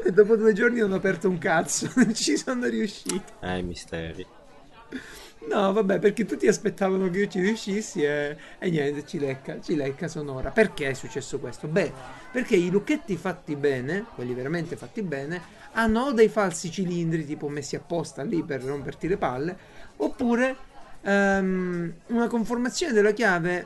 e 0.03 0.11
dopo 0.11 0.35
due 0.35 0.53
giorni 0.53 0.79
non 0.79 0.91
ho 0.91 0.95
aperto 0.95 1.29
un 1.29 1.37
cazzo, 1.37 1.91
non 1.97 2.13
ci 2.13 2.37
sono 2.37 2.67
riuscito. 2.67 3.33
Eh, 3.41 3.61
misteri. 3.61 4.25
No, 5.47 5.71
vabbè, 5.71 5.99
perché 5.99 6.25
tutti 6.25 6.45
aspettavano 6.47 7.09
che 7.09 7.19
io 7.19 7.27
ci 7.27 7.39
riuscissi 7.39 8.01
e, 8.03 8.35
e 8.59 8.69
niente, 8.69 9.05
ci 9.05 9.17
lecca, 9.17 9.61
ci 9.61 9.75
lecca 9.75 10.09
sonora. 10.09 10.51
Perché 10.51 10.89
è 10.89 10.93
successo 10.93 11.39
questo? 11.39 11.67
Beh, 11.69 11.93
perché 12.31 12.57
i 12.57 12.69
lucchetti 12.69 13.15
fatti 13.15 13.55
bene, 13.55 14.05
quelli 14.13 14.33
veramente 14.33 14.75
fatti 14.75 15.01
bene, 15.01 15.41
hanno 15.73 16.01
o 16.01 16.11
dei 16.11 16.27
falsi 16.27 16.69
cilindri 16.69 17.25
tipo 17.25 17.47
messi 17.47 17.77
apposta 17.77 18.23
lì 18.23 18.43
per 18.43 18.61
romperti 18.61 19.07
le 19.07 19.17
palle, 19.17 19.57
oppure 19.97 20.57
ehm, 21.01 21.93
una 22.07 22.27
conformazione 22.27 22.91
della 22.91 23.11
chiave 23.11 23.65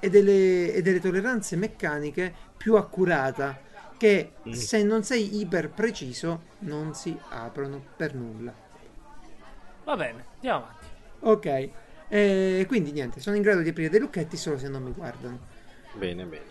e 0.00 0.10
delle, 0.10 0.74
e 0.74 0.82
delle 0.82 1.00
tolleranze 1.00 1.56
meccaniche 1.56 2.32
più 2.58 2.76
accurata 2.76 3.58
che 3.96 4.32
Mm. 4.48 4.52
se 4.52 4.82
non 4.82 5.04
sei 5.04 5.38
iper 5.40 5.70
preciso 5.70 6.40
non 6.60 6.92
si 6.94 7.16
aprono 7.28 7.80
per 7.96 8.14
nulla. 8.14 8.52
Va 9.84 9.96
bene, 9.96 10.24
andiamo 10.34 10.64
avanti. 10.64 10.81
Ok, 11.22 11.68
eh, 12.08 12.64
quindi 12.68 12.92
niente, 12.92 13.20
sono 13.20 13.36
in 13.36 13.42
grado 13.42 13.60
di 13.60 13.68
aprire 13.68 13.88
dei 13.88 14.00
lucchetti 14.00 14.36
solo 14.36 14.58
se 14.58 14.68
non 14.68 14.82
mi 14.82 14.92
guardano. 14.92 15.38
Bene, 15.94 16.24
bene. 16.24 16.44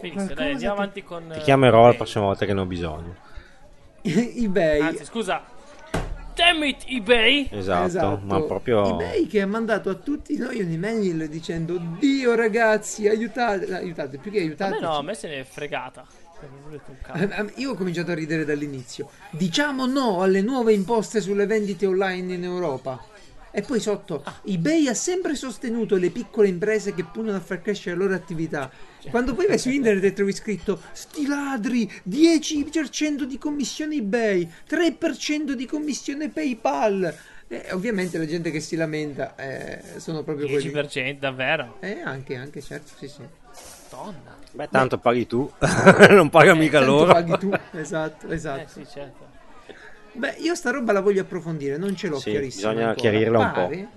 Benissimo, 0.00 0.34
dai, 0.34 0.52
andiamo 0.52 0.74
che- 0.74 0.80
avanti 0.80 1.02
con... 1.02 1.28
Ti 1.30 1.38
eh, 1.38 1.42
chiamerò 1.42 1.80
la 1.80 1.86
eBay. 1.86 1.96
prossima 1.96 2.24
volta 2.24 2.46
che 2.46 2.52
ne 2.52 2.60
ho 2.60 2.66
bisogno. 2.66 3.14
eBay. 4.02 4.80
Anzi, 4.80 5.04
scusa. 5.04 5.42
Damn 6.34 6.64
it, 6.64 6.82
eBay! 6.86 7.48
Esatto, 7.52 8.20
ma 8.24 8.42
proprio... 8.42 8.84
eBay 9.00 9.28
che 9.28 9.40
ha 9.40 9.46
mandato 9.46 9.88
a 9.88 9.94
tutti 9.94 10.36
noi 10.36 10.60
un'email 10.60 11.28
dicendo 11.28 11.80
Dio 11.98 12.34
ragazzi, 12.34 13.06
aiutate, 13.06 13.72
aiutate, 13.72 14.18
più 14.18 14.32
che 14.32 14.40
aiutate. 14.40 14.80
no, 14.80 14.96
a 14.96 15.02
me 15.02 15.14
se 15.14 15.28
ne 15.28 15.40
è 15.40 15.44
fregata. 15.44 16.04
Un 16.40 16.96
cazzo. 17.00 17.52
Io 17.54 17.70
ho 17.70 17.74
cominciato 17.74 18.10
a 18.10 18.14
ridere 18.14 18.44
dall'inizio. 18.44 19.08
Diciamo 19.30 19.86
no 19.86 20.22
alle 20.22 20.42
nuove 20.42 20.72
imposte 20.72 21.20
sulle 21.20 21.46
vendite 21.46 21.86
online 21.86 22.34
in 22.34 22.42
Europa. 22.42 23.02
E 23.56 23.62
poi 23.62 23.78
sotto, 23.78 24.20
Ah. 24.24 24.40
eBay 24.44 24.88
ha 24.88 24.94
sempre 24.94 25.36
sostenuto 25.36 25.94
le 25.94 26.10
piccole 26.10 26.48
imprese 26.48 26.92
che 26.92 27.04
puntano 27.04 27.36
a 27.36 27.40
far 27.40 27.62
crescere 27.62 27.96
la 27.96 28.02
loro 28.02 28.14
attività. 28.16 28.68
Quando 29.10 29.32
poi 29.34 29.46
vai 29.46 29.58
su 29.60 29.70
internet 29.70 30.02
e 30.02 30.12
trovi 30.12 30.32
scritto 30.32 30.80
Sti 30.92 31.26
ladri, 31.28 31.88
10% 32.02 33.22
di 33.22 33.38
commissione 33.38 33.94
eBay, 33.94 34.50
3% 34.68 35.52
di 35.52 35.66
commissione 35.66 36.30
PayPal. 36.30 37.14
E 37.46 37.66
ovviamente 37.70 38.18
la 38.18 38.26
gente 38.26 38.50
che 38.50 38.58
si 38.58 38.74
lamenta 38.74 39.36
eh, 39.36 40.00
sono 40.00 40.24
proprio 40.24 40.48
quelli. 40.48 40.72
10% 40.72 41.18
davvero? 41.20 41.76
Eh, 41.78 42.00
anche, 42.02 42.34
anche, 42.34 42.60
certo, 42.60 42.90
sì, 42.98 43.06
sì. 43.06 43.22
Madonna. 43.92 44.36
Beh, 44.50 44.68
tanto 44.68 44.98
paghi 44.98 45.26
tu, 45.28 45.48
non 46.10 46.28
paga 46.28 46.54
mica 46.54 46.78
Tanto 46.80 46.92
loro. 46.92 47.12
paghi 47.12 47.38
tu, 47.38 47.52
esatto, 47.78 48.26
Eh 48.28 48.34
esatto. 48.34 48.68
sì, 48.68 48.84
certo. 48.90 49.30
Beh, 50.14 50.36
io 50.38 50.54
sta 50.54 50.70
roba 50.70 50.92
la 50.92 51.00
voglio 51.00 51.22
approfondire, 51.22 51.76
non 51.76 51.96
ce 51.96 52.08
l'ho 52.08 52.18
Sì, 52.18 52.30
chiarissima. 52.30 52.70
bisogna 52.70 52.88
ancora. 52.90 53.08
chiarirla 53.10 53.38
un 53.38 53.52
po'. 53.52 53.60
pare, 53.66 53.88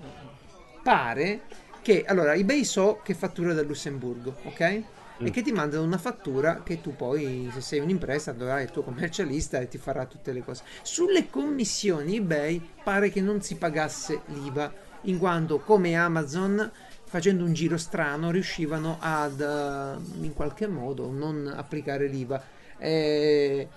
Pare 0.82 1.40
che 1.82 2.04
allora 2.06 2.34
eBay 2.34 2.64
so 2.64 3.00
che 3.02 3.14
fattura 3.14 3.52
dal 3.52 3.66
Lussemburgo, 3.66 4.34
ok? 4.44 4.82
Mm. 5.22 5.26
E 5.26 5.30
che 5.30 5.42
ti 5.42 5.52
mandano 5.52 5.82
una 5.84 5.98
fattura 5.98 6.62
che 6.64 6.80
tu 6.80 6.94
poi, 6.94 7.50
se 7.52 7.60
sei 7.60 7.80
un'impresa, 7.80 8.32
dovrai 8.32 8.64
il 8.64 8.70
tuo 8.70 8.82
commercialista 8.82 9.58
e 9.58 9.68
ti 9.68 9.78
farà 9.78 10.06
tutte 10.06 10.32
le 10.32 10.42
cose. 10.44 10.62
Sulle 10.82 11.28
commissioni 11.30 12.16
eBay 12.16 12.60
pare 12.82 13.10
che 13.10 13.20
non 13.20 13.42
si 13.42 13.56
pagasse 13.56 14.20
l'IVA, 14.26 14.72
in 15.02 15.18
quanto 15.18 15.58
come 15.58 15.96
Amazon, 15.96 16.70
facendo 17.04 17.44
un 17.44 17.52
giro 17.52 17.76
strano, 17.76 18.30
riuscivano 18.30 18.98
ad 19.00 19.40
eh, 19.40 20.24
in 20.24 20.32
qualche 20.34 20.66
modo 20.66 21.10
non 21.10 21.52
applicare 21.54 22.06
l'IVA. 22.06 22.42
Eh, 22.78 23.68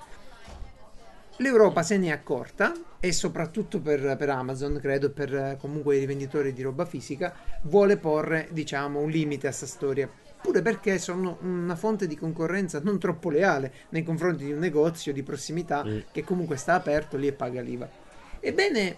L'Europa 1.42 1.82
se 1.82 1.98
ne 1.98 2.08
è 2.08 2.12
accorta 2.12 2.72
e 3.00 3.12
soprattutto 3.12 3.80
per, 3.82 4.16
per 4.16 4.30
Amazon, 4.30 4.78
credo, 4.80 5.10
per 5.10 5.34
eh, 5.34 5.58
comunque 5.60 5.96
i 5.96 6.00
rivenditori 6.00 6.54
di 6.54 6.62
roba 6.62 6.86
fisica, 6.86 7.34
vuole 7.64 7.98
porre, 7.98 8.48
diciamo, 8.52 9.00
un 9.00 9.10
limite 9.10 9.48
a 9.48 9.52
sta 9.52 9.66
storia. 9.66 10.08
Pure 10.40 10.62
perché 10.62 11.00
sono 11.00 11.40
una 11.42 11.76
fonte 11.76 12.06
di 12.06 12.16
concorrenza 12.16 12.80
non 12.84 13.00
troppo 13.00 13.30
leale 13.32 13.74
nei 13.90 14.04
confronti 14.04 14.46
di 14.46 14.52
un 14.52 14.60
negozio 14.60 15.12
di 15.14 15.24
prossimità 15.24 15.84
Mm. 15.84 15.98
che 16.12 16.24
comunque 16.24 16.58
sta 16.58 16.76
aperto 16.76 17.18
lì 17.18 17.26
e 17.28 17.34
paga 17.34 17.62
l'IVA. 17.62 17.90
Ebbene, 18.40 18.98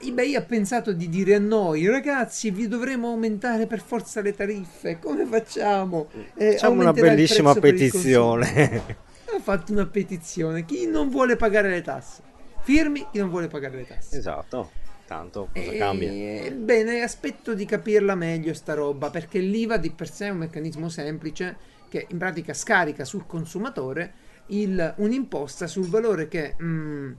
eBay 0.00 0.34
ha 0.34 0.42
pensato 0.42 0.92
di 0.92 1.08
dire 1.08 1.34
a 1.34 1.38
noi, 1.38 1.86
ragazzi, 1.86 2.50
vi 2.50 2.68
dovremo 2.68 3.08
aumentare 3.08 3.66
per 3.66 3.80
forza 3.80 4.20
le 4.20 4.34
tariffe. 4.34 4.98
Come 4.98 5.24
facciamo? 5.26 6.08
Eh, 6.34 6.52
Facciamo 6.52 6.80
una 6.80 6.92
bellissima 6.92 7.52
prezzo 7.54 7.60
per 7.60 7.74
il 7.82 7.90
consumo." 7.90 8.36
petizione. 8.38 9.02
ha 9.36 9.40
fatto 9.40 9.72
una 9.72 9.86
petizione. 9.86 10.64
Chi 10.64 10.86
non 10.86 11.08
vuole 11.08 11.36
pagare 11.36 11.68
le 11.70 11.82
tasse? 11.82 12.22
Firmi 12.62 13.06
chi 13.10 13.18
non 13.18 13.28
vuole 13.28 13.48
pagare 13.48 13.76
le 13.76 13.86
tasse. 13.86 14.16
esatto, 14.18 14.70
tanto 15.06 15.48
cosa 15.52 15.70
E- 15.72 15.76
cambia? 15.76 16.52
Bene, 16.52 17.02
aspetto 17.02 17.54
di 17.54 17.64
capirla 17.66 18.14
meglio 18.14 18.54
sta 18.54 18.74
roba, 18.74 19.10
perché 19.10 19.38
l'IVA 19.38 19.76
di 19.76 19.90
per 19.90 20.10
sé 20.10 20.26
è 20.26 20.30
un 20.30 20.38
meccanismo 20.38 20.88
semplice 20.88 21.56
che 21.88 22.06
in 22.10 22.18
pratica 22.18 22.54
scarica 22.54 23.04
sul 23.04 23.26
consumatore 23.26 24.22
il- 24.46 24.94
un'imposta 24.98 25.66
sul 25.66 25.86
valore 25.88 26.28
che 26.28 26.56
mm, 26.60 27.12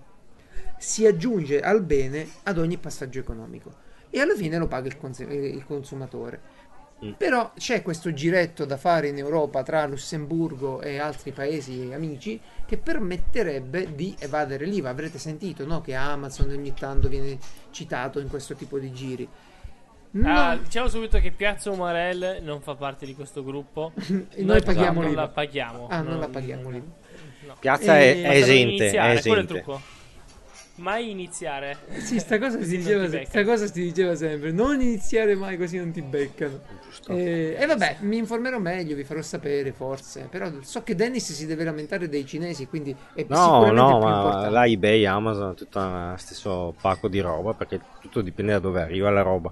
si 0.78 1.06
aggiunge 1.06 1.62
al 1.62 1.82
bene 1.84 2.28
ad 2.44 2.58
ogni 2.58 2.78
passaggio 2.78 3.20
economico 3.20 3.84
e 4.10 4.20
alla 4.20 4.36
fine 4.36 4.58
lo 4.58 4.68
paga 4.68 4.88
il, 4.88 4.98
cons- 4.98 5.20
il 5.20 5.64
consumatore. 5.66 6.40
Mm. 7.04 7.12
Però 7.18 7.52
c'è 7.58 7.82
questo 7.82 8.14
giretto 8.14 8.64
da 8.64 8.78
fare 8.78 9.10
in 9.10 9.18
Europa 9.18 9.64
tra 9.64 9.86
Lussemburgo 9.86 10.80
e 10.82 10.98
altri 10.98 11.32
paesi 11.32 11.90
amici 11.94 12.40
che 12.66 12.78
permetterebbe 12.78 13.94
di 13.96 14.16
evadere 14.20 14.66
l'IVA. 14.66 14.90
Avrete 14.92 15.18
sentito 15.20 15.66
no? 15.66 15.82
che 15.82 15.94
Amazon 15.94 16.52
ogni 16.52 16.74
tanto 16.74 17.10
viene 17.10 17.38
citato 17.72 18.20
in 18.20 18.30
questo 18.30 18.56
tipo 18.56 18.80
di 18.80 18.94
giri. 18.94 19.28
No, 20.12 20.30
Ah, 20.34 20.56
diciamo 20.56 20.88
subito 20.88 21.20
che 21.20 21.32
Piazza 21.32 21.70
Umarell 21.72 22.40
non 22.42 22.62
fa 22.62 22.76
parte 22.76 23.06
di 23.06 23.14
questo 23.14 23.44
gruppo. 23.44 23.92
e 24.30 24.42
noi 24.44 24.62
paghiamo 24.64 25.02
non 25.02 25.10
l'IVA. 25.10 25.22
la 25.24 25.28
paghiamo. 25.28 25.88
Ah, 25.90 26.02
non 26.02 26.20
la 26.20 26.30
paghiamo 26.30 26.70
l'IVA. 26.70 26.86
No. 27.48 27.56
Piazza 27.60 28.00
Eh, 28.00 28.16
è, 28.16 28.22
ma 28.22 28.34
è 28.34 28.38
esente, 28.38 28.88
è 28.88 28.92
quello 28.92 29.04
è 29.06 29.12
il 29.12 29.18
esente. 29.18 29.46
trucco. 29.48 29.82
Mai 30.78 31.10
iniziare. 31.10 31.78
Sì, 32.00 32.20
sta 32.20 32.38
cosa, 32.38 32.62
si 32.62 32.78
diceva, 32.78 33.08
se- 33.08 33.44
cosa 33.46 33.66
si 33.66 33.82
diceva 33.82 34.14
sempre. 34.16 34.52
Non 34.52 34.82
iniziare 34.82 35.34
mai 35.36 35.58
così 35.58 35.78
non 35.78 35.92
ti 35.92 36.02
beccano. 36.02 36.60
E 37.08 37.56
e 37.58 37.66
vabbè, 37.66 37.98
mi 38.02 38.18
informerò 38.18 38.60
meglio, 38.60 38.96
vi 38.96 39.06
farò 39.06 39.22
sapere 39.22 39.72
forse. 39.72 40.28
Però 40.30 40.52
so 40.62 40.84
che 40.84 40.94
Dennis 40.96 41.32
si 41.32 41.46
deve 41.46 41.64
lamentare 41.64 42.10
dei 42.10 42.26
cinesi, 42.26 42.68
quindi 42.68 42.94
è 43.14 43.26
No, 43.28 43.36
sicuramente 43.36 43.72
no, 43.72 43.98
più 43.98 44.10
ma 44.10 44.10
importante. 44.10 44.50
là 44.50 44.66
eBay, 44.68 45.06
Amazon, 45.06 45.56
tutto 45.56 45.80
lo 45.80 46.16
stesso 46.18 46.76
pacco 46.80 47.08
di 47.08 47.20
roba, 47.20 47.54
perché 47.56 47.82
tutto 48.00 48.22
dipende 48.22 48.52
da 48.52 48.60
dove 48.60 48.82
arriva 48.82 49.10
la 49.10 49.22
roba, 49.22 49.52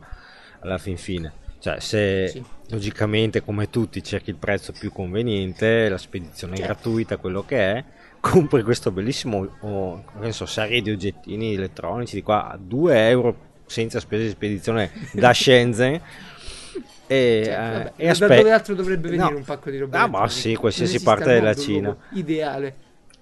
alla 0.60 0.78
fin 0.78 0.98
fine. 0.98 1.34
Cioè, 1.60 1.80
se 1.80 2.28
Sì. 2.30 2.44
logicamente, 2.68 3.42
come 3.42 3.70
tutti, 3.70 4.04
cerchi 4.04 4.30
il 4.30 4.38
prezzo 4.38 4.74
più 4.74 4.92
conveniente, 4.92 5.90
la 5.90 5.98
spedizione 5.98 6.56
Certo. 6.58 6.66
gratuita, 6.66 7.18
quello 7.18 7.44
che 7.44 7.58
è, 7.72 7.86
compri 8.26 8.64
questo 8.64 8.90
bellissimo, 8.92 9.46
oh, 9.60 10.04
che 10.18 10.26
ne 10.28 10.32
so, 10.32 10.46
serie 10.46 10.82
di 10.82 10.90
oggettini 10.92 11.56
elettronici 11.56 12.16
di 12.16 12.22
qua 12.24 12.52
a 12.52 12.58
2 12.58 13.10
euro 13.10 13.36
senza 13.66 14.00
spese 14.00 14.24
di 14.24 14.30
spedizione 14.30 14.92
da 15.12 15.34
Shenzhen. 15.36 16.00
E, 17.06 17.42
Cioè, 17.46 17.54
eh, 17.54 17.58
vabbè, 17.58 17.92
e 17.98 18.06
da 18.06 18.12
aspe- 18.12 18.36
dove 18.38 18.52
altro 18.52 18.76
dovrebbe 18.76 19.10
venire 19.10 19.30
No. 19.30 19.36
un 19.38 19.44
pacco 19.44 19.70
di 19.70 19.78
roba 19.78 20.00
Ah, 20.00 20.08
ma 20.08 20.28
sì, 20.30 20.56
qualsiasi 20.56 21.02
parte 21.04 21.26
della 21.34 21.54
Cina. 21.54 21.96
Ideale. 22.14 22.76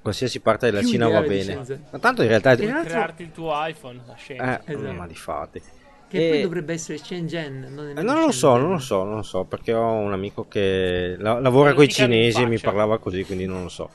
qualsiasi 0.04 0.40
parte 0.40 0.68
della 0.68 0.80
Più 0.82 0.90
Cina 0.90 1.08
va 1.10 1.22
bene. 1.22 1.42
Shenzhen. 1.44 1.84
Ma 1.92 1.98
tanto 2.00 2.22
in 2.22 2.28
realtà 2.28 2.56
Tra 2.56 2.66
l'altro- 2.68 2.90
Crearti 2.90 3.24
il 3.24 3.32
tuo 3.32 3.52
iPhone. 3.66 4.02
La 4.06 4.14
scena. 4.16 4.64
Eh, 4.64 4.74
Esatto. 4.74 4.92
ma 4.94 5.08
di 5.08 5.16
fatti. 5.16 5.62
Che 6.08 6.26
E- 6.28 6.30
poi 6.30 6.42
dovrebbe 6.44 6.74
essere 6.74 7.00
Shenzhen. 7.00 7.68
Non, 7.74 7.88
è 7.96 8.00
Eh, 8.00 8.04
non 8.04 8.20
lo 8.20 8.32
so, 8.32 8.49
Shenzhen. 8.52 8.62
non 8.62 8.72
lo 8.74 8.80
so, 8.80 9.04
non 9.04 9.16
lo 9.18 9.24
so, 9.24 9.43
perché 9.45 9.74
ho 9.74 9.93
un 9.93 10.14
amico 10.14 10.47
che 10.47 11.16
la- 11.18 11.39
lavora 11.39 11.74
con 11.74 11.84
i 11.84 11.89
cinesi 11.89 12.41
e 12.43 12.45
mi 12.45 12.60
parlava 12.60 12.99
così, 12.99 13.24
quindi 13.26 13.45
non 13.47 13.64
lo 13.64 13.70
so. 13.70 13.89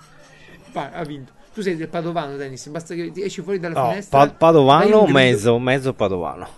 Ha 0.80 1.04
vinto. 1.04 1.32
Tu 1.54 1.62
sei 1.62 1.76
del 1.76 1.88
Padovano, 1.88 2.36
Dennis. 2.36 2.66
Basta 2.68 2.94
che 2.94 3.10
ti 3.10 3.22
esci 3.22 3.40
fuori 3.42 3.58
dalla 3.58 3.80
No, 3.80 3.88
finestra. 3.90 4.18
pa- 4.18 4.30
padovano 4.32 4.84
grido- 5.04 5.06
mezzo? 5.06 5.58
Mezzo 5.58 5.92
padovano. 5.94 6.48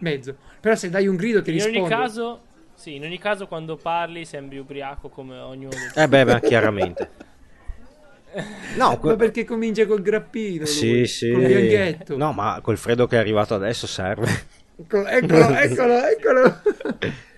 Mezzo. 0.00 0.34
Però 0.60 0.74
se 0.74 0.90
dai 0.90 1.06
un 1.06 1.16
grido 1.16 1.40
ti 1.42 1.50
In 1.54 1.60
ogni 1.62 1.70
rispondo. 1.72 1.94
caso, 1.94 2.40
sì, 2.74 2.96
in 2.96 3.04
ogni 3.04 3.18
caso 3.18 3.46
quando 3.46 3.76
parli 3.76 4.24
sembri 4.24 4.58
ubriaco 4.58 5.08
come 5.08 5.38
ognuno. 5.38 5.76
Eh 5.94 6.08
beh, 6.08 6.24
beh, 6.24 6.40
chiaramente. 6.40 7.10
No, 8.76 8.96
que- 9.00 9.10
Ma 9.10 9.16
perché 9.16 9.44
comincia 9.44 9.86
col 9.86 10.02
grappino? 10.02 10.64
sì, 10.64 10.88
lui, 10.98 11.06
sì. 11.08 11.32
Col 11.32 11.46
bianchetto. 11.46 12.16
No, 12.16 12.30
ma 12.32 12.60
col 12.62 12.76
freddo 12.76 13.06
che 13.08 13.16
è 13.16 13.18
arrivato 13.18 13.54
adesso 13.56 13.86
serve. 13.88 14.28
Eccolo, 14.80 15.06
eccolo, 15.08 15.48
eccolo. 15.56 16.04
eccolo. 16.06 16.60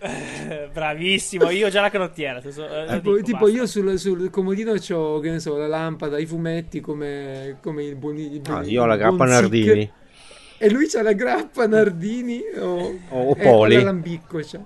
Eh, 0.05 0.69
Bravissimo, 0.73 1.51
io 1.51 1.69
ho 1.69 1.71
già 1.71 1.81
la 1.81 1.91
canottiera. 1.91 2.41
so- 2.51 2.67
eh, 2.67 2.87
Tipo, 2.87 3.13
dico, 3.15 3.25
tipo 3.25 3.39
basta. 3.45 3.57
io 3.57 3.67
sul, 3.67 3.99
sul 3.99 4.31
comodino 4.31 4.73
ho, 4.91 5.21
che 5.21 5.31
ne 5.31 5.39
so, 5.39 5.57
la 5.57 5.69
lampada, 5.69 6.19
i 6.19 6.27
fumetti 6.27 6.81
come, 6.81 7.59
come 7.63 7.95
buoni, 7.95 8.35
i 8.35 8.41
buoni- 8.41 8.71
io 8.71 8.83
ho 8.83 8.87
la 8.87 8.97
grappa. 8.97 9.25
Nardini. 9.27 9.91
E 10.59 10.71
lui 10.71 10.87
c'ha 10.89 11.03
la 11.03 11.13
grappa 11.13 11.67
Nardini 11.67 12.41
o, 12.59 12.99
O 13.11 13.31
eh, 13.37 13.43
Poli. 13.43 13.77
la 13.77 13.83
Lambicco 13.85 14.39
c'ha. 14.43 14.61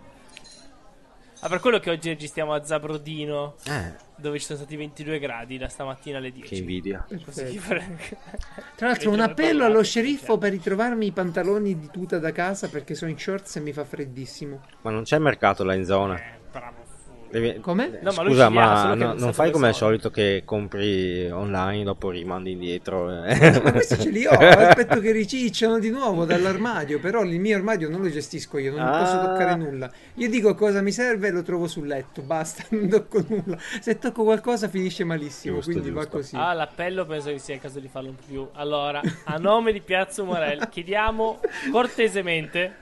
Ah, 1.40 1.48
per 1.48 1.60
quello 1.60 1.78
che 1.78 1.90
oggi 1.90 2.08
registriamo 2.08 2.52
a 2.54 2.64
Zabrodino, 2.64 3.56
Eh, 3.64 3.92
dove 4.16 4.38
ci 4.38 4.46
sono 4.46 4.58
stati 4.58 4.74
22 4.76 5.18
gradi 5.18 5.58
da 5.58 5.68
stamattina 5.68 6.16
alle 6.18 6.32
10. 6.32 6.48
che 6.48 6.60
invidia. 6.60 7.06
Tra 8.74 8.88
l'altro 8.88 9.10
un 9.10 9.20
appello 9.20 9.64
allo 9.64 9.82
sceriffo 9.82 10.38
per 10.38 10.50
ritrovarmi 10.52 11.06
i 11.06 11.12
pantaloni 11.12 11.78
di 11.78 11.88
tuta 11.92 12.18
da 12.18 12.32
casa 12.32 12.68
perché 12.68 12.94
sono 12.94 13.10
in 13.10 13.18
shorts 13.18 13.56
e 13.56 13.60
mi 13.60 13.72
fa 13.72 13.84
freddissimo. 13.84 14.60
Ma 14.82 14.90
non 14.90 15.02
c'è 15.02 15.18
mercato 15.18 15.62
là 15.62 15.74
in 15.74 15.84
zona. 15.84 16.16
Eh, 16.16 16.35
Devi- 17.30 17.60
Come? 17.60 17.98
No, 18.02 18.12
ma 18.12 18.22
lui 18.22 18.32
Scusa, 18.32 18.48
ma 18.48 18.90
che 18.90 18.94
no- 19.04 19.14
non 19.14 19.32
fai 19.32 19.50
come 19.50 19.68
al 19.68 19.74
solito 19.74 20.10
che 20.10 20.42
compri 20.44 21.28
online, 21.30 21.84
dopo 21.84 22.10
rimandi 22.10 22.52
indietro. 22.52 23.10
eh. 23.24 23.60
Ma 23.62 23.72
questi 23.72 23.98
ce 24.00 24.10
li 24.10 24.24
ho, 24.26 24.30
aspetto 24.30 25.00
che 25.00 25.10
ricicciano 25.12 25.78
di 25.78 25.90
nuovo 25.90 26.24
dall'armadio, 26.24 26.98
però 27.00 27.22
il 27.22 27.38
mio 27.40 27.56
armadio 27.56 27.88
non 27.90 28.00
lo 28.02 28.08
gestisco 28.10 28.58
io, 28.58 28.70
non 28.76 28.80
Ah. 28.86 28.98
posso 28.98 29.18
toccare 29.20 29.56
nulla. 29.56 29.90
Io 30.14 30.28
dico 30.28 30.54
cosa 30.54 30.80
mi 30.82 30.92
serve 30.92 31.28
e 31.28 31.30
lo 31.32 31.42
trovo 31.42 31.66
sul 31.66 31.86
letto, 31.86 32.22
basta, 32.22 32.64
non 32.70 32.88
tocco 32.88 33.22
nulla. 33.26 33.58
Se 33.80 33.98
tocco 33.98 34.22
qualcosa 34.24 34.68
finisce 34.68 35.04
malissimo, 35.04 35.56
Giusto, 35.56 35.72
quindi 35.72 35.90
va 35.90 36.02
giusto. 36.02 36.16
così. 36.18 36.36
Ah, 36.36 36.52
l'appello 36.52 37.04
penso 37.06 37.30
che 37.30 37.38
sia 37.38 37.54
il 37.54 37.60
caso 37.60 37.80
di 37.80 37.88
farlo 37.88 38.10
un 38.10 38.14
po' 38.16 38.22
più. 38.26 38.48
Allora, 38.52 39.00
a 39.24 39.36
nome 39.38 39.72
di 39.72 39.80
Piazza 39.80 40.22
Morel, 40.22 40.68
chiediamo 40.70 41.40
cortesemente, 41.72 42.74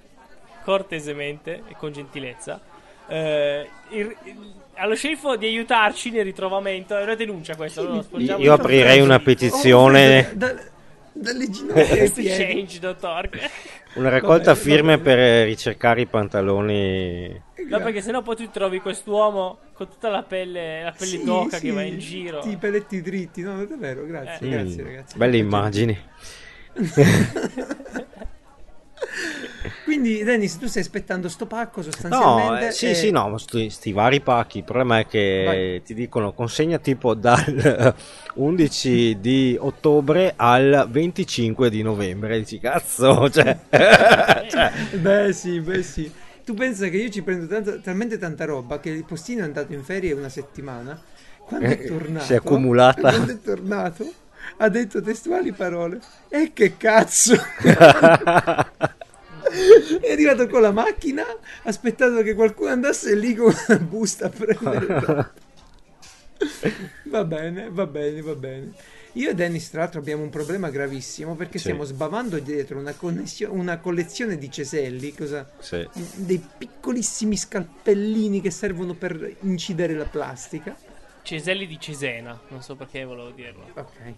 cortesemente 0.65 1.63
e 1.69 1.75
con 1.77 1.93
gentilezza, 1.93 2.61
eh, 3.09 3.69
il- 3.91 4.17
il- 4.25 4.53
allo 4.77 4.95
sceriffo 4.97 5.37
di 5.37 5.47
aiutarci 5.47 6.11
nel 6.11 6.25
ritrovamento. 6.25 6.97
È 6.97 7.03
una 7.03 7.15
denuncia 7.15 7.55
questa. 7.57 7.83
lo 7.83 8.03
sporgiamo 8.03 8.43
Io 8.43 8.55
in 8.55 8.61
aprirei 8.61 9.01
una 9.01 9.17
Oh, 9.17 9.21
petizione, 9.21 10.31
da- 10.35 10.53
da- 10.53 10.63
dalle 11.13 11.49
ginocchia 11.49 11.85
una 13.95 14.09
raccolta 14.09 14.53
Vabbè, 14.53 14.65
firme 14.65 14.97
vabbè. 14.97 15.03
per 15.05 15.47
ricercare 15.47 16.01
i 16.01 16.07
pantaloni. 16.07 17.41
No, 17.69 17.79
perché 17.79 18.01
sennò 18.03 18.21
poi 18.23 18.35
tu 18.37 18.51
trovi 18.51 18.81
quest'uomo 18.81 19.59
con 19.75 19.89
tutta 19.89 20.09
la 20.11 20.23
pelle, 20.25 20.83
la 20.83 20.91
pelle 20.91 21.11
Sì, 21.11 21.23
d'oca 21.25 21.57
sì, 21.59 21.67
che 21.67 21.73
va 21.73 21.83
in 21.83 21.99
giro. 22.01 22.41
I 22.45 22.57
peletti 22.57 23.01
dritti, 23.01 23.43
no, 23.43 23.63
è 23.63 23.67
vero, 23.67 24.05
grazie, 24.05 24.47
Eh. 24.47 24.51
grazie 24.51 24.83
Mm, 24.83 24.87
ragazzi. 24.87 25.17
belle 25.17 25.37
immagini. 25.37 25.99
Quindi 29.85 30.23
Dennis, 30.23 30.59
tu 30.59 30.67
stai 30.67 30.83
aspettando 30.83 31.29
sto 31.29 31.47
pacco 31.47 31.81
No, 31.81 31.91
sostanzialmente? 31.91 32.69
eh, 32.69 32.73
sì, 32.73 32.87
e- 32.91 32.95
sì, 32.95 33.11
no, 33.11 33.29
ma 33.31 33.39
sti, 33.39 33.71
sti 33.71 33.93
vari 33.93 34.21
pacchi. 34.21 34.59
Il 34.59 34.65
problema 34.65 34.99
è 35.01 35.07
che 35.07 35.43
Vai. 35.45 35.83
ti 35.85 35.95
dicono 35.95 36.33
consegna 36.33 36.79
tipo 36.79 37.15
dal 37.15 37.95
11 38.35 39.19
di 39.21 39.57
ottobre 39.59 40.35
al 40.37 40.87
25 40.91 41.71
di 41.71 41.83
novembre. 41.83 42.39
Dici 42.39 42.59
cazzo, 42.59 43.29
cioè, 43.31 43.59
cioè, 44.47 44.73
Beh 44.91 45.33
sì, 45.33 45.61
beh 45.61 45.83
sì. 45.83 46.13
Tu 46.45 46.55
pensa 46.55 46.89
che 46.89 46.97
io 46.99 47.09
ci 47.11 47.23
prendo 47.23 47.47
tanta- 47.47 47.79
talmente 47.81 48.19
tanta 48.19 48.45
roba 48.45 48.79
che 48.81 48.91
il 48.91 49.05
postino 49.05 49.41
è 49.43 49.45
andato 49.45 49.73
in 49.73 49.83
ferie 49.83 50.13
una 50.13 50.29
settimana. 50.29 51.01
Quando 51.45 51.73
è 51.75 51.77
Eh, 51.77 51.85
tornato, 51.85 52.25
si 52.25 52.33
è 52.33 52.37
accumulata. 52.37 53.09
Quando 53.09 53.33
è 53.33 53.41
tornato, 53.41 54.15
ha 54.59 54.69
detto 54.69 55.01
testuali 55.03 55.53
parole. 55.53 56.01
E 56.29 56.53
che 56.53 56.77
cazzo! 56.77 57.35
è 60.01 60.13
arrivato 60.13 60.49
con 60.49 60.61
la 60.61 60.73
macchina, 60.73 61.23
ha 61.23 61.39
aspettato 61.63 62.23
che 62.23 62.35
qualcuno 62.35 62.71
andasse 62.71 63.15
lì 63.15 63.35
con 63.35 63.55
una 63.69 63.79
busta 63.79 64.27
a 64.27 64.31
prendere. 64.31 65.31
va 67.05 67.25
bene, 67.25 67.69
va 67.71 67.87
bene, 67.87 68.21
va 68.21 68.35
bene. 68.35 68.73
Io 69.17 69.31
e 69.31 69.35
Dennis, 69.35 69.71
tra 69.71 69.83
l'altro, 69.83 70.01
abbiamo 70.01 70.25
un 70.25 70.31
problema 70.31 70.71
gravissimo 70.71 71.37
perché 71.37 71.59
Sì. 71.59 71.65
stiamo 71.65 71.85
sbavando 71.85 72.37
dietro 72.41 72.79
una, 72.81 72.95
una 73.49 73.79
collezione 73.79 74.37
di 74.37 74.51
ceselli, 74.51 75.15
cosa- 75.15 75.49
sì. 75.61 75.89
dei 76.17 76.43
piccolissimi 76.59 77.37
scalpellini 77.37 78.41
che 78.41 78.51
servono 78.51 78.95
per 78.95 79.37
incidere 79.43 79.95
la 79.95 80.07
plastica. 80.07 80.77
Ceselli 81.25 81.67
di 81.67 81.81
Cesena, 81.81 82.39
non 82.49 82.61
so 82.61 82.77
perché 82.77 83.03
volevo 83.05 83.31
dirlo. 83.31 83.67
Ok. 83.75 84.15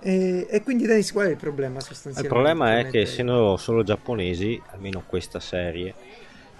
E, 0.00 0.46
e 0.50 0.62
quindi, 0.62 0.84
Dennis, 0.84 1.12
qual 1.12 1.28
è 1.28 1.30
il 1.30 1.36
problema 1.36 1.76
Il 1.78 1.84
sostanzialmente? 1.84 2.28
problema 2.28 2.78
è 2.80 2.90
che 2.90 3.02
essendo 3.02 3.56
solo 3.56 3.84
giapponesi, 3.84 4.60
almeno 4.72 5.04
questa 5.06 5.38
serie, 5.38 5.94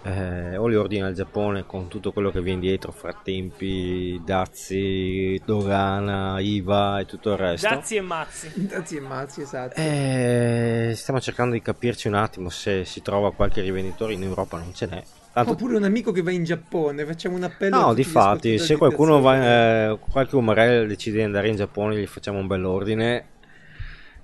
eh, 0.03 0.57
o 0.57 0.68
li 0.68 0.76
ordina 0.76 1.09
il 1.09 1.14
Giappone 1.16 1.66
con 1.66 1.88
tutto 1.88 2.12
quello 2.12 2.30
che 2.30 2.41
viene 2.41 2.61
dietro, 2.61 2.93
frattempi, 2.93 4.22
dazi, 4.24 5.43
dogana, 5.45 6.38
IVA 6.38 7.01
e 7.01 7.07
tutto 7.07 7.32
il 7.32 7.36
resto. 7.36 7.68
Dazi 7.68 7.97
e 7.97 8.01
mazzi. 8.01 8.53
Dazi 8.55 8.97
e 8.97 9.01
mazzi, 9.01 9.43
esatto. 9.43 9.74
Eh, 9.80 10.93
stiamo 10.95 11.20
cercando 11.20 11.55
di 11.55 11.62
capirci 11.62 12.07
un 12.07 12.14
attimo 12.14 12.49
se 12.49 12.84
si 12.84 13.03
trova 13.03 13.32
qualche 13.32 13.61
rivenditore 13.61 14.12
in 14.12 14.22
Europa, 14.22 14.57
non 14.57 14.72
ce 14.72 14.86
n'è. 14.86 15.03
Tanto 15.33 15.53
Oppure 15.53 15.76
un 15.76 15.85
amico 15.85 16.11
che 16.11 16.22
va 16.22 16.33
in 16.33 16.43
Giappone, 16.43 17.07
facciamo 17.07 17.37
un 17.37 17.45
appello. 17.45 17.76
a 17.76 17.81
No, 17.81 17.89
tutti 17.91 18.03
di 18.03 18.09
fatti, 18.09 18.59
se 18.59 18.76
qualcuno 18.76 19.20
va, 19.20 19.91
eh, 19.91 19.99
qualche 20.11 20.35
umarello 20.35 20.87
decide 20.89 21.18
di 21.18 21.22
andare 21.22 21.49
in 21.49 21.57
Giappone, 21.57 21.97
gli 21.97 22.07
facciamo 22.07 22.39
un 22.39 22.49
bell'ordine 22.49 23.26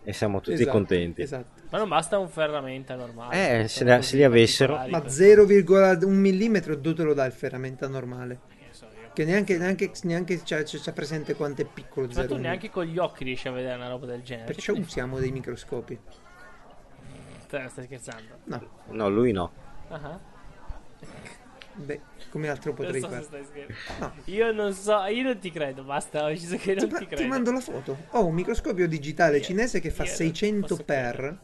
e 0.02 0.12
siamo 0.12 0.40
tutti 0.40 0.54
Esatto, 0.54 0.70
contenti. 0.72 1.22
Esatto. 1.22 1.60
Ma 1.70 1.78
non 1.78 1.88
basta 1.88 2.18
un 2.18 2.28
ferramenta 2.28 2.96
normale. 2.96 3.60
Eh, 3.60 3.68
Sono 3.68 3.68
se 3.68 3.84
li- 3.84 3.96
così 3.96 4.08
se 4.08 4.16
li 4.16 4.24
avessero. 4.24 4.80
Ma 4.88 5.00
questi. 5.00 5.22
0,1 5.24 6.08
millimetro 6.08 6.80
tu 6.80 6.92
te 6.92 7.04
lo 7.04 7.14
dà 7.14 7.24
il 7.24 7.32
ferramenta 7.32 7.86
normale. 7.86 8.40
Che 9.12 9.24
neanche, 9.24 9.56
neanche, 9.56 9.92
neanche 10.02 10.42
c'ha, 10.44 10.62
c'ha 10.64 10.92
presente 10.92 11.34
quanto 11.36 11.62
è 11.62 11.64
piccolo 11.64 12.06
Ma 12.08 12.26
tu 12.26 12.34
0,1. 12.34 12.38
neanche 12.40 12.68
con 12.68 12.84
gli 12.84 12.98
occhi 12.98 13.24
riesci 13.24 13.46
a 13.48 13.52
vedere 13.52 13.76
una 13.76 13.88
roba 13.88 14.06
del 14.06 14.22
genere. 14.22 14.46
Perciò 14.52 14.74
Che 14.74 14.80
usiamo 14.80 15.18
dei 15.18 15.30
microscopi. 15.30 15.98
stai 17.46 17.68
scherzando? 17.70 18.38
No, 18.44 18.60
No, 18.90 19.08
lui 19.08 19.32
no. 19.32 19.50
Ah, 19.88 20.18
beh, 21.76 22.00
come 22.30 22.48
altro 22.48 22.72
Non 22.72 22.80
potrei 22.82 23.00
so 23.00 23.08
fare? 23.08 23.26
No. 24.00 24.12
Io 24.24 24.52
non 24.52 24.72
so, 24.72 25.04
io 25.04 25.22
non 25.22 25.38
ti 25.38 25.50
credo, 25.50 25.82
basta, 25.82 26.24
ho 26.24 26.28
deciso 26.28 26.56
che 26.56 26.74
non 26.74 26.88
Ti, 26.88 26.94
ti 26.94 26.98
ti 27.00 27.06
credo. 27.14 27.26
mando 27.28 27.52
la 27.52 27.60
foto. 27.60 27.96
Ho 28.10 28.26
un 28.26 28.34
microscopio 28.34 28.88
digitale 28.88 29.38
Io- 29.38 29.44
cinese 29.44 29.80
che 29.80 29.90
fa 29.90 30.02
io 30.02 30.08
non 30.08 30.16
600 30.18 30.66
posso 30.66 30.82
per. 30.84 31.38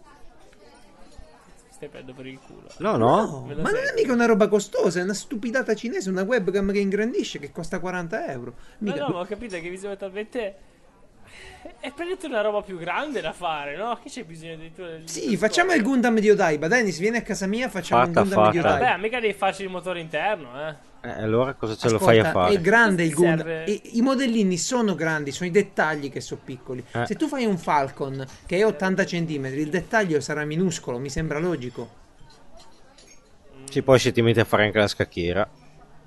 Ti 1.68 1.74
stai 1.74 1.88
prendendo 1.88 2.14
per 2.14 2.26
il 2.26 2.38
culo. 2.38 2.68
No, 2.78 2.96
no. 2.96 3.16
No, 3.26 3.40
ma 3.46 3.54
non 3.54 3.64
sento. 3.66 3.90
è 3.90 3.94
mica 3.94 4.12
una 4.12 4.26
roba 4.26 4.48
costosa, 4.48 5.00
è 5.00 5.02
una 5.02 5.14
stupidata 5.14 5.74
cinese, 5.74 6.10
una 6.10 6.22
webcam 6.22 6.72
che 6.72 6.78
ingrandisce 6.78 7.38
che 7.38 7.50
costa 7.52 7.78
40 7.80 8.26
euro. 8.30 8.54
No, 8.78 8.92
Mica 8.92 9.06
no, 9.06 9.12
ma 9.14 9.18
ho 9.20 9.24
capito 9.26 9.58
che 9.60 9.68
bisogna 9.68 9.96
talmente... 9.96 10.56
E 11.80 11.90
prendete 11.92 12.26
una 12.26 12.40
roba 12.42 12.62
più 12.62 12.78
grande 12.78 13.20
da 13.20 13.32
fare, 13.32 13.76
no? 13.76 13.98
Che 14.02 14.08
c'è 14.08 14.24
bisogno 14.24 14.56
di 14.56 14.72
tu? 14.72 14.82
Sì, 15.04 15.36
facciamo 15.36 15.72
il 15.72 15.82
Gundam 15.82 16.18
di 16.20 16.30
Odaiba. 16.30 16.68
Dennis, 16.68 16.98
vieni 16.98 17.16
a 17.16 17.22
casa 17.22 17.46
mia, 17.46 17.68
facciamo 17.68 18.04
Fatta, 18.04 18.20
un 18.20 18.28
Gundam 18.28 18.50
di 18.50 18.56
fatta. 18.58 18.68
Odaiba. 18.68 18.86
Vabbè, 18.90 19.00
mica 19.02 19.20
devi 19.20 19.32
farci 19.32 19.62
il 19.62 19.68
motore 19.68 20.00
interno, 20.00 20.68
eh. 20.68 20.74
Eh, 21.04 21.10
allora 21.10 21.54
cosa 21.54 21.74
ce 21.74 21.88
lo 21.88 21.96
Ascolta, 21.96 22.04
fai 22.12 22.18
a 22.20 22.30
fare? 22.30 22.54
È 22.54 22.60
grande 22.60 23.02
il 23.02 23.12
Gundam. 23.12 23.38
serve? 23.38 23.64
E- 23.64 23.80
I 23.94 24.00
modellini 24.02 24.56
sono 24.56 24.94
grandi, 24.94 25.32
sono 25.32 25.48
i 25.48 25.52
dettagli 25.52 26.10
che 26.12 26.20
sono 26.20 26.40
piccoli. 26.44 26.84
Eh. 26.92 27.06
Se 27.06 27.16
tu 27.16 27.26
fai 27.26 27.44
un 27.44 27.58
Falcon 27.58 28.24
che 28.46 28.58
è 28.58 28.64
80 28.64 29.02
cm, 29.04 29.46
il 29.46 29.68
dettaglio 29.68 30.20
sarà 30.20 30.44
minuscolo, 30.44 30.98
mi 30.98 31.10
sembra 31.10 31.40
logico. 31.40 32.00
Sì, 33.68 33.82
poi 33.82 33.98
se 33.98 34.12
ti 34.12 34.22
metti 34.22 34.38
a 34.38 34.44
fare 34.44 34.64
anche 34.64 34.78
la 34.78 34.86
scacchiera. 34.86 35.48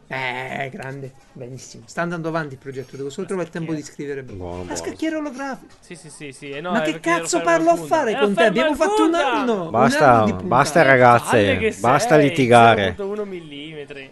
Eh, 0.07 0.69
grande, 0.71 1.13
benissimo. 1.33 1.83
Sta 1.87 2.03
andando 2.03 2.27
avanti 2.27 2.53
il 2.53 2.59
progetto, 2.59 2.95
devo 2.95 3.09
solo 3.09 3.25
trovare 3.25 3.47
il 3.47 3.53
tempo 3.53 3.73
di 3.73 3.81
scrivere. 3.81 4.21
bene. 4.21 4.37
Buono, 4.37 4.57
La 4.57 4.61
buono. 4.63 4.75
scacchiera 4.75 5.17
olografica. 5.17 5.73
Sì, 5.79 5.95
sì, 5.95 6.09
sì, 6.09 6.31
sì. 6.31 6.49
eh, 6.51 6.61
no, 6.61 6.71
Ma 6.71 6.81
è 6.81 6.85
che 6.85 6.91
perché 6.99 7.09
cazzo 7.21 7.41
parlo 7.41 7.71
a 7.71 7.75
fare 7.75 8.11
Eh, 8.11 8.17
con 8.19 8.27
te? 8.29 8.33
ferma 8.35 8.47
Abbiamo 8.49 8.75
fatto 8.75 9.05
un 9.05 9.13
anno. 9.15 9.63
un 9.63 9.69
Basta, 9.71 10.11
anno 10.13 10.25
di 10.25 10.29
puntate. 10.31 10.47
basta 10.49 10.81
ragazze, 10.83 11.75
basta 11.79 12.15
sei, 12.15 12.29
litigare. 12.29 12.95
0.1 12.95 13.23
millimetri. 13.25 14.11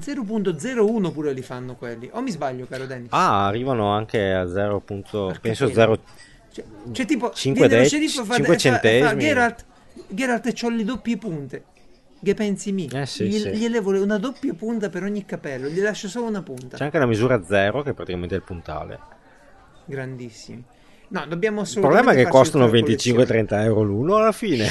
0.01 0.00 1.12
pure 1.12 1.32
li 1.32 1.42
fanno 1.42 1.74
quelli. 1.76 2.08
O 2.12 2.20
mi 2.20 2.30
sbaglio, 2.30 2.66
caro 2.68 2.86
Dennis? 2.86 3.08
Ah, 3.12 3.46
arrivano 3.46 3.90
anche 3.90 4.32
a 4.32 4.48
0. 4.48 4.80
punto- 4.80 5.26
Porca 5.26 5.38
penso 5.40 5.66
miseria. 5.66 5.94
0. 5.94 6.02
Cioè, 6.52 6.64
cioè, 6.92 7.06
tipo, 7.06 7.32
Cinque 7.32 7.62
viene 7.66 7.76
lo 7.76 7.82
de- 7.82 7.88
sceriffo 7.88 8.22
e 8.22 8.24
fa, 8.24 8.36
e 8.36 8.52
e 8.52 8.56
centesimi. 8.56 9.20
Geralt, 9.20 9.64
Geralt 10.08 10.52
c'ho 10.52 10.68
le 10.70 10.84
doppie 10.84 11.16
punte. 11.16 11.64
Che 12.24 12.32
pensi 12.32 12.72
mi? 12.72 12.88
Eh, 12.90 13.04
sì, 13.04 13.26
gli, 13.26 13.38
sì. 13.38 13.68
levo 13.68 13.90
una 14.02 14.16
doppia 14.16 14.54
punta 14.54 14.88
per 14.88 15.02
ogni 15.02 15.26
capello, 15.26 15.68
gli 15.68 15.80
lascio 15.80 16.08
solo 16.08 16.26
una 16.26 16.42
punta. 16.42 16.78
C'è 16.78 16.84
anche 16.84 16.98
la 16.98 17.04
misura 17.06 17.44
0 17.44 17.82
che 17.82 17.90
è 17.90 17.92
praticamente 17.92 18.34
il 18.34 18.42
puntale. 18.42 18.98
Grandissimi. 19.84 20.64
No, 21.08 21.26
dobbiamo 21.26 21.60
Il 21.60 21.66
assolutamente 21.66 22.02
problema 22.02 22.12
è 22.12 22.24
che 22.24 22.30
costano 22.30 22.64
tutta 22.64 22.76
la 22.76 22.82
collezione. 22.82 23.24
25-30 23.24 23.62
euro 23.62 23.82
l'uno 23.82 24.16
alla 24.16 24.32
fine. 24.32 24.66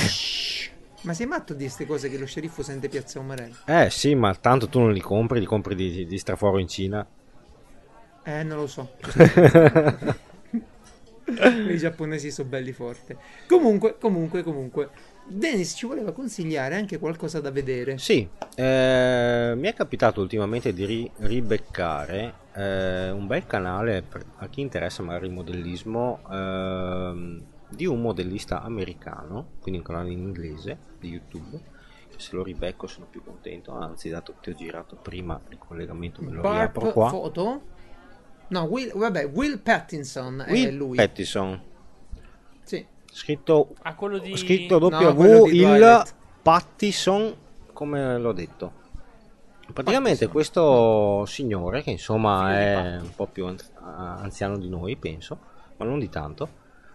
Ma 1.01 1.13
sei 1.13 1.27
matto 1.27 1.53
di 1.53 1.65
queste 1.65 1.85
cose 1.85 2.09
che 2.09 2.17
lo 2.17 2.25
sceriffo 2.25 2.63
sente 2.63 2.89
Piazza 2.89 3.19
Umarello? 3.19 3.55
Eh 3.65 3.89
sì, 3.91 4.15
ma 4.15 4.33
tanto 4.33 4.67
tu 4.67 4.79
non 4.79 4.91
li 4.91 5.01
compri, 5.01 5.39
li 5.39 5.45
compri 5.45 5.75
di, 5.75 6.07
di 6.07 6.17
straforo 6.17 6.57
in 6.57 6.67
Cina. 6.67 7.05
Eh, 8.23 8.43
non 8.43 8.57
lo 8.57 8.67
so. 8.67 8.95
I 11.25 11.77
giapponesi 11.77 12.31
sono 12.31 12.49
belli 12.49 12.71
forti. 12.71 13.15
Comunque, 13.47 13.97
comunque, 13.99 14.43
comunque. 14.43 14.89
Dennis 15.25 15.73
ci 15.75 15.85
voleva 15.85 16.11
consigliare 16.11 16.75
anche 16.75 16.99
qualcosa 16.99 17.39
da 17.39 17.49
vedere. 17.51 17.97
Sì, 17.97 18.27
eh, 18.55 19.53
mi 19.55 19.67
è 19.67 19.73
capitato 19.73 20.21
ultimamente 20.21 20.73
di 20.73 20.85
ri- 20.85 21.11
ribeccare 21.17 22.41
eh, 22.55 23.09
un 23.09 23.25
bel 23.25 23.45
canale 23.47 24.03
per- 24.03 24.25
a 24.37 24.47
chi 24.47 24.61
interessa 24.61 25.01
magari 25.01 25.27
il 25.27 25.33
modellismo 25.33 26.21
ehm, 26.29 27.41
di 27.69 27.85
un 27.85 28.01
modellista 28.01 28.61
americano, 28.61 29.53
quindi 29.59 29.79
un 29.79 29.85
canale 29.85 30.11
in 30.11 30.19
inglese 30.19 30.77
di 30.99 31.09
YouTube. 31.09 31.59
Se 32.15 32.35
lo 32.35 32.43
ribecco 32.43 32.85
sono 32.85 33.07
più 33.09 33.23
contento, 33.23 33.71
anzi 33.71 34.09
dato 34.09 34.33
che 34.33 34.39
ti 34.41 34.49
ho 34.51 34.53
girato 34.53 34.95
prima 34.95 35.39
il 35.49 35.57
collegamento 35.57 36.21
me 36.21 36.31
lo 36.31 36.41
riapro 36.41 36.81
Barp 36.83 36.93
qua. 36.93 37.09
Photo? 37.09 37.61
No, 38.49 38.63
Will, 38.63 38.95
vabbè, 38.95 39.25
Will 39.25 39.59
Pattinson 39.61 40.43
è 40.45 40.51
Will 40.51 40.75
lui. 40.77 40.95
Pattison, 40.97 41.59
sì. 42.63 42.85
Scritto, 43.13 43.69
Ah, 43.83 43.95
quello 43.95 44.17
di... 44.17 44.35
scritto 44.35 44.79
No, 44.79 44.87
W 44.87 45.49
di 45.49 45.61
il. 45.61 46.03
Pattison, 46.41 47.33
come 47.71 48.17
l'ho 48.17 48.33
detto. 48.33 48.81
Praticamente 49.71 50.27
questo 50.27 51.23
signore, 51.25 51.83
che 51.83 51.91
insomma 51.91 52.47
Figlio 52.47 52.57
è 52.57 52.99
un 52.99 53.15
po' 53.15 53.27
più 53.27 53.45
anz- 53.45 53.71
anziano 53.79 54.57
di 54.57 54.67
noi, 54.67 54.97
penso, 54.97 55.37
ma 55.77 55.85
non 55.85 55.99
di 55.99 56.09
tanto, 56.09 56.49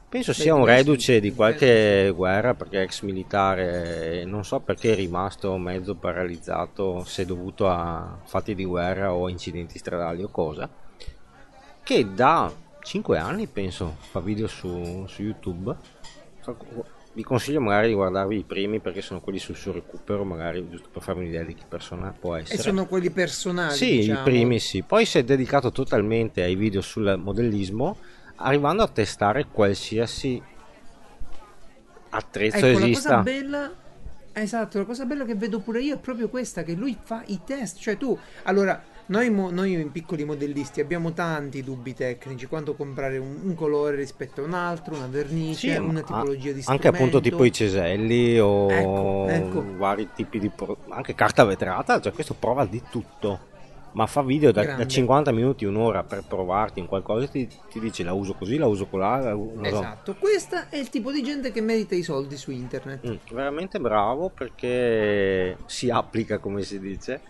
penso 0.08 0.34
sia 0.34 0.54
un 0.54 0.66
reduce 0.66 1.18
di 1.18 1.32
qualche 1.32 2.12
guerra, 2.14 2.52
perché 2.54 2.82
ex 2.82 3.00
militare, 3.02 4.24
non 4.26 4.44
so 4.44 4.60
perché 4.60 4.92
è 4.92 4.96
rimasto 4.96 5.56
mezzo 5.56 5.94
paralizzato, 5.94 7.02
se 7.04 7.24
dovuto 7.24 7.68
a 7.68 8.18
fatti 8.24 8.54
di 8.54 8.64
guerra 8.66 9.14
o 9.14 9.30
incidenti 9.30 9.78
stradali 9.78 10.22
o 10.22 10.28
cosa, 10.28 10.68
che 11.82 12.12
da 12.12 12.52
5 12.80 13.18
anni, 13.18 13.46
penso, 13.46 13.96
fa 13.98 14.20
video 14.20 14.46
su, 14.46 15.04
su 15.06 15.22
YouTube. 15.22 15.74
Fa- 16.40 16.56
Vi 17.12 17.22
consiglio 17.24 17.60
magari 17.60 17.88
di 17.88 17.94
guardarvi 17.94 18.36
i 18.36 18.44
primi 18.44 18.78
perché 18.80 19.00
sono 19.00 19.20
quelli 19.20 19.38
sul 19.38 19.56
suo 19.56 19.72
recupero, 19.72 20.24
magari 20.24 20.68
giusto 20.70 20.88
per 20.92 21.02
farmi 21.02 21.22
un'idea 21.22 21.42
di 21.42 21.54
che 21.54 21.64
persona 21.68 22.14
può 22.16 22.36
E 22.36 22.42
essere. 22.42 22.62
sono 22.62 22.86
quelli 22.86 23.10
personali. 23.10 23.74
Sì, 23.74 23.98
diciamo. 23.98 24.20
i 24.20 24.22
primi 24.22 24.58
sì. 24.60 24.82
Poi 24.82 25.04
si 25.04 25.18
è 25.18 25.24
dedicato 25.24 25.72
totalmente 25.72 26.42
ai 26.42 26.54
video 26.54 26.80
sul 26.80 27.18
modellismo, 27.18 27.96
arrivando 28.36 28.82
a 28.84 28.88
testare 28.88 29.46
qualsiasi 29.46 30.40
attrezzo 32.10 32.56
Ecco, 32.66 32.66
la 32.66 32.74
cosa 32.74 32.90
esista. 32.90 33.22
bella. 33.22 33.72
Esatto, 34.32 34.78
la 34.78 34.84
cosa 34.84 35.04
bella 35.04 35.24
che 35.24 35.34
vedo 35.34 35.58
pure 35.58 35.80
io 35.82 35.96
è 35.96 35.98
proprio 35.98 36.28
questa: 36.28 36.62
che 36.62 36.74
lui 36.74 36.96
fa 37.02 37.22
i 37.26 37.40
test. 37.44 37.78
Cioè, 37.80 37.96
tu 37.96 38.16
allora, 38.44 38.80
noi, 39.08 39.30
noi 39.30 39.88
piccoli 39.92 40.24
modellisti 40.24 40.80
abbiamo 40.80 41.12
tanti 41.12 41.62
dubbi 41.62 41.94
tecnici. 41.94 42.46
Quanto 42.46 42.74
comprare 42.74 43.18
un, 43.18 43.40
un 43.42 43.54
colore 43.54 43.96
rispetto 43.96 44.40
a 44.42 44.44
un 44.44 44.54
altro, 44.54 44.94
una 44.94 45.06
vernice, 45.06 45.72
Sì, 45.72 45.76
una 45.78 46.02
tipologia 46.02 46.52
di 46.52 46.62
strumento. 46.62 46.70
anche 46.70 46.88
appunto 46.88 47.20
tipo 47.20 47.44
i 47.44 47.52
ceselli 47.52 48.38
o 48.38 48.70
Ecco, 48.70 49.26
ecco. 49.28 49.76
vari 49.76 50.08
tipi 50.14 50.38
di 50.38 50.48
pro- 50.50 50.78
anche 50.88 51.14
carta 51.14 51.44
vetrata, 51.44 52.00
cioè 52.00 52.12
questo 52.12 52.34
prova 52.34 52.64
di 52.66 52.82
tutto. 52.90 53.46
Ma 53.92 54.06
fa 54.06 54.22
video 54.22 54.52
da, 54.52 54.60
da 54.60 54.66
Grande. 54.66 54.88
50 54.88 55.32
minuti, 55.32 55.64
un'ora 55.64 56.04
per 56.04 56.22
provarti 56.28 56.78
in 56.78 56.86
qualcosa 56.86 57.24
e 57.24 57.30
ti, 57.30 57.48
ti 57.70 57.80
dice 57.80 58.04
la 58.04 58.12
uso 58.12 58.34
così, 58.34 58.58
la 58.58 58.66
uso 58.66 58.86
colà, 58.86 59.16
la 59.18 59.34
u- 59.34 59.52
non 59.54 59.64
so. 59.64 59.70
Esatto, 59.80 60.14
questa 60.16 60.68
è 60.68 60.76
il 60.76 60.90
tipo 60.90 61.10
di 61.10 61.22
gente 61.22 61.50
che 61.50 61.62
merita 61.62 61.94
i 61.94 62.02
soldi 62.02 62.36
su 62.36 62.50
internet. 62.50 63.08
Mm, 63.08 63.14
veramente 63.32 63.80
bravo 63.80 64.28
perché 64.28 65.56
si 65.66 65.88
applica 65.90 66.38
come 66.38 66.62
si 66.62 66.78
dice. 66.78 67.20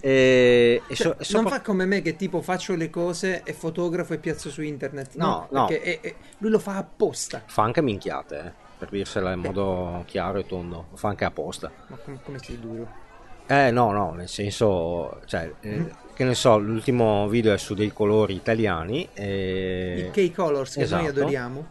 E, 0.00 0.82
e 0.86 0.94
so- 0.94 1.02
Cioè, 1.10 1.16
e 1.18 1.24
sopra- 1.24 1.42
Non 1.42 1.50
fa 1.50 1.60
come 1.62 1.84
me 1.86 2.02
che 2.02 2.16
tipo 2.16 2.40
faccio 2.42 2.74
le 2.74 2.90
cose 2.90 3.42
e 3.44 3.52
fotografo 3.52 4.14
e 4.14 4.18
piazzo 4.18 4.50
su 4.50 4.62
internet. 4.62 5.14
No, 5.16 5.46
No, 5.50 5.60
no. 5.62 5.68
è- 5.68 6.00
è- 6.00 6.14
lui 6.38 6.50
lo 6.50 6.58
fa 6.58 6.76
apposta. 6.76 7.42
fa 7.46 7.62
anche 7.62 7.82
minchiate, 7.82 8.38
eh, 8.46 8.52
per 8.78 8.88
dirsela 8.90 9.32
in 9.32 9.40
modo 9.40 10.02
chiaro 10.06 10.38
e 10.38 10.46
tondo, 10.46 10.86
lo 10.90 10.96
fa 10.96 11.08
anche 11.08 11.24
apposta. 11.24 11.70
Ma 11.88 11.96
com- 11.96 12.20
come 12.22 12.38
sei 12.38 12.58
duro? 12.60 13.06
Eh 13.46 13.70
no, 13.70 13.92
no, 13.92 14.12
nel 14.12 14.28
senso, 14.28 15.20
cioè, 15.24 15.50
eh, 15.60 15.86
che 16.12 16.24
ne 16.24 16.34
so, 16.34 16.58
l'ultimo 16.58 17.26
video 17.28 17.54
è 17.54 17.58
su 17.58 17.72
dei 17.74 17.92
colori 17.92 18.34
italiani 18.34 19.08
e, 19.14 20.10
I 20.14 20.30
K-Colors 20.30 20.72
che 20.74 20.80
noi 20.80 20.84
esatto. 20.86 21.08
adoriamo. 21.08 21.68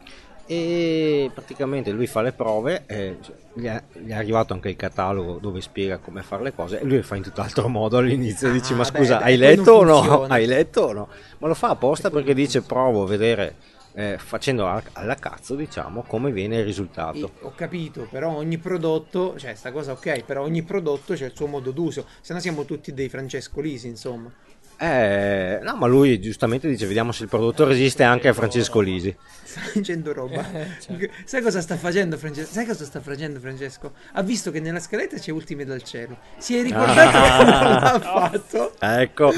e 0.49 1.29
praticamente 1.33 1.91
lui 1.91 2.07
fa 2.07 2.21
le 2.21 2.31
prove, 2.31 2.83
eh, 2.87 3.17
gli, 3.57 3.65
è, 3.65 3.83
gli 3.93 4.09
è 4.09 4.13
arrivato 4.13 4.53
anche 4.53 4.69
il 4.69 4.75
catalogo 4.75 5.39
dove 5.39 5.61
spiega 5.61 5.97
come 5.97 6.21
fare 6.23 6.43
le 6.43 6.53
cose 6.53 6.79
e 6.79 6.83
lui 6.83 6.97
le 6.97 7.03
fa 7.03 7.15
in 7.15 7.23
tutt'altro 7.23 7.67
modo 7.69 7.97
all'inizio, 7.97 8.49
Ah, 8.49 8.51
dici 8.51 8.73
ma 8.73 8.83
beh, 8.83 8.89
scusa 8.89 9.17
beh, 9.17 9.23
hai 9.23 9.37
letto 9.37 9.71
o 9.71 9.83
no? 9.83 10.23
Hai 10.23 10.45
letto 10.45 10.81
o 10.81 10.93
no? 10.93 11.07
Ma 11.39 11.47
lo 11.47 11.53
fa 11.53 11.69
apposta 11.69 12.09
E 12.09 12.11
perché 12.11 12.33
dice 12.33 12.61
provo 12.61 13.03
a 13.03 13.07
vedere, 13.07 13.55
eh, 13.95 14.17
facendo 14.19 14.67
alla 14.93 15.15
cazzo 15.15 15.55
diciamo, 15.55 16.03
come 16.03 16.31
viene 16.31 16.57
il 16.57 16.65
risultato. 16.65 17.17
E- 17.17 17.45
ho 17.45 17.53
capito, 17.55 18.07
però 18.11 18.35
ogni 18.35 18.57
prodotto, 18.57 19.37
cioè 19.37 19.55
sta 19.55 19.71
cosa 19.71 19.93
ok, 19.93 20.23
però 20.23 20.43
ogni 20.43 20.61
prodotto 20.63 21.13
c'è 21.13 21.25
il 21.25 21.33
suo 21.35 21.47
modo 21.47 21.71
d'uso, 21.71 22.05
se 22.21 22.33
no 22.33 22.39
siamo 22.39 22.63
tutti 22.63 22.93
dei 22.93 23.09
Francesco 23.09 23.59
Lisi, 23.59 23.87
insomma. 23.87 24.31
Eh, 24.79 25.59
no, 25.63 25.75
ma 25.75 25.87
lui 25.87 26.19
giustamente 26.21 26.67
dice 26.67 26.85
vediamo 26.85 27.11
se 27.11 27.23
il 27.23 27.29
prodotto 27.29 27.65
resiste 27.65 28.03
anche 28.03 28.27
a 28.27 28.33
Francesco 28.33 28.79
Lisi. 28.79 29.15
Sta 29.43 29.61
dicendo 29.73 30.13
roba. 30.13 30.45
Cioè. 30.79 31.09
Sai 31.25 31.41
cosa 31.41 31.61
sta 31.61 31.77
facendo 31.77 32.15
Francesco? 32.17 32.51
Sai 32.51 32.65
cosa 32.67 32.85
sta 32.85 32.99
facendo 33.01 33.39
Francesco? 33.39 33.93
Ha 34.13 34.21
visto 34.21 34.51
che 34.51 34.59
nella 34.59 34.79
scaletta 34.79 35.17
c'è 35.17 35.31
Ultime 35.31 35.65
dal 35.65 35.81
cielo. 35.81 36.17
Si 36.37 36.55
è 36.55 36.61
ricordato 36.61 37.17
Ah. 37.17 37.37
che 37.37 37.43
non 37.49 37.81
l'ha 37.81 37.99
fatto. 38.01 38.73
Ecco, 38.79 39.31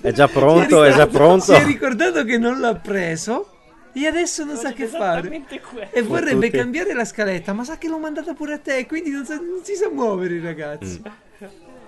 è 0.00 0.12
già 0.12 0.26
Si 0.28 0.32
è 0.32 0.34
pronto, 0.38 0.84
è 0.84 0.92
già 0.94 1.06
pronto. 1.08 1.44
Si 1.44 1.52
è 1.52 1.64
ricordato 1.64 2.24
che 2.24 2.38
non 2.38 2.60
l'ha 2.60 2.76
preso 2.76 3.48
e 3.92 4.06
adesso 4.06 4.44
non 4.44 4.54
sa 4.56 4.70
Faccio 4.70 4.74
che 4.76 4.86
fare. 4.86 5.28
quello. 5.28 5.88
E 5.90 6.02
vorrebbe 6.02 6.46
tutti. 6.46 6.58
cambiare 6.58 6.94
la 6.94 7.04
scaletta, 7.04 7.52
ma 7.52 7.64
sa 7.64 7.78
che 7.78 7.88
l'ho 7.88 7.98
mandata 7.98 8.32
pure 8.34 8.52
a 8.54 8.58
te, 8.58 8.86
quindi 8.86 9.10
non, 9.10 9.24
sa- 9.24 9.34
non 9.36 9.60
si 9.64 9.74
sa 9.74 9.90
muovere 9.90 10.34
i 10.34 10.40
ragazzi. 10.40 11.00
Mm. 11.04 11.46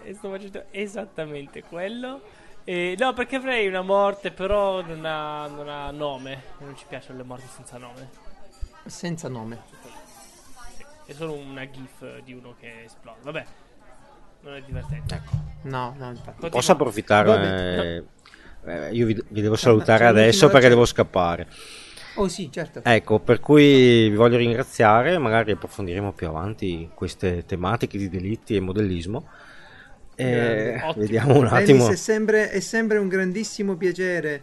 E 0.09 0.14
sto 0.14 0.30
facendo 0.30 0.64
esattamente 0.70 1.62
quello. 1.68 2.20
E, 2.68 2.96
no, 2.98 3.12
perché 3.12 3.36
avrei 3.36 3.68
una 3.68 3.82
morte, 3.82 4.32
però 4.32 4.82
non 4.82 5.04
ha, 5.04 5.46
non 5.46 5.68
ha 5.68 5.88
nome. 5.92 6.42
Non 6.58 6.76
ci 6.76 6.84
piacciono 6.88 7.18
le 7.18 7.24
morti 7.24 7.46
senza 7.46 7.78
nome. 7.78 8.08
Senza 8.84 9.28
nome. 9.28 9.62
È 11.06 11.12
solo 11.12 11.34
una 11.34 11.70
gif 11.70 12.22
di 12.24 12.32
uno 12.32 12.56
che 12.58 12.82
esplode. 12.86 13.20
Vabbè, 13.22 13.44
non 14.40 14.54
è 14.56 14.62
divertente. 14.62 15.14
Ecco. 15.14 15.30
No, 15.62 15.94
no, 15.96 16.08
infatti. 16.08 16.24
Continua. 16.24 16.50
Posso 16.50 16.72
approfittare? 16.72 17.28
Vabbè. 17.28 18.88
eh, 18.88 18.92
io 18.92 19.06
vi, 19.06 19.24
vi 19.28 19.40
devo 19.40 19.54
salutare 19.54 20.04
adesso 20.06 20.48
perché 20.48 20.68
devo 20.68 20.86
scappare. 20.86 21.46
Oh 22.16 22.26
sì, 22.26 22.50
certo. 22.50 22.80
Ecco, 22.82 23.20
per 23.20 23.38
cui 23.38 24.08
vi 24.08 24.16
voglio 24.16 24.38
ringraziare, 24.38 25.18
magari 25.18 25.52
approfondiremo 25.52 26.12
più 26.12 26.26
avanti 26.26 26.90
queste 26.92 27.44
tematiche 27.44 27.96
di 27.96 28.08
delitti 28.08 28.56
e 28.56 28.60
modellismo. 28.60 29.28
E. 30.16 30.74
Ottimo. 30.76 30.92
vediamo 30.96 31.34
un 31.38 31.48
Dennis, 31.48 31.52
attimo, 31.52 31.88
è 31.90 31.96
sempre, 31.96 32.50
è 32.50 32.60
sempre 32.60 32.98
un 32.98 33.08
grandissimo 33.08 33.76
piacere. 33.76 34.42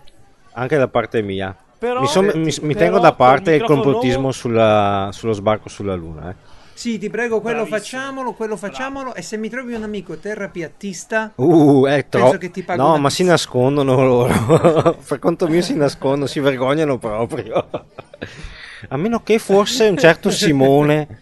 anche 0.53 0.77
da 0.77 0.87
parte 0.87 1.21
mia. 1.21 1.55
Però- 1.79 1.99
mi, 1.99 2.07
son- 2.07 2.31
mi- 2.35 2.55
mi 2.61 2.75
tengo 2.75 2.99
da 2.99 3.11
parte 3.13 3.55
il 3.55 3.63
complottismo 3.63 4.31
sulla- 4.31 5.09
sullo 5.11 5.33
sbarco 5.33 5.67
sulla 5.69 5.95
Luna. 5.95 6.29
eh. 6.29 6.35
Sì, 6.75 6.97
ti 6.97 7.09
prego, 7.09 7.39
quello 7.41 7.65
Bravissimo. 7.65 8.01
facciamolo, 8.01 8.33
quello 8.33 8.55
facciamolo. 8.57 9.13
E 9.15 9.21
se 9.21 9.37
mi 9.37 9.47
trovi 9.49 9.73
un 9.73 9.83
amico 9.83 10.15
terrapiattista, 10.17 11.33
Uh, 11.35 11.85
è 11.85 12.03
Penso 12.03 12.07
troppo. 12.09 12.37
che 12.37 12.51
ti 12.51 12.63
pago 12.63 12.81
No, 12.81 12.97
ma 12.97 13.09
si 13.09 13.17
pizza. 13.17 13.31
nascondono 13.31 13.95
loro. 14.03 14.97
per 15.07 15.19
conto 15.19 15.47
mio 15.47 15.61
si 15.61 15.75
nascondono, 15.75 16.25
si 16.25 16.39
vergognano 16.39 16.97
proprio. 16.97 17.67
A 18.89 18.97
meno 18.97 19.21
che 19.23 19.39
fosse 19.39 19.87
un 19.87 19.97
certo 19.97 20.29
Simone. 20.29 21.21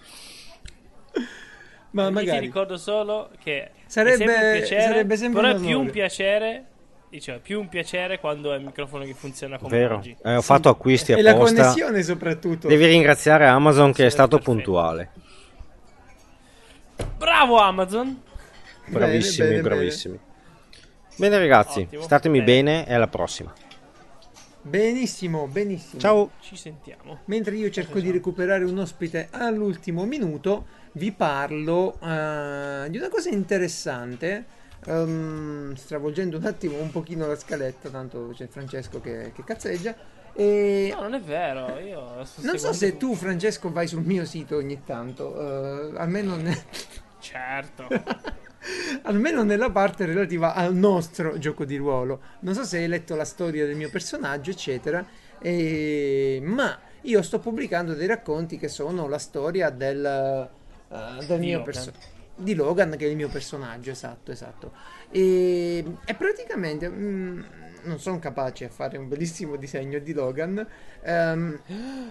Ma 1.91 2.03
Io 2.03 2.07
ti 2.09 2.13
magari. 2.13 2.39
ricordo 2.39 2.77
solo 2.77 3.29
che 3.43 3.69
Sarebbe- 3.85 4.13
è 4.23 4.27
sempre 4.27 4.45
un 4.45 4.57
piacere, 4.57 4.81
sarebbe 4.81 5.17
sempre 5.17 5.41
però 5.41 5.53
è 5.53 5.59
più 5.59 5.79
un 5.79 5.89
piacere. 5.89 6.65
Diceva, 7.09 7.39
più 7.39 7.59
un 7.59 7.67
piacere 7.67 8.19
quando 8.19 8.53
è 8.53 8.55
il 8.57 8.63
microfono 8.63 9.03
che 9.03 9.13
funziona 9.13 9.57
come 9.57 9.77
Vero? 9.77 9.97
oggi. 9.97 10.15
Eh, 10.23 10.35
ho 10.37 10.41
fatto 10.41 10.69
acquisti 10.69 11.11
E 11.11 11.21
la 11.21 11.31
apposta. 11.31 11.55
connessione 11.61 12.01
soprattutto. 12.03 12.69
Devi 12.69 12.85
ringraziare 12.85 13.47
Amazon 13.47 13.91
che 13.91 14.05
è 14.05 14.07
Sì, 14.07 14.11
stato 14.13 14.37
perfetto. 14.37 14.53
puntuale. 14.53 15.09
Bravo 17.17 17.57
Amazon! 17.57 18.21
Bravissimi, 18.87 19.47
bene, 19.49 19.61
bene. 19.61 19.75
bravissimi. 19.75 20.19
Bene 21.17 21.37
ragazzi, 21.37 21.81
Ottimo. 21.81 22.01
statemi 22.01 22.41
Bene. 22.41 22.45
bene 22.73 22.87
e 22.87 22.93
alla 22.93 23.07
prossima. 23.07 23.53
Benissimo, 24.64 25.47
benissimo. 25.47 25.99
Ciao. 25.99 26.32
Ci 26.39 26.55
sentiamo. 26.55 27.20
Mentre 27.26 27.55
io 27.55 27.70
cerco 27.70 27.99
di 27.99 28.12
recuperare 28.12 28.64
un 28.64 28.78
ospite 28.78 29.28
all'ultimo 29.32 30.05
minuto, 30.05 30.66
vi 30.93 31.12
parlo 31.12 31.99
eh, 31.99 32.88
di 32.89 32.97
una 32.97 33.09
cosa 33.09 33.30
interessante. 33.30 34.45
ehm, 34.86 35.74
stravolgendo 35.76 36.38
un 36.38 36.45
attimo 36.45 36.78
un 36.80 36.91
pochino 36.91 37.28
la 37.28 37.36
scaletta, 37.36 37.89
tanto 37.89 38.32
c'è 38.34 38.47
Francesco 38.47 39.01
che, 39.01 39.32
che 39.34 39.43
cazzeggia. 39.43 39.95
E 40.34 40.91
No, 40.93 41.01
non 41.01 41.14
è 41.16 41.22
vero. 41.22 41.78
Io 41.80 42.24
sto 42.24 42.41
non 42.43 42.57
so 42.57 42.72
se 42.72 42.97
tu, 42.97 43.16
Francesco, 43.16 43.72
vai 43.72 43.88
sul 43.88 44.03
mio 44.03 44.26
sito 44.26 44.57
ogni 44.57 44.84
tanto, 44.86 45.91
eh, 45.91 45.97
almeno, 45.97 46.36
ne- 46.36 46.64
Certo. 47.20 47.88
almeno 49.03 49.43
nella 49.43 49.70
parte 49.72 50.05
relativa 50.05 50.53
al 50.53 50.76
nostro 50.76 51.38
gioco 51.38 51.66
di 51.66 51.78
ruolo. 51.78 52.20
Non 52.41 52.53
so 52.53 52.64
se 52.64 52.78
hai 52.78 52.88
letto 52.88 53.16
la 53.16 53.26
storia 53.26 53.66
del 53.66 53.76
mio 53.76 53.89
personaggio, 53.89 54.51
eccetera, 54.51 55.05
e- 55.39 56.39
ma 56.43 56.78
io 57.01 57.22
sto 57.22 57.39
pubblicando 57.39 57.93
dei 57.93 58.07
racconti 58.07 58.57
che 58.57 58.68
sono 58.68 59.07
la 59.07 59.18
storia 59.18 59.70
del, 59.70 60.05
eh, 60.89 61.26
del 61.26 61.39
mio 61.39 61.62
personaggio. 61.64 62.20
Di 62.36 62.53
Logan, 62.55 62.95
che 62.97 63.05
è 63.05 63.09
il 63.09 63.16
mio 63.16 63.30
personaggio, 63.30 63.91
esatto, 63.91 64.32
esatto. 64.32 64.72
E, 65.12 65.84
e 66.05 66.14
praticamente 66.16 66.89
mm, 66.89 67.41
non 67.84 67.99
sono 67.99 68.18
capace 68.20 68.66
a 68.66 68.70
fare 68.70 68.97
un 68.97 69.07
bellissimo 69.07 69.57
disegno 69.57 69.99
di 69.99 70.14
Logan. 70.14 70.66
ehm, 71.03 71.59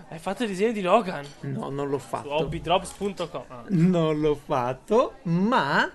Hai 0.08 0.18
fatto 0.18 0.42
il 0.44 0.50
disegno 0.50 0.72
di 0.72 0.82
Logan 0.82 1.24
no, 1.42 1.70
non 1.70 1.88
l'ho 1.88 1.98
fatto. 1.98 2.32
hobbydrops.com. 2.32 3.44
Ah. 3.48 3.64
Non 3.68 4.20
l'ho 4.20 4.34
fatto, 4.36 5.14
ma 5.22 5.90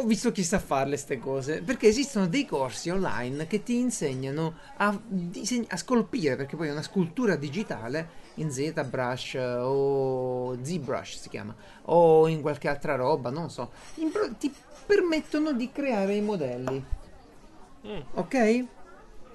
ho 0.00 0.04
visto 0.04 0.32
chi 0.32 0.42
sa 0.42 0.58
farle 0.58 0.96
ste 0.96 1.18
cose. 1.18 1.62
Perché 1.62 1.88
esistono 1.88 2.26
dei 2.26 2.46
corsi 2.46 2.88
online 2.90 3.46
che 3.46 3.62
ti 3.62 3.78
insegnano 3.78 4.54
a, 4.78 4.98
diseg- 5.06 5.70
a 5.70 5.76
scolpire, 5.76 6.36
perché 6.36 6.56
poi 6.56 6.68
è 6.68 6.72
una 6.72 6.82
scultura 6.82 7.36
digitale 7.36 8.18
in 8.34 8.50
ZBrush 8.50 9.34
eh, 9.34 9.54
o 9.56 10.56
ZBrush 10.62 11.18
si 11.20 11.28
chiama, 11.28 11.54
o 11.86 12.26
in 12.28 12.40
qualche 12.40 12.68
altra 12.68 12.94
roba, 12.94 13.30
non 13.30 13.50
so. 13.50 13.70
Pro- 14.10 14.34
ti 14.38 14.52
permettono 14.86 15.52
di 15.52 15.70
creare 15.70 16.14
i 16.14 16.20
modelli, 16.20 16.84
Mm, 17.86 18.00
ok? 18.12 18.64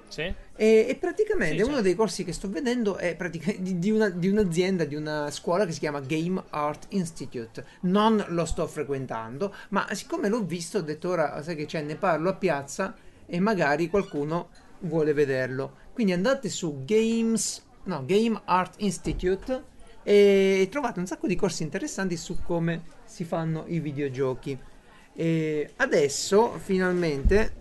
Sì. 0.08 0.22
E, 0.58 0.86
e 0.88 0.96
praticamente 0.98 1.56
Sì, 1.56 1.60
uno 1.60 1.66
certo. 1.74 1.82
dei 1.82 1.94
corsi 1.94 2.24
che 2.24 2.32
sto 2.32 2.48
vedendo 2.48 2.96
è 2.96 3.16
di, 3.58 3.78
di 3.78 3.90
una- 3.90 4.08
di 4.08 4.28
un'azienda, 4.28 4.84
di 4.84 4.94
una 4.94 5.30
scuola 5.30 5.66
che 5.66 5.72
si 5.72 5.78
chiama 5.80 6.00
Game 6.00 6.42
Art 6.50 6.86
Institute. 6.90 7.64
Non 7.82 8.24
lo 8.28 8.44
sto 8.44 8.66
frequentando, 8.66 9.54
ma 9.70 9.86
siccome 9.92 10.28
l'ho 10.28 10.42
visto 10.44 10.78
ho 10.78 10.82
detto 10.82 11.10
ora, 11.10 11.42
sai 11.42 11.56
che 11.56 11.66
c'è, 11.66 11.82
ne 11.82 11.96
parlo 11.96 12.30
a 12.30 12.34
piazza 12.34 12.94
e 13.26 13.40
magari 13.40 13.88
qualcuno 13.88 14.48
vuole 14.80 15.12
vederlo. 15.12 15.84
Quindi 15.92 16.12
andate 16.12 16.48
su 16.48 16.84
Games, 16.84 17.62
no, 17.84 18.04
Game 18.06 18.40
Art 18.44 18.74
Institute 18.78 19.74
e 20.02 20.68
trovate 20.70 21.00
un 21.00 21.06
sacco 21.06 21.26
di 21.26 21.34
corsi 21.36 21.62
interessanti 21.64 22.16
su 22.16 22.42
come 22.42 22.82
si 23.04 23.24
fanno 23.24 23.64
i 23.66 23.80
videogiochi. 23.80 24.58
E 25.14 25.72
adesso 25.76 26.58
finalmente 26.58 27.52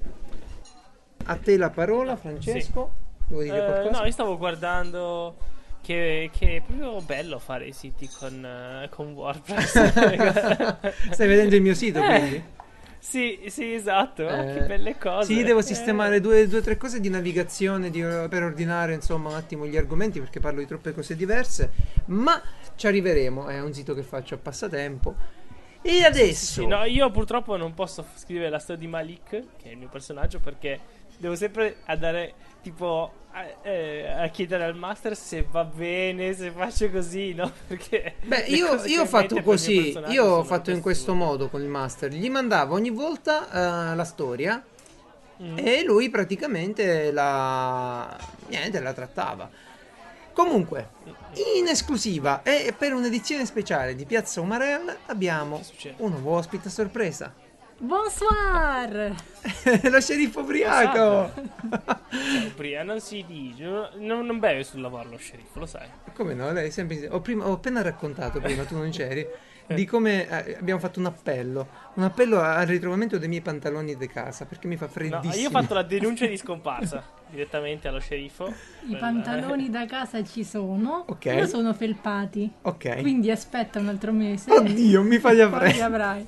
a 1.25 1.37
te 1.37 1.57
la 1.57 1.69
parola, 1.69 2.15
Francesco. 2.15 2.91
Devo 3.27 3.41
dire 3.41 3.57
Eh, 3.57 3.63
qualcosa? 3.63 3.99
no, 3.99 4.05
io 4.05 4.11
stavo 4.11 4.37
guardando 4.37 5.35
che, 5.81 6.29
che 6.33 6.57
è 6.57 6.61
proprio 6.61 7.01
bello 7.01 7.39
fare 7.39 7.67
i 7.67 7.73
siti 7.73 8.09
con, 8.09 8.43
eh, 8.45 8.89
con 8.89 9.13
WordPress. 9.13 9.73
Stai 11.11 11.27
vedendo 11.27 11.55
il 11.55 11.61
mio 11.61 11.73
sito, 11.75 11.99
Eh, 11.99 12.05
quindi? 12.05 12.43
Sì, 12.99 13.45
sì, 13.47 13.73
esatto. 13.73 14.27
Ah, 14.27 14.43
Eh, 14.43 14.53
che 14.53 14.61
belle 14.61 14.97
cose. 14.97 15.33
Sì, 15.33 15.43
devo 15.43 15.59
Eh, 15.59 15.63
sistemare 15.63 16.19
due 16.21 16.43
o 16.43 16.61
tre 16.61 16.77
cose 16.77 16.99
di 16.99 17.09
navigazione 17.09 17.89
di- 17.89 18.01
per 18.01 18.43
ordinare 18.43 18.93
insomma 18.93 19.29
un 19.29 19.35
attimo 19.35 19.65
gli 19.65 19.77
argomenti 19.77 20.19
perché 20.19 20.39
parlo 20.39 20.59
di 20.59 20.67
troppe 20.67 20.93
cose 20.93 21.15
diverse, 21.15 21.71
ma 22.07 22.41
ci 22.75 22.87
arriveremo, 22.87 23.47
è 23.47 23.61
un 23.61 23.73
sito 23.73 23.93
che 23.93 24.03
faccio 24.03 24.35
a 24.35 24.37
passatempo. 24.37 25.15
E 25.81 26.03
adesso... 26.03 26.61
Sì, 26.61 26.65
no, 26.65 26.83
io 26.83 27.11
purtroppo 27.11 27.55
non 27.57 27.73
posso 27.73 28.05
scrivere 28.15 28.49
la 28.49 28.59
storia 28.59 28.81
di 28.81 28.87
Malik, 28.87 29.29
che 29.29 29.69
è 29.69 29.69
il 29.69 29.77
mio 29.77 29.87
personaggio, 29.89 30.39
perché 30.39 30.79
devo 31.17 31.35
sempre 31.35 31.77
andare 31.85 32.33
tipo 32.61 33.11
a, 33.31 33.67
eh, 33.67 34.07
a 34.07 34.27
chiedere 34.29 34.63
al 34.63 34.75
master 34.75 35.15
se 35.15 35.45
va 35.49 35.63
bene, 35.63 36.33
se 36.33 36.51
faccio 36.51 36.89
così, 36.89 37.33
no? 37.33 37.51
Perché 37.67 38.15
Beh, 38.23 38.45
io, 38.47 38.83
io 38.85 39.01
ho 39.01 39.05
fatto 39.05 39.41
così, 39.41 39.97
io 40.07 40.25
ho 40.25 40.43
fatto 40.43 40.71
in 40.71 40.81
questo 40.81 41.13
modo 41.13 41.49
con 41.49 41.61
il 41.61 41.67
master, 41.67 42.11
gli 42.11 42.29
mandavo 42.29 42.75
ogni 42.75 42.89
volta 42.91 43.91
eh, 43.91 43.95
la 43.95 44.05
storia 44.05 44.63
Mm. 45.41 45.57
e 45.57 45.83
lui 45.83 46.09
praticamente 46.09 47.11
la 47.11 48.17
niente 48.47 48.79
la 48.79 48.93
trattava. 48.93 49.49
Comunque 50.31 50.89
in 51.57 51.67
esclusiva 51.67 52.41
e 52.43 52.73
per 52.77 52.93
un'edizione 52.93 53.45
speciale 53.45 53.95
di 53.95 54.05
Piazza 54.05 54.39
Umarell 54.41 54.95
abbiamo 55.07 55.61
un 55.97 56.11
nuovo 56.11 56.37
ospite 56.37 56.67
a 56.67 56.71
sorpresa 56.71 57.33
Bonsoir! 57.77 59.13
lo 59.91 59.99
sceriffo 60.01 60.39
ubriaco 60.39 61.31
Cioè, 61.35 62.51
Bria, 62.55 62.83
non 62.83 63.01
si 63.01 63.23
dice, 63.27 63.63
non, 63.97 64.25
non 64.25 64.39
beve 64.39 64.63
sul 64.63 64.79
lavoro 64.81 65.09
lo 65.09 65.17
sceriffo, 65.17 65.59
lo 65.59 65.65
sai. 65.65 65.87
come 66.13 66.33
no 66.33 66.51
lei 66.51 66.67
è 66.67 66.69
sempre 66.71 67.07
ho, 67.09 67.19
prima- 67.19 67.45
ho 67.47 67.53
appena 67.53 67.81
raccontato 67.81 68.39
prima 68.39 68.63
tu 68.63 68.77
non 68.77 68.89
c'eri 68.91 69.27
di 69.67 69.83
come 69.85 70.27
eh, 70.45 70.55
abbiamo 70.57 70.79
fatto 70.79 70.99
un 70.99 71.07
appello 71.07 71.67
un 71.95 72.03
appello 72.03 72.39
al 72.39 72.65
ritrovamento 72.67 73.17
dei 73.17 73.27
miei 73.27 73.41
pantaloni 73.41 73.97
di 73.97 74.07
casa 74.07 74.45
perché 74.45 74.67
mi 74.67 74.77
fa 74.77 74.85
No, 74.85 74.91
freddissimo 74.91 75.33
io 75.41 75.47
ho 75.47 75.51
fatto 75.51 75.73
la 75.73 75.83
denuncia 75.83 76.25
di 76.27 76.37
scomparsa 76.37 77.03
direttamente 77.27 77.87
allo 77.89 77.99
sceriffo. 77.99 78.45
I 78.85 78.91
Per- 78.91 78.99
pantaloni 78.99 79.69
da 79.69 79.85
casa 79.87 80.23
ci 80.23 80.43
sono, 80.45 81.03
Ok. 81.09 81.17
però 81.23 81.45
sono 81.45 81.73
felpati. 81.73 82.49
ok 82.61 83.01
Quindi 83.01 83.29
aspetta 83.31 83.79
un 83.79 83.89
altro 83.89 84.11
mese. 84.13 84.51
oddio 84.53 85.01
mi 85.01 85.17
fa 85.19 85.33
gli 85.33 85.37
Poi 85.37 85.41
avrei 85.45 85.73
li 85.73 85.81
avrai. 85.81 86.25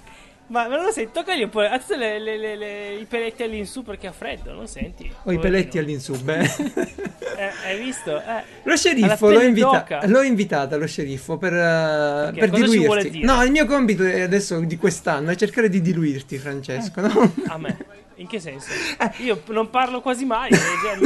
Ma, 0.50 0.68
ma 0.68 0.76
non 0.78 0.86
lo 0.86 0.91
senti? 0.91 1.12
Toccagli 1.12 1.43
un 1.43 1.50
po'. 1.50 1.60
Alza 1.60 1.95
le, 1.98 2.20
le- 2.20 2.38
le- 2.38 2.56
le- 2.56 2.95
i 2.95 3.06
peletti 3.06 3.43
all'insù 3.43 3.84
perché 3.84 4.08
ha 4.08 4.12
freddo, 4.14 4.54
non 4.54 4.68
senti? 4.68 5.12
ho 5.24 5.32
i 5.32 5.39
peletti 5.39 5.78
all'insù 5.78 6.16
beh 6.22 6.39
Eh, 6.39 7.52
hai 7.68 7.78
visto? 7.84 8.18
Eh. 8.18 8.43
Lo 8.64 8.76
sceriffo 8.78 9.30
l'ho, 9.30 9.41
invita- 9.41 9.86
l'ho 10.06 10.22
invitata 10.22 10.78
lo 10.78 10.88
sceriffo 10.88 11.38
per, 11.38 11.54
eh, 11.54 12.32
per 12.38 12.50
cosa 12.50 12.68
ci 12.68 12.78
vuole 12.86 13.02
diluirti. 13.04 13.10
dire? 13.10 13.26
No, 13.26 13.43
il 13.43 13.52
mio 13.52 13.66
compito 13.66 14.04
è 14.06 14.22
adesso 14.22 14.60
di 14.62 14.78
quest'anno 14.78 15.32
è 15.32 15.36
cercare 15.36 15.68
di 15.70 15.82
diluirti, 15.82 16.38
Francesco. 16.38 17.02
no? 17.02 17.34
A 17.48 17.58
me. 17.58 17.78
In 18.16 18.28
che 18.28 18.39
senso? 18.39 18.70
Eh. 19.00 19.24
Io 19.24 19.41
non 19.50 19.70
parlo 19.70 20.02
quasi 20.02 20.24
mai, 20.26 20.50
e 20.50 20.58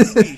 capisci. 0.06 0.36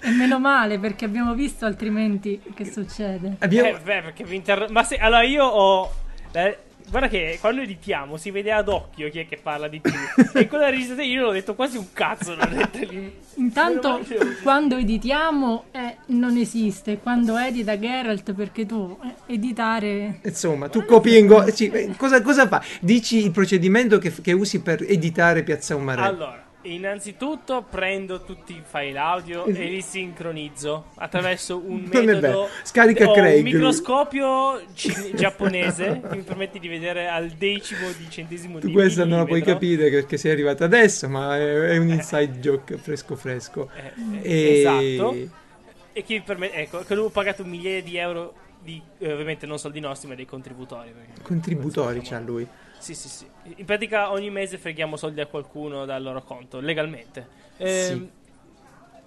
E 0.00 0.10
meno 0.10 0.38
male 0.40 0.78
perché 0.78 1.04
abbiamo 1.04 1.34
visto 1.34 1.66
altrimenti 1.66 2.40
che 2.54 2.64
succede. 2.64 3.36
Abbiamo... 3.40 3.68
Eh, 3.68 3.72
beh, 3.82 4.00
perché 4.02 4.24
vi 4.24 4.36
inter... 4.36 4.66
Ma 4.70 4.82
se... 4.82 4.96
Allora 4.96 5.22
io 5.22 5.44
ho... 5.44 5.92
eh, 6.32 6.58
guarda 6.88 7.08
che 7.08 7.38
quando 7.40 7.62
editiamo 7.62 8.16
si 8.16 8.30
vede 8.30 8.52
ad 8.52 8.68
occhio 8.68 9.10
chi 9.10 9.20
è 9.20 9.26
che 9.26 9.38
parla 9.42 9.68
di 9.68 9.80
più. 9.80 9.92
e 10.34 10.46
quella 10.46 10.70
registrazione 10.70 11.10
io 11.10 11.20
non 11.20 11.30
ho 11.30 11.32
detto 11.32 11.54
quasi 11.54 11.76
un 11.76 11.92
cazzo. 11.92 12.34
Non 12.34 12.52
ho 12.52 12.56
detto 12.56 12.78
lì. 12.78 13.14
Intanto 13.34 14.00
quando 14.42 14.76
editiamo 14.76 15.64
eh, 15.72 15.96
non 16.06 16.36
esiste, 16.36 16.98
quando 16.98 17.36
edita 17.36 17.78
Geralt 17.78 18.32
perché 18.32 18.66
tu 18.66 18.98
eh, 19.02 19.34
editare 19.34 20.20
Insomma, 20.22 20.68
tu 20.68 20.84
copi 20.84 21.18
ingo- 21.18 21.50
sì, 21.50 21.68
eh, 21.68 21.94
cosa, 21.96 22.22
cosa 22.22 22.46
fa? 22.46 22.62
Dici 22.80 23.22
il 23.22 23.30
procedimento 23.30 23.98
che, 23.98 24.12
che 24.22 24.32
usi 24.32 24.60
per 24.60 24.82
editare 24.82 25.42
Piazza 25.42 25.76
Umarell. 25.76 26.04
Allora, 26.04 26.45
innanzitutto 26.74 27.62
prendo 27.68 28.22
tutti 28.22 28.52
i 28.52 28.62
file 28.64 28.98
audio 28.98 29.44
e 29.46 29.52
li 29.68 29.80
sincronizzo 29.80 30.86
attraverso 30.96 31.56
un 31.64 31.88
metodo. 31.90 32.48
Scarica 32.62 33.10
Craig, 33.12 33.44
un 33.44 33.52
microscopio 33.52 34.62
cine- 34.74 35.14
giapponese 35.14 36.00
che 36.08 36.16
mi 36.16 36.22
permette 36.22 36.58
di 36.58 36.68
vedere 36.68 37.08
al 37.08 37.30
decimo 37.30 37.88
di 37.96 38.06
centesimo 38.10 38.58
tu 38.58 38.66
di 38.66 38.72
questo 38.72 39.04
non 39.04 39.18
lo 39.20 39.24
puoi 39.26 39.40
millimetro. 39.40 39.52
capire 39.54 39.90
perché 39.90 40.16
sei 40.16 40.32
arrivato 40.32 40.64
adesso, 40.64 41.08
ma 41.08 41.36
è, 41.36 41.60
è 41.70 41.76
un 41.76 41.88
inside 41.88 42.38
joke 42.38 42.76
fresco 42.78 43.16
fresco. 43.16 43.68
Eh, 43.74 43.92
eh, 44.22 44.30
E- 44.30 44.58
Esatto. 44.60 45.44
E 45.92 46.02
che 46.02 46.14
mi 46.14 46.20
permette, 46.22 46.56
ecco, 46.56 46.78
che 46.80 46.94
ho 46.94 47.08
pagato 47.08 47.42
migliaia 47.44 47.82
di 47.82 47.96
euro 47.96 48.34
di, 48.62 48.82
eh, 48.98 49.12
ovviamente 49.12 49.46
non 49.46 49.58
soldi 49.58 49.80
nostri, 49.80 50.08
ma 50.08 50.14
dei 50.14 50.26
contributori. 50.26 50.92
Contributori 51.22 52.00
c'ha 52.02 52.18
lui. 52.18 52.46
Sì, 52.86 52.94
sì, 52.94 53.08
sì. 53.08 53.26
In 53.56 53.64
pratica 53.64 54.12
ogni 54.12 54.30
mese 54.30 54.58
freghiamo 54.58 54.96
soldi 54.96 55.20
a 55.20 55.26
qualcuno 55.26 55.84
dal 55.84 56.00
loro 56.00 56.22
conto, 56.22 56.60
legalmente. 56.60 57.26
Ehm, 57.56 58.08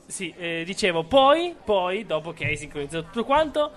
sì, 0.05 0.33
eh, 0.37 0.63
dicevo, 0.65 1.05
poi, 1.05 1.55
poi, 1.63 2.05
dopo 2.05 2.33
che 2.33 2.43
hai 2.43 2.57
sincronizzato 2.57 3.05
tutto 3.05 3.23
quanto, 3.23 3.71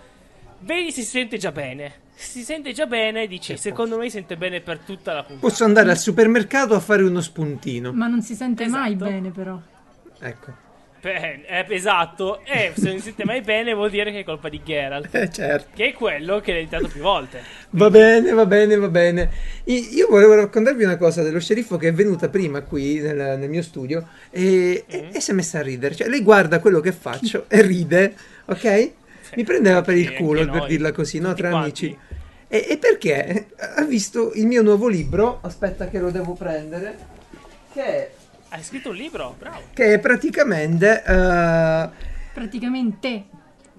vedi 0.61 0.91
se 0.91 1.03
si 1.03 1.09
sente 1.09 1.39
già 1.39 1.53
bene. 1.53 2.01
Se 2.15 2.39
Si 2.39 2.43
sente 2.43 2.73
già 2.73 2.87
bene 2.87 3.23
e 3.23 3.27
dici, 3.29 3.57
secondo 3.57 3.97
me 3.97 4.07
si 4.07 4.17
sente 4.17 4.37
bene 4.37 4.61
per 4.61 4.79
tutta 4.81 5.13
la 5.13 5.23
puntata. 5.23 5.47
Posso 5.47 5.63
andare 5.63 5.91
al 5.91 5.99
supermercato 5.99 6.75
a 6.75 6.81
fare 6.81 7.05
uno 7.05 7.21
spuntino. 7.21 7.93
ma 7.93 8.09
non 8.09 8.23
si 8.23 8.35
sente 8.35 8.67
mai 8.67 8.95
Esatto. 8.95 9.05
bene 9.09 9.31
però. 9.31 9.57
Ecco. 10.19 10.53
Beh, 11.03 11.43
eh, 11.49 11.67
esatto. 11.71 12.43
E 12.45 12.73
se 12.77 12.89
non 12.89 12.99
si 12.99 13.07
sente 13.07 13.25
mai 13.25 13.41
bene 13.41 13.75
vuol 13.75 13.91
dire 13.91 14.13
che 14.13 14.21
è 14.21 14.25
colpa 14.25 14.49
di 14.49 14.63
Geralt. 14.65 15.13
Eh, 15.13 15.29
certo. 15.31 15.71
Che 15.75 15.87
è 15.87 15.93
quello 15.93 16.39
che 16.39 16.53
l'ha 16.53 16.59
editato 16.59 16.87
più 16.87 17.01
volte. 17.03 17.43
Va 17.71 17.91
bene, 17.91 18.31
va 18.31 18.47
bene, 18.47 18.77
va 18.77 18.87
bene. 18.89 19.31
Io 19.65 20.07
volevo 20.09 20.35
raccontarvi 20.35 20.85
una 20.85 20.97
cosa 20.97 21.25
dello 21.25 21.41
sceriffo 21.41 21.77
che 21.77 21.89
è 21.89 21.93
venuta 21.93 22.29
prima 22.29 22.61
qui 22.63 23.01
nel, 23.01 23.37
nel 23.37 23.49
mio 23.49 23.63
studio 23.63 24.07
e, 24.31 24.85
e- 24.87 25.09
e 25.13 25.21
si 25.21 25.33
è 25.33 25.35
messa 25.35 25.59
a 25.59 25.63
ridere. 25.63 25.97
Cioè, 25.97 26.07
lei 26.07 26.23
guarda 26.23 26.61
quello 26.61 26.79
che 26.79 26.93
faccio 26.93 27.47
e 27.49 27.63
ride, 27.63 28.15
ok? 28.45 28.91
Mi 29.35 29.43
prendeva 29.43 29.83
per 29.83 29.97
il 29.97 30.13
culo 30.15 30.49
per 30.49 30.67
dirla 30.67 30.93
così, 30.93 31.19
no? 31.19 31.35
Tra 31.35 31.51
quanti. 31.51 31.87
amici. 31.87 31.99
E, 32.47 32.67
e 32.69 32.79
perché 32.79 33.49
ha 33.57 33.83
visto 33.83 34.33
il 34.35 34.47
mio 34.47 34.63
nuovo 34.63 34.87
libro? 34.87 35.41
Aspetta, 35.43 35.89
che 35.89 35.99
lo 35.99 36.11
devo 36.13 36.35
prendere. 36.35 36.97
Che 37.73 37.83
è 37.83 38.11
Hai 38.55 38.63
scritto 38.63 38.91
un 38.91 38.97
libro? 38.97 39.35
Bravo. 39.39 39.63
che 39.73 39.95
è 39.95 39.99
praticamente 39.99 41.03
eh, 41.07 41.89
Praticamente. 42.35 43.25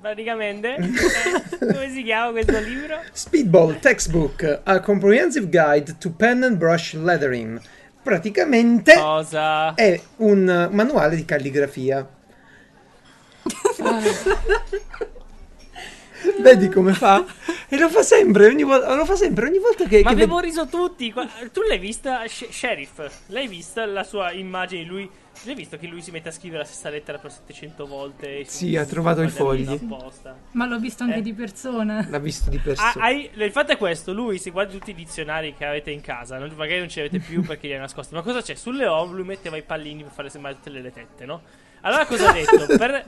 Praticamente, 0.02 0.74
eh, 0.82 1.58
come 1.60 1.90
si 1.92 2.02
chiama 2.02 2.32
questo 2.32 2.60
libro? 2.60 3.00
Speedball 3.12 3.78
Textbook, 3.78 4.62
a 4.64 4.80
comprehensive 4.80 5.48
guide 5.48 5.98
to 6.00 6.10
pen 6.10 6.42
and 6.42 6.58
brush 6.58 6.96
lettering. 6.96 7.62
Praticamente 8.02 8.96
Cosa? 8.96 9.76
è 9.76 10.02
un 10.18 10.70
manuale 10.72 11.18
di 11.18 11.24
calligrafia. 11.24 12.10
Vedi 16.40 16.70
come 16.70 16.94
fa? 16.94 17.24
E 17.68 17.78
lo 17.78 17.90
fa 17.90 18.02
sempre, 18.04 18.48
ogni 18.48 18.64
volta, 18.64 18.94
lo 18.96 19.06
fa 19.06 19.16
sempre, 19.16 19.48
ogni 19.48 19.60
volta 19.60 19.86
che... 19.86 20.02
Ma 20.04 20.10
che 20.10 20.14
abbiamo 20.14 20.36
ved- 20.36 20.46
riso 20.46 20.68
tutti. 20.68 21.12
Tu 21.52 21.62
l'hai 21.68 21.80
vista, 21.80 22.26
Sh- 22.28 22.50
Sheriff? 22.50 23.02
L'hai 23.28 23.48
vista 23.48 23.86
la 23.86 24.04
sua 24.04 24.32
immagine? 24.32 24.84
di 24.84 24.88
Lui. 24.88 25.10
L'hai 25.46 25.56
visto 25.56 25.78
che 25.78 25.88
lui 25.88 26.02
si 26.04 26.12
mette 26.12 26.30
a 26.30 26.32
scrivere 26.32 26.62
la 26.62 26.68
stessa 26.68 26.90
lettera 26.90 27.18
per 27.18 27.32
700 27.32 27.88
volte? 27.88 28.44
Sì, 28.46 28.76
ha 28.78 28.86
trovato 28.86 29.24
i 29.24 29.30
fogli. 29.30 29.66
apposta. 29.68 30.38
Ma 30.52 30.68
l'ho 30.68 30.78
visto 30.78 31.04
anche 31.04 31.18
Eh. 31.18 31.22
di 31.24 31.34
persona. 31.34 32.06
L'ha 32.08 32.20
visto 32.20 32.52
di 32.52 32.58
Ah, 32.58 32.62
persona. 32.62 32.94
hai- 33.04 33.30
il 33.34 33.52
fatto 33.52 33.72
è 33.72 33.78
questo: 33.78 34.14
lui, 34.14 34.38
se 34.38 34.52
guardi 34.52 34.78
tutti 34.78 34.92
i 34.92 34.96
dizionari 34.96 35.56
che 35.56 35.66
avete 35.66 35.90
in 35.90 36.02
casa, 36.02 36.38
non- 36.38 36.54
magari 36.56 36.80
non 36.80 36.90
ce 36.90 37.02
li 37.02 37.08
avete 37.08 37.26
più 37.26 37.42
perché 37.48 37.66
li 37.68 37.74
hai 37.74 37.80
nascosti. 37.80 38.14
Ma 38.14 38.22
cosa 38.22 38.42
c'è? 38.44 38.54
Sulle 38.54 38.86
O 38.86 39.06
lui 39.06 39.24
metteva 39.24 39.58
i 39.58 39.64
pallini 39.64 40.04
per 40.04 40.12
fare 40.12 40.30
sembrare 40.30 40.56
tutte 40.58 40.70
le 40.70 40.92
tette, 40.92 41.26
no? 41.26 41.42
Allora 41.86 42.06
cosa 42.06 42.30
ha 42.30 42.34
detto? 42.34 42.66
Per, 42.78 43.06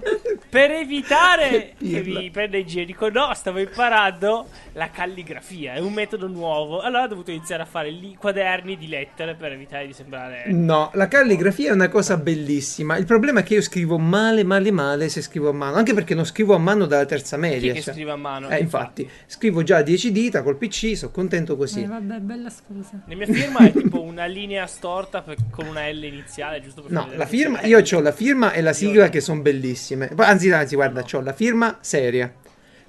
per 0.49 0.71
evitare 0.71 1.73
che 1.77 2.01
vi 2.01 2.29
prenda 2.31 2.57
in 2.57 2.65
giro, 2.65 2.85
dico 2.85 3.09
no, 3.09 3.33
stavo 3.33 3.59
imparando 3.59 4.47
la 4.73 4.89
calligrafia, 4.89 5.73
è 5.73 5.79
un 5.79 5.93
metodo 5.93 6.27
nuovo. 6.27 6.81
Allora 6.81 7.03
ho 7.03 7.07
dovuto 7.07 7.31
iniziare 7.31 7.63
a 7.63 7.65
fare 7.65 7.89
i 7.89 8.15
quaderni 8.17 8.77
di 8.77 8.87
lettere 8.87 9.35
per 9.35 9.51
evitare 9.53 9.87
di 9.87 9.93
sembrare... 9.93 10.43
No, 10.47 10.91
la 10.93 11.07
calligrafia 11.07 11.71
è 11.71 11.73
una 11.73 11.89
cosa 11.89 12.17
bellissima. 12.17 12.97
Il 12.97 13.05
problema 13.05 13.41
è 13.41 13.43
che 13.43 13.55
io 13.55 13.61
scrivo 13.61 13.97
male, 13.97 14.43
male, 14.43 14.71
male 14.71 15.09
se 15.09 15.21
scrivo 15.21 15.49
a 15.49 15.53
mano. 15.53 15.75
Anche 15.75 15.93
perché 15.93 16.13
non 16.13 16.25
scrivo 16.25 16.53
a 16.53 16.59
mano 16.59 16.85
dalla 16.85 17.05
terza 17.05 17.35
Chi 17.35 17.41
media. 17.41 17.73
che 17.73 17.81
cioè. 17.81 17.93
scrive 17.93 18.11
a 18.11 18.17
mano? 18.17 18.49
Eh, 18.49 18.59
infatti, 18.59 19.09
scrivo 19.25 19.63
già 19.63 19.77
a 19.77 19.81
10 19.81 20.11
dita 20.11 20.43
col 20.43 20.57
PC, 20.57 20.95
sono 20.95 21.11
contento 21.11 21.55
così. 21.55 21.81
Eh, 21.83 21.87
vabbè, 21.87 22.17
bella 22.19 22.49
scusa. 22.49 23.01
La 23.07 23.15
mia 23.15 23.25
firma 23.27 23.59
è 23.59 23.71
tipo 23.71 24.01
una 24.01 24.25
linea 24.25 24.67
storta 24.67 25.21
per- 25.21 25.37
con 25.49 25.65
una 25.67 25.89
L 25.89 26.03
iniziale, 26.03 26.61
giusto 26.61 26.81
per 26.81 26.91
No, 26.91 27.09
la 27.15 27.25
firma, 27.25 27.61
io 27.61 27.79
ho 27.79 27.99
la 28.01 28.11
firma 28.11 28.51
e 28.51 28.61
la 28.65 28.73
sigla 28.73 29.09
che 29.09 29.21
sono 29.21 29.41
bellissime. 29.41 30.11
Anzi, 30.15 30.51
anzi, 30.51 30.75
guarda, 30.75 31.05
ho 31.09 31.21
la 31.21 31.33
firma 31.33 31.77
seria, 31.81 32.33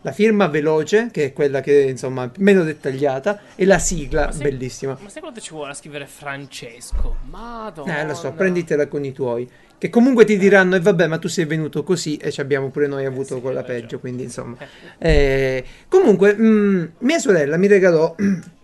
la 0.01 0.13
firma 0.13 0.47
veloce, 0.49 1.09
che 1.13 1.27
è 1.27 1.33
quella 1.33 1.61
che 1.61 1.81
insomma 1.81 2.31
meno 2.39 2.65
dettagliata, 2.65 3.41
e 3.55 3.65
la 3.65 3.79
sigla 3.79 4.27
Ma 4.27 4.33
se- 4.33 4.43
bellissima. 4.43 4.99
Ma 5.01 5.09
sai 5.09 5.21
quanto 5.21 5.41
ci 5.41 5.51
vuole 5.51 5.71
a 5.71 5.75
scrivere 5.75 6.07
Francesco? 6.07 7.17
Madonna. 7.31 8.01
Eh, 8.01 8.07
lo 8.07 8.15
so, 8.15 8.33
prenditela 8.33 8.87
con 8.89 9.05
i 9.05 9.13
tuoi. 9.13 9.49
Che 9.79 9.91
comunque 9.91 10.25
ti 10.25 10.39
diranno, 10.39 10.77
e 10.77 10.81
vabbè, 10.81 11.07
ma 11.07 11.19
tu 11.19 11.29
sei 11.29 11.45
venuto 11.45 11.83
così, 11.83 12.17
e 12.17 12.33
ci 12.33 12.41
abbiamo 12.41 12.71
pure 12.71 12.87
noi 12.87 13.05
avuto 13.05 13.35
sì, 13.35 13.41
quella 13.43 13.63
peggio, 13.63 13.99
quindi 13.99 14.23
insomma. 14.23 14.57
Eh, 14.97 15.63
comunque, 15.89 16.35
mh, 16.35 16.93
mia 17.01 17.19
sorella 17.19 17.59
mi 17.59 17.67
regalò 17.67 18.15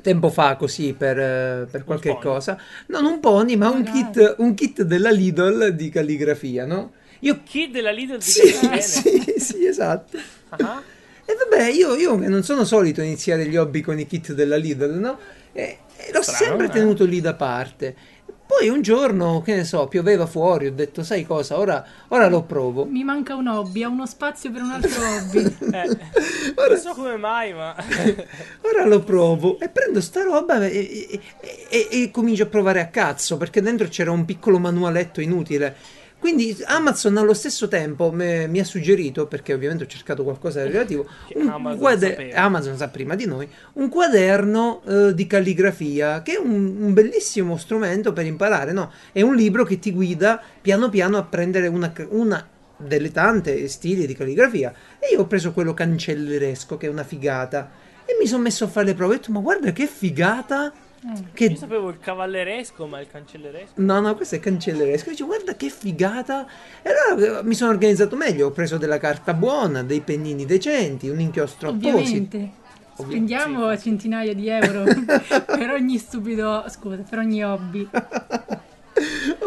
tempo 0.00 0.28
fa 0.30 0.56
così 0.56 0.94
per, 0.94 1.18
eh, 1.18 1.68
per 1.70 1.84
qualche 1.84 2.14
pony. 2.14 2.18
cosa, 2.18 2.58
non 2.86 3.04
un 3.04 3.20
pony, 3.20 3.56
ma 3.56 3.70
un 3.70 3.82
kit, 3.84 4.34
un 4.38 4.54
kit 4.54 4.82
della 4.82 5.10
Lidl 5.10 5.70
di 5.74 5.88
calligrafia, 5.90 6.64
no? 6.66 6.92
Io 7.20 7.42
Kid 7.42 7.72
della 7.72 7.90
Lidl 7.92 8.22
di 8.22 8.32
Sì, 8.32 8.42
bene. 8.68 8.80
sì, 8.80 9.34
sì, 9.38 9.66
esatto. 9.66 10.18
Ah, 10.58 10.84
E 11.24 11.34
vabbè, 11.34 11.68
io, 11.70 11.94
io 11.96 12.16
non 12.28 12.42
sono 12.42 12.64
solito 12.64 13.02
iniziare 13.02 13.46
gli 13.46 13.56
hobby 13.56 13.80
con 13.82 13.98
i 13.98 14.06
kit 14.06 14.32
della 14.32 14.56
Lidl, 14.56 14.98
no? 14.98 15.18
E, 15.52 15.84
e 15.94 16.12
l'ho 16.12 16.22
Strano, 16.22 16.34
sempre 16.36 16.68
eh. 16.68 16.68
tenuto 16.68 17.04
lì 17.04 17.20
da 17.20 17.34
parte. 17.34 17.96
Poi 18.50 18.68
un 18.68 18.82
giorno, 18.82 19.42
che 19.42 19.54
ne 19.54 19.62
so, 19.64 19.86
pioveva 19.86 20.26
fuori, 20.26 20.66
ho 20.66 20.72
detto, 20.72 21.04
sai 21.04 21.24
cosa, 21.24 21.56
ora, 21.56 21.86
ora 22.08 22.26
lo 22.28 22.42
provo. 22.42 22.84
Mi 22.84 23.04
manca 23.04 23.36
un 23.36 23.46
hobby, 23.46 23.84
ho 23.84 23.90
uno 23.90 24.06
spazio 24.06 24.50
per 24.50 24.62
un 24.62 24.72
altro 24.72 24.90
hobby. 25.06 25.44
eh, 25.72 25.98
Ora, 26.56 26.68
non 26.70 26.78
so 26.78 26.92
come 26.94 27.16
mai, 27.16 27.52
ma... 27.54 27.76
ora 28.62 28.84
lo 28.86 29.04
provo 29.04 29.60
e 29.60 29.68
prendo 29.68 30.00
sta 30.00 30.24
roba 30.24 30.66
e, 30.66 30.76
e- 31.10 31.20
e- 31.40 31.66
e- 31.68 32.02
e 32.02 32.10
comincio 32.10 32.42
a 32.42 32.46
provare 32.46 32.80
a 32.80 32.88
cazzo, 32.88 33.36
perché 33.36 33.62
dentro 33.62 33.86
c'era 33.86 34.10
un 34.10 34.24
piccolo 34.24 34.58
manualetto 34.58 35.20
inutile. 35.20 35.76
Quindi 36.20 36.56
Amazon 36.66 37.16
allo 37.16 37.32
stesso 37.32 37.66
tempo 37.66 38.12
me- 38.12 38.46
mi 38.46 38.60
ha 38.60 38.64
suggerito, 38.64 39.26
perché 39.26 39.54
ovviamente 39.54 39.84
ho 39.84 39.86
cercato 39.86 40.22
qualcosa 40.22 40.62
di 40.62 40.70
relativo, 40.70 41.06
Amazon 41.34 41.78
quade- 41.78 42.10
sapeva. 42.10 42.40
Amazon 42.40 42.76
sa 42.76 42.88
prima 42.88 43.14
di 43.14 43.24
noi, 43.24 43.48
un 43.74 43.88
quaderno 43.88 44.82
eh, 44.86 45.14
di 45.14 45.26
calligrafia, 45.26 46.20
che 46.22 46.34
è 46.34 46.38
un, 46.38 46.76
un 46.78 46.92
bellissimo 46.92 47.56
strumento 47.56 48.12
per 48.12 48.26
imparare, 48.26 48.72
no? 48.72 48.92
È 49.12 49.22
un 49.22 49.34
libro 49.34 49.64
che 49.64 49.78
ti 49.78 49.92
guida 49.92 50.40
piano 50.60 50.90
piano 50.90 51.16
a 51.16 51.22
prendere 51.22 51.68
una, 51.68 51.90
una 52.10 52.46
delle 52.76 53.10
tante 53.10 53.66
stili 53.68 54.06
di 54.06 54.14
calligrafia. 54.14 54.74
E 54.98 55.14
io 55.14 55.20
ho 55.20 55.26
preso 55.26 55.52
quello 55.52 55.72
cancelleresco, 55.72 56.76
che 56.76 56.86
è 56.86 56.90
una 56.90 57.04
figata, 57.04 57.70
e 58.04 58.16
mi 58.20 58.26
sono 58.26 58.42
messo 58.42 58.64
a 58.64 58.68
fare 58.68 58.86
le 58.86 58.94
prove. 58.94 59.14
Ho 59.14 59.16
detto, 59.16 59.32
ma 59.32 59.40
guarda 59.40 59.72
che 59.72 59.86
figata! 59.86 60.70
Che 61.32 61.44
Io 61.44 61.56
sapevo 61.56 61.88
il 61.88 61.98
cavalleresco, 61.98 62.86
ma 62.86 63.00
il 63.00 63.06
cancelleresco... 63.08 63.72
No, 63.76 64.00
no, 64.00 64.14
questo 64.14 64.34
è 64.34 64.40
cancelleresco. 64.40 65.10
Dice, 65.10 65.24
guarda 65.24 65.56
che 65.56 65.70
figata. 65.70 66.46
E 66.82 66.90
allora 66.90 67.38
eh, 67.38 67.42
mi 67.42 67.54
sono 67.54 67.70
organizzato 67.70 68.16
meglio. 68.16 68.48
Ho 68.48 68.50
preso 68.50 68.76
della 68.76 68.98
carta 68.98 69.32
buona, 69.32 69.82
dei 69.82 70.02
pennini 70.02 70.44
decenti, 70.44 71.08
un 71.08 71.20
inchiostro 71.20 71.70
apposito. 71.70 71.96
Ovviamente. 71.96 72.58
Spendiamo 73.00 73.78
centinaia 73.78 74.34
di 74.34 74.48
euro 74.48 74.84
per 75.46 75.70
ogni 75.70 75.96
stupido, 75.96 76.64
scusa, 76.68 77.02
per 77.08 77.18
ogni 77.18 77.42
hobby. 77.42 77.88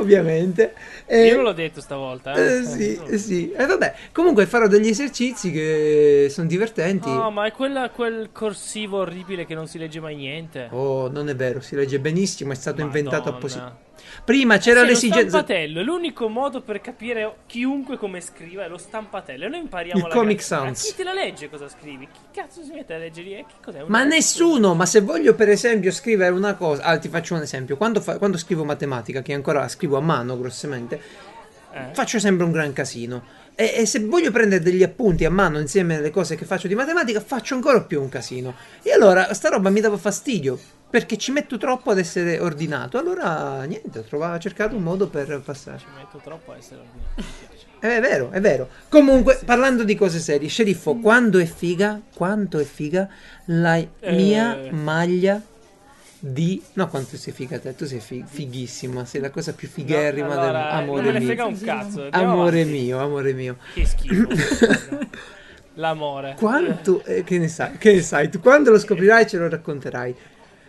Ovviamente. 0.03 0.73
E- 1.05 1.25
Io 1.25 1.35
non 1.35 1.43
l'ho 1.45 1.53
detto 1.53 1.81
stavolta, 1.81 2.33
eh. 2.33 2.59
eh, 2.59 2.63
sì, 2.63 2.99
eh, 3.07 3.17
sì. 3.17 3.51
E 3.51 3.65
vabbè, 3.65 3.93
comunque 4.11 4.45
farò 4.45 4.67
degli 4.67 4.87
esercizi 4.87 5.51
che 5.51 6.27
sono 6.29 6.47
divertenti. 6.47 7.09
No, 7.09 7.31
ma 7.31 7.45
è 7.45 7.51
quella, 7.51 7.89
quel 7.89 8.29
corsivo 8.31 8.99
orribile 8.99 9.45
che 9.45 9.55
non 9.55 9.67
si 9.67 9.77
legge 9.77 9.99
mai 9.99 10.15
niente. 10.15 10.67
Oh, 10.71 11.09
non 11.09 11.29
è 11.29 11.35
vero, 11.35 11.61
si 11.61 11.75
legge 11.75 11.99
benissimo, 11.99 12.51
è 12.51 12.55
stato 12.55 12.81
inventato 12.81 13.17
Madonna. 13.17 13.37
appositamente. 13.37 13.81
Prima 14.25 14.57
c'era 14.57 14.79
Sì, 14.81 14.85
lo 14.85 14.91
l'esigenza. 14.91 15.29
stampatello 15.29 15.79
è 15.81 15.83
l'unico 15.83 16.27
modo 16.29 16.61
per 16.61 16.79
capire 16.81 17.35
chiunque 17.45 17.97
come 17.97 18.21
scriva 18.21 18.63
è 18.63 18.67
lo 18.67 18.77
stampatello. 18.77 19.45
E 19.45 19.49
noi 19.49 19.59
impariamo 19.59 19.99
Il 20.01 20.07
la 20.07 20.13
Comic 20.13 20.37
grafia. 20.37 20.57
Sans. 20.57 20.83
Ma 20.83 20.89
chi 20.89 20.95
te 20.95 21.03
la 21.03 21.13
legge 21.13 21.49
cosa 21.49 21.67
scrivi? 21.69 22.07
Chi 22.11 22.19
cazzo 22.31 22.63
si 22.63 22.71
mette 22.71 22.93
a 22.93 22.97
leggere? 22.97 23.29
Eh, 23.39 23.45
Che 23.47 23.53
cos'è? 23.63 23.81
Un 23.81 23.89
Ma 23.89 24.03
nessuno, 24.03 24.73
ma 24.75 24.85
se 24.85 25.01
voglio 25.01 25.35
per 25.35 25.49
esempio 25.49 25.91
scrivere 25.91 26.33
una 26.33 26.53
cosa, 26.55 26.83
ah, 26.83 26.97
ti 26.97 27.09
faccio 27.09 27.35
un 27.35 27.41
esempio, 27.41 27.75
quando, 27.77 27.99
fa- 28.01 28.17
quando 28.17 28.37
scrivo 28.37 28.63
matematica, 28.63 29.21
che 29.21 29.33
ancora 29.33 29.59
la 29.59 29.67
scrivo 29.67 29.97
a 29.97 30.01
mano 30.01 30.37
grossemente, 30.37 31.01
Eh? 31.73 31.89
faccio 31.93 32.19
sempre 32.19 32.45
un 32.45 32.51
gran 32.51 32.71
casino. 32.71 33.23
E, 33.55 33.71
e 33.77 33.85
se 33.85 33.99
voglio 33.99 34.31
prendere 34.31 34.63
degli 34.63 34.83
appunti 34.83 35.25
a 35.25 35.29
mano 35.29 35.59
insieme 35.59 35.97
alle 35.97 36.09
cose 36.11 36.35
che 36.35 36.45
faccio 36.45 36.67
di 36.67 36.75
matematica, 36.75 37.19
faccio 37.19 37.53
ancora 37.55 37.81
più 37.81 38.01
un 38.01 38.09
casino. 38.09 38.55
E 38.81 38.91
allora 38.91 39.33
sta 39.33 39.49
roba 39.49 39.69
mi 39.69 39.79
dava 39.79 39.97
fastidio, 39.97 40.57
perché 40.93 41.17
ci 41.17 41.31
metto 41.31 41.57
troppo 41.57 41.89
ad 41.89 41.97
essere 41.97 42.37
ordinato. 42.37 42.99
Allora, 42.99 43.63
niente, 43.63 44.05
ho 44.07 44.17
ho 44.23 44.37
cercato 44.37 44.75
un 44.75 44.83
modo 44.83 45.07
per 45.07 45.41
passare. 45.43 45.79
Ci 45.79 45.85
metto 45.97 46.21
troppo 46.23 46.51
a 46.51 46.57
essere 46.57 46.81
ordinato. 46.81 47.23
Eh, 47.79 47.97
È 47.97 47.99
vero, 47.99 48.29
è 48.29 48.39
vero. 48.39 48.69
Comunque, 48.89 49.39
parlando 49.43 49.83
di 49.83 49.95
cose 49.95 50.19
serie, 50.19 50.47
sceriffo, 50.47 50.97
quando 50.97 51.39
è 51.39 51.45
figa, 51.45 51.99
quanto 52.13 52.59
è 52.59 52.63
figa 52.63 53.09
la 53.45 53.83
mia 54.03 54.55
Eh. 54.65 54.71
maglia 54.71 55.41
di... 56.19 56.61
No, 56.73 56.87
quanto 56.89 57.17
sei 57.17 57.33
figa 57.33 57.57
te, 57.57 57.73
tu 57.73 57.85
sei 57.87 57.99
fi- 57.99 58.23
fighissima, 58.23 59.03
sei 59.03 59.19
la 59.21 59.31
cosa 59.31 59.51
più 59.53 59.67
figherrima 59.67 60.27
No, 60.27 60.41
allora, 60.41 60.61
del 60.61 60.71
amore 60.83 61.01
non 61.05 61.13
mio. 61.15 61.25
frega 61.25 61.45
un 61.45 61.55
Sì, 61.55 61.65
cazzo. 61.65 62.07
Amore 62.11 62.61
avanti. 62.61 62.79
mio, 62.81 62.99
amore 62.99 63.33
mio. 63.33 63.57
Che 63.73 63.83
schifo. 63.87 64.27
L'amore. 65.77 66.35
Quanto... 66.37 67.03
eh, 67.03 67.23
che 67.23 67.39
ne 67.39 67.47
sai? 67.47 67.77
Che 67.79 67.93
ne 67.93 68.01
sai? 68.03 68.29
Tu 68.29 68.39
quando 68.39 68.69
lo 68.69 68.77
scoprirai 68.77 69.25
ce 69.27 69.37
lo 69.39 69.49
racconterai. 69.49 70.15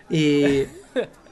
E... 0.08 0.68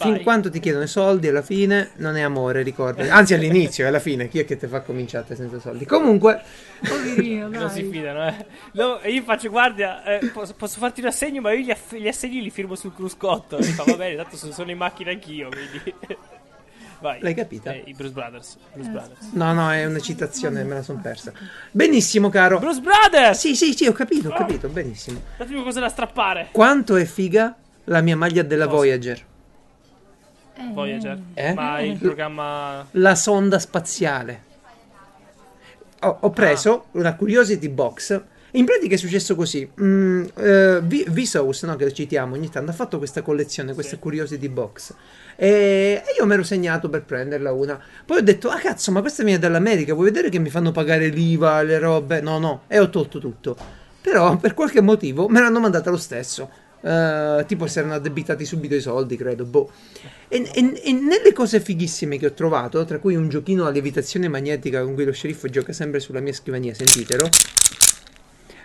Fin 0.00 0.22
quanto 0.22 0.48
ti 0.48 0.60
chiedono 0.60 0.84
i 0.84 0.88
soldi 0.88 1.28
alla 1.28 1.42
fine 1.42 1.90
non 1.96 2.16
è 2.16 2.22
amore, 2.22 2.62
ricorda. 2.62 3.14
Anzi 3.14 3.34
all'inizio 3.34 3.86
alla 3.86 3.98
fine, 3.98 4.28
chi 4.28 4.38
è 4.38 4.46
che 4.46 4.56
ti 4.56 4.66
fa 4.66 4.80
cominciare 4.80 5.36
senza 5.36 5.60
soldi? 5.60 5.84
Comunque... 5.84 6.40
Poverino, 6.80 7.48
Non 7.52 7.68
si 7.68 7.84
fidano, 7.84 8.26
eh. 8.26 8.46
No, 8.72 8.98
io 9.04 9.22
faccio 9.22 9.50
guardia, 9.50 10.02
eh, 10.04 10.26
posso, 10.28 10.54
posso 10.54 10.78
farti 10.78 11.00
un 11.00 11.08
assegno, 11.08 11.42
ma 11.42 11.52
io 11.52 11.62
gli, 11.62 11.70
aff- 11.70 11.94
gli 11.96 12.08
assegni 12.08 12.40
li 12.40 12.48
firmo 12.48 12.76
sul 12.76 12.94
cruscotto. 12.94 13.58
E 13.58 13.66
mi 13.66 13.72
fa, 13.72 13.84
va 13.84 13.94
bene, 13.94 14.16
tanto 14.16 14.38
sono, 14.38 14.52
sono 14.52 14.70
in 14.70 14.78
macchina 14.78 15.10
anch'io, 15.10 15.50
quindi. 15.50 15.94
Vai. 17.00 17.20
L'hai 17.20 17.34
capita? 17.34 17.72
Eh, 17.72 17.82
I 17.86 17.94
Bruce 17.94 18.12
Brothers. 18.12 18.56
Bruce 18.72 18.90
Brothers. 18.90 19.32
No, 19.32 19.52
no, 19.52 19.70
è 19.70 19.84
una 19.86 20.00
citazione, 20.00 20.64
me 20.64 20.74
la 20.74 20.82
sono 20.82 21.00
persa. 21.02 21.32
Benissimo, 21.70 22.28
caro. 22.28 22.58
Bruce 22.58 22.80
Brothers! 22.80 23.38
Sì, 23.38 23.54
sì, 23.54 23.74
sì, 23.74 23.86
ho 23.86 23.92
capito, 23.92 24.28
ho 24.28 24.34
capito, 24.34 24.68
benissimo. 24.68 25.20
Datemi 25.36 25.62
cosa 25.62 25.80
da 25.80 25.88
strappare. 25.88 26.48
Quanto 26.52 26.96
è 26.96 27.04
figa 27.06 27.54
la 27.90 28.00
mia 28.00 28.16
maglia 28.16 28.42
della 28.42 28.66
Cosa? 28.66 28.76
Voyager? 28.76 29.24
Eh, 30.56 30.70
Voyager. 30.72 31.18
Eh? 31.34 31.54
Ma 31.54 31.80
il 31.80 31.98
programma. 31.98 32.86
La 32.92 33.14
sonda 33.16 33.58
spaziale. 33.58 34.48
Ho, 36.02 36.16
ho 36.20 36.30
preso 36.30 36.72
Ah. 36.72 36.84
una 36.92 37.14
Curiosity 37.14 37.68
Box 37.68 38.22
In 38.52 38.64
pratica 38.64 38.94
è 38.94 38.98
successo 38.98 39.36
così. 39.36 39.68
Mm, 39.80 40.24
eh, 40.34 40.80
V- 40.82 41.08
Vsauce, 41.10 41.66
no, 41.66 41.76
che 41.76 41.92
citiamo 41.92 42.34
ogni 42.34 42.48
tanto, 42.50 42.72
ha 42.72 42.74
fatto 42.74 42.98
questa 42.98 43.22
collezione, 43.22 43.74
questa 43.74 43.96
Curiosity 43.96 44.48
Box. 44.48 44.92
E 45.36 46.02
io 46.18 46.26
mi 46.26 46.32
ero 46.32 46.42
segnato 46.42 46.88
per 46.88 47.04
prenderla 47.04 47.52
una. 47.52 47.80
Poi 48.04 48.18
ho 48.18 48.22
detto, 48.22 48.48
ah 48.50 48.58
cazzo, 48.58 48.90
ma 48.90 49.02
questa 49.02 49.22
viene 49.22 49.38
dall'America, 49.38 49.94
vuoi 49.94 50.06
vedere 50.06 50.30
che 50.30 50.40
mi 50.40 50.48
fanno 50.50 50.72
pagare 50.72 51.06
l'IVA, 51.10 51.62
le 51.62 51.78
robe? 51.78 52.20
No, 52.20 52.40
no, 52.40 52.62
e 52.66 52.80
ho 52.80 52.90
tolto 52.90 53.20
tutto. 53.20 53.56
Però 54.00 54.36
per 54.36 54.54
qualche 54.54 54.80
motivo 54.80 55.28
me 55.28 55.40
l'hanno 55.40 55.60
mandata 55.60 55.90
lo 55.90 55.96
stesso. 55.96 56.50
Eh, 56.82 57.44
tipo 57.46 57.66
si 57.66 57.78
erano 57.78 57.94
addebitati 57.94 58.44
subito 58.44 58.74
i 58.74 58.80
soldi, 58.80 59.16
credo. 59.16 59.44
Boh. 59.44 59.70
E, 60.28 60.48
e- 60.54 60.80
e 60.84 60.92
nelle 60.92 61.32
cose 61.32 61.60
fighissime 61.60 62.16
che 62.18 62.26
ho 62.26 62.32
trovato, 62.32 62.84
tra 62.84 62.98
cui 62.98 63.16
un 63.16 63.28
giochino 63.28 63.66
a 63.66 63.70
lievitazione 63.70 64.28
magnetica 64.28 64.82
con 64.82 64.94
cui 64.94 65.04
lo 65.04 65.12
sceriffo 65.12 65.48
gioca 65.48 65.72
sempre 65.72 66.00
sulla 66.00 66.20
mia 66.20 66.32
scrivania, 66.32 66.72
sentitelo. 66.74 67.28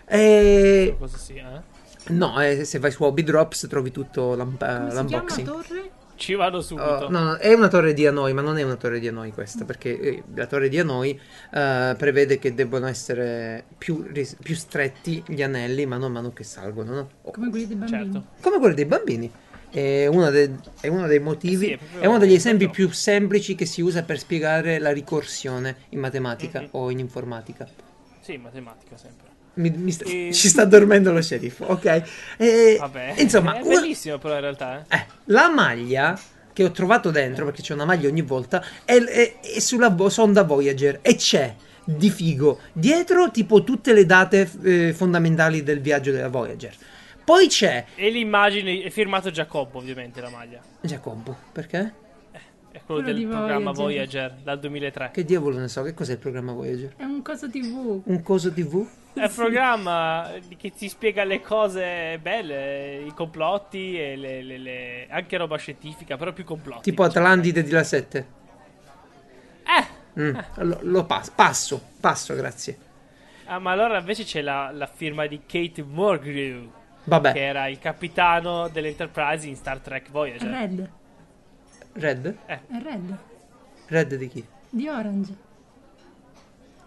E... 0.07 0.95
Cosa 0.99 1.17
sia, 1.17 1.57
eh? 1.57 2.13
No, 2.13 2.39
eh, 2.41 2.63
se 2.65 2.77
vai 2.77 2.91
su 2.91 3.03
Hobby 3.03 3.23
Drops 3.23 3.65
trovi 3.67 3.91
tutto 3.91 4.35
l'un- 4.35 4.55
Come 4.57 4.57
si 4.59 4.59
chiama 4.59 4.93
l'unboxing. 5.01 5.47
torre? 5.47 5.89
Ci 6.15 6.33
vado 6.35 6.61
subito. 6.61 6.87
Oh, 6.87 7.09
no, 7.09 7.23
no, 7.23 7.33
è 7.35 7.53
una 7.53 7.67
torre 7.67 7.93
di 7.93 8.07
Hanoi, 8.07 8.33
ma 8.33 8.41
non 8.41 8.57
è 8.57 8.63
una 8.63 8.75
torre 8.77 8.99
di 8.99 9.07
Hanoi 9.07 9.31
questa, 9.31 9.65
perché 9.65 9.99
eh, 9.99 10.23
la 10.33 10.45
torre 10.47 10.69
di 10.69 10.79
Hanoi 10.79 11.19
eh, 11.51 11.95
prevede 11.97 12.39
che 12.39 12.53
debbano 12.53 12.87
essere 12.87 13.65
più, 13.77 14.01
ris- 14.11 14.37
più 14.41 14.55
stretti 14.55 15.21
gli 15.27 15.43
anelli 15.43 15.85
man 15.85 16.01
mano 16.11 16.31
che 16.31 16.43
salgono, 16.43 16.93
no? 16.93 17.09
Oh, 17.23 17.31
Come 17.31 17.49
quelli 17.49 17.67
dei 17.67 17.75
bambini. 17.75 18.03
Certo. 18.03 18.25
Come 18.41 18.59
quelli 18.59 18.75
dei 18.75 18.85
bambini. 18.85 19.31
È 19.69 20.07
uno, 20.07 20.29
de- 20.29 20.55
è 20.79 20.87
uno 20.87 21.05
dei 21.05 21.19
motivi, 21.19 21.71
Eh 21.71 21.79
sì, 21.81 21.97
è 21.97 21.99
è 22.03 22.05
uno 22.05 22.17
degli 22.17 22.33
esempi 22.33 22.69
più 22.69 22.89
semplici 22.91 23.55
che 23.55 23.65
si 23.65 23.81
usa 23.81 24.03
per 24.03 24.17
spiegare 24.17 24.79
la 24.79 24.91
ricorsione 24.93 25.75
in 25.89 25.99
matematica 25.99 26.61
Mhm. 26.61 26.67
o 26.71 26.89
in 26.91 26.99
informatica. 26.99 27.67
Sì, 28.21 28.37
matematica 28.37 28.95
sempre. 28.95 29.24
Mi- 29.55 29.69
mi 29.71 29.91
sta- 29.91 30.05
E- 30.05 30.31
Ci 30.33 30.47
sta 30.49 30.65
dormendo 30.65 31.11
lo 31.11 31.21
sceriffo, 31.21 31.65
ok? 31.65 32.03
E- 32.37 32.77
Vabbè. 32.79 33.13
insomma, 33.17 33.57
è 33.57 33.61
una- 33.61 33.79
bellissimo 33.79 34.17
però 34.17 34.35
in 34.35 34.41
realtà, 34.41 34.85
eh. 34.87 34.95
eh, 34.97 35.05
la 35.25 35.49
maglia 35.49 36.19
che 36.53 36.63
ho 36.63 36.71
trovato 36.71 37.09
dentro, 37.11 37.45
perché 37.45 37.61
c'è 37.61 37.73
una 37.73 37.85
maglia 37.85 38.07
ogni 38.09 38.21
volta, 38.21 38.63
è, 38.85 38.95
è- 38.95 39.39
è 39.39 39.59
sulla 39.59 39.93
sonda 40.09 40.43
Voyager 40.43 40.99
e 41.01 41.15
c'è 41.15 41.53
di 41.83 42.09
figo 42.09 42.59
dietro 42.73 43.29
tipo 43.31 43.63
tutte 43.63 43.93
le 43.93 44.05
date 44.05 44.49
eh, 44.63 44.93
fondamentali 44.93 45.63
del 45.63 45.79
viaggio 45.81 46.11
della 46.11 46.29
Voyager. 46.29 46.73
Poi 47.23 47.47
c'è 47.47 47.85
E 47.95 48.09
l'immagine 48.09 48.83
è 48.83 48.89
firmato 48.89 49.31
Giacobbo, 49.31 49.79
ovviamente, 49.79 50.21
la 50.21 50.29
maglia. 50.29 50.61
Giacobbo, 50.81 51.35
perché? 51.51 51.93
È 52.75 52.81
quello, 52.85 53.03
Quello 53.03 53.17
del 53.17 53.27
programma 53.27 53.71
Voyager. 53.71 54.27
Voyager 54.31 54.43
dal 54.43 54.59
2003. 54.59 55.11
Che 55.13 55.23
diavolo 55.23 55.59
ne 55.59 55.67
so, 55.69 55.81
che 55.83 55.93
cos'è 55.93 56.11
il 56.13 56.17
programma 56.17 56.51
Voyager? 56.51 56.93
È 56.97 57.03
un 57.03 57.21
coso 57.21 57.49
TV. 57.49 58.01
Un 58.03 58.21
coso 58.21 58.51
TV? 58.51 58.85
È 59.13 59.21
un 59.21 59.31
programma 59.33 60.29
che 60.57 60.71
ti 60.71 60.89
spiega 60.89 61.23
le 61.23 61.39
cose 61.41 62.19
belle, 62.21 63.01
i 63.05 63.13
complotti 63.13 63.97
e 63.97 64.17
le, 64.17 64.41
le- 64.43 64.57
le- 64.57 65.07
anche 65.09 65.37
roba 65.37 65.55
scientifica, 65.57 66.17
però 66.17 66.33
più 66.33 66.43
complotti. 66.43 66.89
Tipo 66.89 67.03
Atlantide 67.03 67.63
di 67.63 67.71
la 67.71 67.83
7? 67.83 68.27
Eh! 69.63 70.21
Mm, 70.21 70.37
lo, 70.67 70.79
lo 70.81 71.05
pas- 71.05 71.29
passo, 71.29 71.81
passo, 72.01 72.35
grazie. 72.35 72.77
Ah, 73.45 73.59
ma 73.59 73.71
allora 73.71 73.99
invece 73.99 74.23
c'è 74.25 74.41
la, 74.41 74.69
la 74.73 74.87
firma 74.87 75.27
di 75.27 75.41
Kate 75.45 75.81
Mulgrew, 75.81 76.69
Vabbè, 77.05 77.31
che 77.31 77.45
era 77.45 77.67
il 77.67 77.79
capitano 77.79 78.67
dell'Enterprise 78.67 79.47
in 79.47 79.55
Star 79.55 79.79
Trek 79.79 80.09
Voyager. 80.11 80.49
red. 80.49 80.89
Red? 81.97 82.35
È 82.45 82.59
red. 82.81 83.17
Red 83.87 84.15
di 84.15 84.27
chi? 84.27 84.45
Di 84.69 84.87
Orange. 84.89 85.35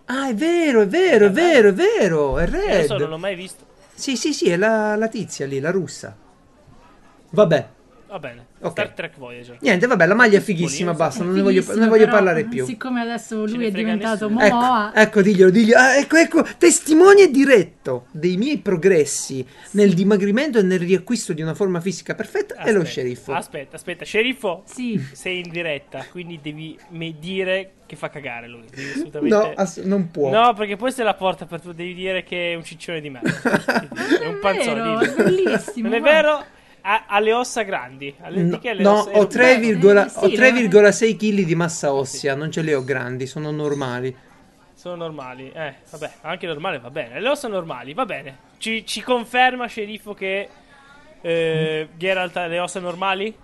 Ah, 0.06 0.28
è 0.28 0.34
vero, 0.34 0.82
è 0.82 0.86
vero, 0.86 1.26
è 1.26 1.30
vero, 1.30 1.68
è 1.68 1.72
vero, 1.72 2.38
è 2.38 2.42
Eh, 2.44 2.50
lo 2.50 2.56
Red. 2.56 2.84
so, 2.86 2.98
non 2.98 3.08
l'ho 3.10 3.18
mai 3.18 3.34
visto. 3.34 3.66
Sì, 3.94 4.16
sì, 4.16 4.32
sì, 4.32 4.48
è 4.50 4.56
la, 4.56 4.96
la 4.96 5.08
tizia 5.08 5.46
lì, 5.46 5.60
la 5.60 5.70
russa. 5.70 6.16
Vabbè, 7.30 7.68
Va 8.08 8.18
bene. 8.18 8.46
Ok. 8.60 8.70
Star 8.70 8.88
Trek 8.92 9.18
Voyager. 9.18 9.58
niente, 9.60 9.86
vabbè, 9.86 10.06
la 10.06 10.14
maglia 10.14 10.38
è 10.38 10.40
fighissima, 10.40 10.94
basta, 10.94 11.22
non 11.24 11.34
ne 11.34 11.42
voglio, 11.42 11.62
ne 11.74 11.86
voglio 11.88 12.04
però, 12.04 12.16
parlare 12.16 12.44
più. 12.44 12.64
Siccome 12.64 13.02
adesso 13.02 13.44
lui 13.44 13.66
è 13.66 13.70
diventato 13.70 14.28
nessuno. 14.28 14.46
Ecco, 14.46 14.54
Momoa, 14.56 14.94
ecco, 14.94 15.20
diglielo, 15.22 15.50
diglielo. 15.50 15.78
Ah, 15.78 15.96
ecco, 15.96 16.16
ecco, 16.16 16.46
testimone 16.56 17.30
diretto 17.30 18.06
dei 18.10 18.38
miei 18.38 18.58
progressi 18.58 19.46
nel 19.72 19.92
dimagrimento 19.92 20.58
e 20.58 20.62
nel 20.62 20.78
riacquisto 20.78 21.34
di 21.34 21.42
una 21.42 21.54
forma 21.54 21.80
fisica 21.82 22.14
perfetta 22.14 22.54
è 22.54 22.72
lo 22.72 22.78
Aspetta, 22.80 22.84
sceriffo. 22.84 23.32
Aspetta, 23.34 23.76
aspetta, 23.76 24.04
sceriffo. 24.06 24.62
sì, 24.66 24.98
Sei 25.12 25.40
in 25.40 25.50
diretta, 25.50 26.06
quindi 26.10 26.38
devi 26.42 26.78
me 26.90 27.14
dire 27.18 27.72
che 27.84 27.94
fa 27.96 28.08
cagare 28.08 28.48
lui. 28.48 28.64
Assolutamente. 28.72 29.36
No, 29.36 29.52
ass- 29.54 29.82
non 29.82 30.10
può. 30.10 30.30
No, 30.30 30.54
perché 30.54 30.76
poi 30.76 30.92
se 30.92 31.02
la 31.02 31.14
porta 31.14 31.44
per 31.44 31.60
tu 31.60 31.72
devi 31.72 31.92
dire 31.92 32.22
che 32.22 32.52
è 32.52 32.54
un 32.54 32.64
ciccione 32.64 33.02
di 33.02 33.10
merda. 33.10 33.28
è 34.18 34.26
un 34.26 34.36
è 34.36 34.38
panzone. 34.40 34.80
vero, 34.80 35.00
è 35.00 35.14
bellissimo. 35.14 35.88
Non 35.88 35.98
è 35.98 36.00
vero? 36.00 36.44
Ha, 36.80 37.04
ha 37.08 37.18
le 37.20 37.32
ossa 37.32 37.62
grandi. 37.62 38.14
Ha 38.20 38.28
le, 38.28 38.42
No, 38.42 38.48
di 38.50 38.58
che 38.58 38.72
le 38.74 38.82
no, 38.82 39.00
ossa- 39.00 39.10
ho 39.10 39.24
3,6 39.24 40.04
Eh, 40.04 40.08
sì, 40.08 40.36
3,6 40.36 41.16
kg 41.16 41.44
di 41.44 41.54
massa 41.54 41.92
ossea, 41.92 42.34
non 42.34 42.50
ce 42.50 42.62
le 42.62 42.74
ho 42.74 42.84
grandi, 42.84 43.26
sono 43.26 43.50
normali. 43.50 44.16
Sono 44.74 44.94
normali. 44.94 45.50
Eh, 45.52 45.74
vabbè, 45.90 46.10
anche 46.22 46.46
normale 46.46 46.78
va 46.78 46.90
bene. 46.90 47.20
Le 47.20 47.28
ossa 47.28 47.48
normali, 47.48 47.94
va 47.94 48.04
bene. 48.06 48.36
Ci, 48.58 48.86
ci 48.86 49.02
conferma, 49.02 49.66
sceriffo, 49.66 50.14
che 50.14 50.48
eh, 51.20 51.88
Geralt 51.96 52.36
ha 52.36 52.46
le 52.46 52.60
ossa 52.60 52.78
normali? 52.80 53.34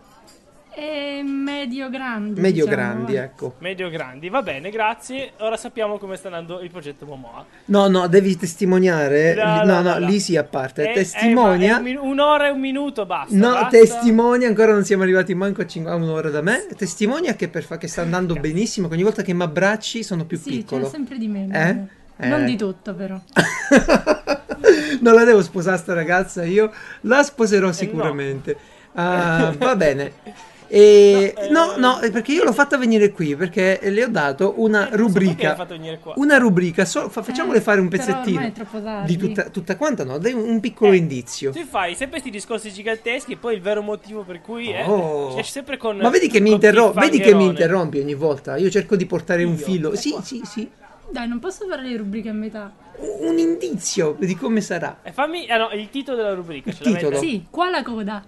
È 0.74 1.22
medio 1.22 1.88
grandi. 1.88 2.40
Medio 2.40 2.64
diciamo, 2.64 2.82
grandi, 2.82 3.12
guarda. 3.12 3.22
ecco. 3.30 3.54
Medio 3.58 3.88
grandi, 3.90 4.28
va 4.28 4.42
bene, 4.42 4.70
grazie. 4.70 5.30
Ora 5.38 5.56
sappiamo 5.56 5.98
come 5.98 6.16
sta 6.16 6.26
andando 6.26 6.60
il 6.62 6.70
progetto 6.70 7.06
Momoa. 7.06 7.44
No, 7.66 7.86
no, 7.86 8.08
devi 8.08 8.36
testimoniare. 8.36 9.34
No, 9.34 9.44
No, 9.44 9.56
no, 9.56 9.64
no, 9.64 9.80
no, 9.92 9.98
no. 10.00 10.06
lì 10.06 10.18
sì 10.18 10.36
a 10.36 10.42
parte. 10.42 10.90
Eh, 10.90 10.94
Testimonia. 10.94 11.74
eh, 11.74 11.78
un 11.78 11.82
min- 11.84 11.98
un'ora 11.98 12.48
e 12.48 12.50
un 12.50 12.58
minuto, 12.58 13.06
basta. 13.06 13.36
No, 13.36 13.52
basta. 13.52 13.68
testimonia, 13.68 14.48
ancora 14.48 14.72
non 14.72 14.82
siamo 14.84 15.04
arrivati 15.04 15.32
manco 15.34 15.60
a, 15.60 15.66
cin- 15.66 15.86
a 15.86 15.94
un'ora 15.94 16.30
da 16.30 16.40
me. 16.42 16.66
Testimonia 16.76 17.34
che, 17.36 17.48
per 17.48 17.62
fa- 17.62 17.78
che 17.78 17.86
sta 17.86 18.02
andando 18.02 18.34
benissimo, 18.34 18.88
che 18.88 18.94
ogni 18.94 19.04
volta 19.04 19.22
che 19.22 19.32
mi 19.32 19.42
abbracci 19.44 20.02
sono 20.02 20.24
più 20.24 20.38
Sì, 20.38 20.50
piccolo. 20.50 20.84
c'è 20.86 20.90
sempre 20.90 21.18
di 21.18 21.28
meno. 21.28 21.54
Eh? 21.56 21.72
guarda. 22.16 22.36
Non 22.36 22.42
Eh. 22.42 22.46
di 22.46 22.56
tutto, 22.56 22.94
però. 22.94 23.14
non 25.00 25.14
la 25.14 25.22
devo 25.24 25.40
sposare 25.42 25.76
sta 25.76 25.94
ragazza, 25.94 26.44
io 26.44 26.72
la 27.02 27.22
sposerò 27.22 27.70
sicuramente. 27.70 28.56
Ah, 28.94 29.52
va 29.56 29.76
bene. 29.76 30.12
E, 30.76 31.32
no, 31.50 31.76
No, 31.76 31.98
eh, 32.00 32.08
no, 32.08 32.10
perché 32.12 32.32
io 32.32 32.42
l'ho 32.42 32.52
fatta 32.52 32.76
venire 32.76 33.12
qui 33.12 33.36
perché 33.36 33.78
le 33.80 34.02
ho 34.04 34.08
dato 34.08 34.54
una 34.56 34.90
Eh, 34.90 34.96
rubrica. 34.96 35.54
fatto 35.54 35.74
venire 35.74 36.00
qua. 36.00 36.14
Una 36.16 36.36
rubrica, 36.36 36.84
so- 36.84 37.08
fa- 37.08 37.22
facciamole 37.22 37.58
Eh, 37.58 37.60
fare 37.60 37.80
un 37.80 37.86
però 37.88 38.02
pezzettino 38.04 38.36
ormai 38.38 38.50
è 38.50 38.52
troppo 38.52 38.82
tardi. 38.82 39.16
di 39.16 39.16
tutta, 39.16 39.50
tutta 39.50 39.76
quanta, 39.76 40.02
no? 40.02 40.18
Dai 40.18 40.32
un, 40.32 40.48
un 40.48 40.58
piccolo 40.58 40.90
Eh, 40.90 40.96
indizio. 40.96 41.52
Tu 41.52 41.64
fai 41.64 41.90
sempre 41.94 42.18
questi 42.18 42.30
discorsi 42.30 42.72
giganteschi 42.72 43.32
e 43.32 43.36
poi 43.36 43.54
il 43.54 43.60
vero 43.60 43.82
motivo 43.82 44.22
per 44.24 44.40
cui 44.40 44.72
eh, 44.72 44.82
Oh. 44.84 45.40
sempre 45.44 45.76
con 45.76 45.96
Ma 45.98 46.08
vedi 46.10 46.26
che, 46.28 46.40
mi 46.40 46.46
con 46.46 46.54
interro- 46.54 46.90
vedi 46.92 47.20
che 47.20 47.34
mi 47.34 47.44
interrompi 47.46 48.00
ogni 48.00 48.14
volta? 48.14 48.56
Io 48.56 48.68
cerco 48.68 48.96
di 48.96 49.06
portare 49.06 49.44
un 49.44 49.52
Io? 49.56 49.58
filo. 49.64 49.92
Eh, 49.92 49.96
Sì, 49.96 50.16
sì, 50.22 50.40
sì. 50.44 50.68
Dai, 51.08 51.28
non 51.28 51.38
posso 51.38 51.68
fare 51.68 51.82
le 51.82 51.96
rubriche 51.96 52.30
a 52.30 52.32
metà. 52.32 52.72
Un 53.20 53.38
indizio 53.38 54.16
di 54.18 54.34
come 54.34 54.60
sarà. 54.60 54.98
Eh, 55.04 55.12
fammi 55.12 55.48
ah, 55.48 55.56
no, 55.56 55.70
il 55.70 55.88
titolo 55.90 56.16
della 56.16 56.34
rubrica. 56.34 56.70
Il 56.70 56.76
ce 56.76 56.82
titolo. 56.82 57.18
Sì, 57.18 57.44
qua 57.48 57.70
la 57.70 57.82
coda. 57.84 58.24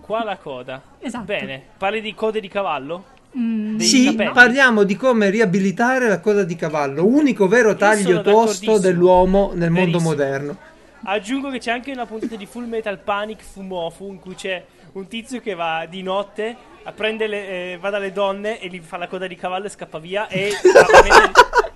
Qua 0.00 0.24
la 0.24 0.36
coda. 0.36 0.80
Esatto. 1.00 1.24
Bene. 1.24 1.62
Parli 1.76 2.00
di 2.00 2.14
code 2.14 2.40
di 2.40 2.48
cavallo? 2.48 3.04
Mm, 3.36 3.78
sì, 3.78 4.06
capelli. 4.06 4.32
parliamo 4.32 4.82
di 4.84 4.96
come 4.96 5.28
riabilitare 5.28 6.08
la 6.08 6.18
coda 6.18 6.44
di 6.44 6.56
cavallo, 6.56 7.04
unico 7.04 7.46
vero 7.46 7.76
taglio 7.76 8.22
tosto 8.22 8.78
dell'uomo 8.78 9.50
nel 9.54 9.70
mondo 9.70 9.98
Verissimo. 9.98 10.08
moderno. 10.08 10.56
Aggiungo 11.04 11.50
che 11.50 11.58
c'è 11.58 11.70
anche 11.70 11.92
una 11.92 12.06
puntata 12.06 12.36
di 12.36 12.46
Full 12.46 12.66
Metal 12.66 12.98
Panic 12.98 13.42
Fumofu 13.42 14.08
in 14.08 14.18
cui 14.18 14.34
c'è 14.34 14.64
un 14.92 15.06
tizio 15.08 15.40
che 15.40 15.54
va 15.54 15.86
di 15.88 16.02
notte 16.02 16.56
a 16.84 16.92
prendere 16.92 17.28
le- 17.30 17.72
eh, 17.72 17.78
va 17.78 17.90
dalle 17.90 18.12
donne 18.12 18.58
e 18.60 18.68
gli 18.68 18.80
fa 18.80 18.96
la 18.96 19.06
coda 19.06 19.26
di 19.26 19.36
cavallo 19.36 19.66
e 19.66 19.70
scappa 19.70 19.98
via 19.98 20.26
e 20.28 20.50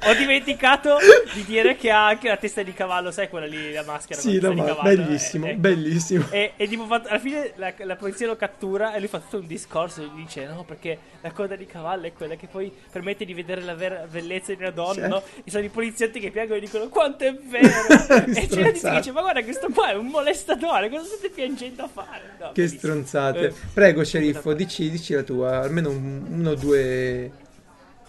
ho 0.04 0.14
dimenticato 0.14 0.98
di 1.34 1.44
dire 1.44 1.76
che 1.76 1.90
ha 1.90 2.06
anche 2.06 2.28
la 2.28 2.36
testa 2.36 2.62
di 2.62 2.72
cavallo, 2.72 3.10
sai 3.10 3.28
quella 3.28 3.46
lì, 3.46 3.72
la 3.72 3.82
maschera 3.84 4.20
Sì, 4.20 4.40
la 4.40 4.52
ma 4.52 4.64
cavallo. 4.64 4.82
bellissimo, 4.96 5.46
eh, 5.46 5.50
eh. 5.50 5.54
bellissimo. 5.54 6.26
E, 6.30 6.52
e 6.56 6.68
tipo 6.68 6.86
alla 6.90 7.18
fine 7.18 7.52
la, 7.56 7.72
la 7.78 7.96
polizia 7.96 8.26
lo 8.26 8.36
cattura 8.36 8.94
e 8.94 8.98
lui 8.98 9.08
fa 9.08 9.18
tutto 9.20 9.38
un 9.38 9.46
discorso 9.46 10.02
e 10.02 10.06
gli 10.06 10.20
dice 10.22 10.46
no 10.46 10.64
perché 10.64 10.98
la 11.20 11.30
coda 11.32 11.56
di 11.56 11.66
cavallo 11.66 12.06
è 12.06 12.12
quella 12.12 12.34
che 12.36 12.46
poi 12.48 12.72
permette 12.90 13.24
di 13.24 13.34
vedere 13.34 13.60
la 13.62 13.74
vera 13.74 14.06
bellezza 14.10 14.52
di 14.54 14.60
una 14.60 14.70
donna 14.70 15.02
Sì. 15.04 15.08
no? 15.08 15.22
e 15.44 15.50
sono 15.50 15.64
i 15.64 15.68
poliziotti 15.68 16.18
che 16.20 16.30
piangono 16.30 16.58
e 16.58 16.60
dicono 16.60 16.88
quanto 16.88 17.24
è 17.24 17.32
vero 17.34 17.68
e 18.34 18.46
c'è 18.48 18.60
la 18.62 18.70
tizia 18.72 18.90
che 18.90 18.96
dice 18.98 19.12
ma 19.12 19.20
guarda 19.20 19.42
questo 19.44 19.68
qua 19.72 19.90
è 19.90 19.94
un 19.94 20.06
molestatore 20.06 20.88
cosa 20.90 21.04
state 21.04 21.30
piangendo 21.30 21.82
a 21.84 21.88
fare 21.88 22.20
No, 22.38 22.46
Che 22.48 22.52
bellissimo. 22.62 22.78
stronzate. 22.80 23.46
Eh, 23.46 23.52
Prego, 23.72 24.04
sceriffo, 24.04 24.52
dici, 24.52 24.90
dici 24.90 25.14
la 25.14 25.22
tua, 25.22 25.60
almeno 25.60 25.90
un- 25.90 26.24
uno 26.28 26.50
o 26.50 26.54
due 26.54 27.30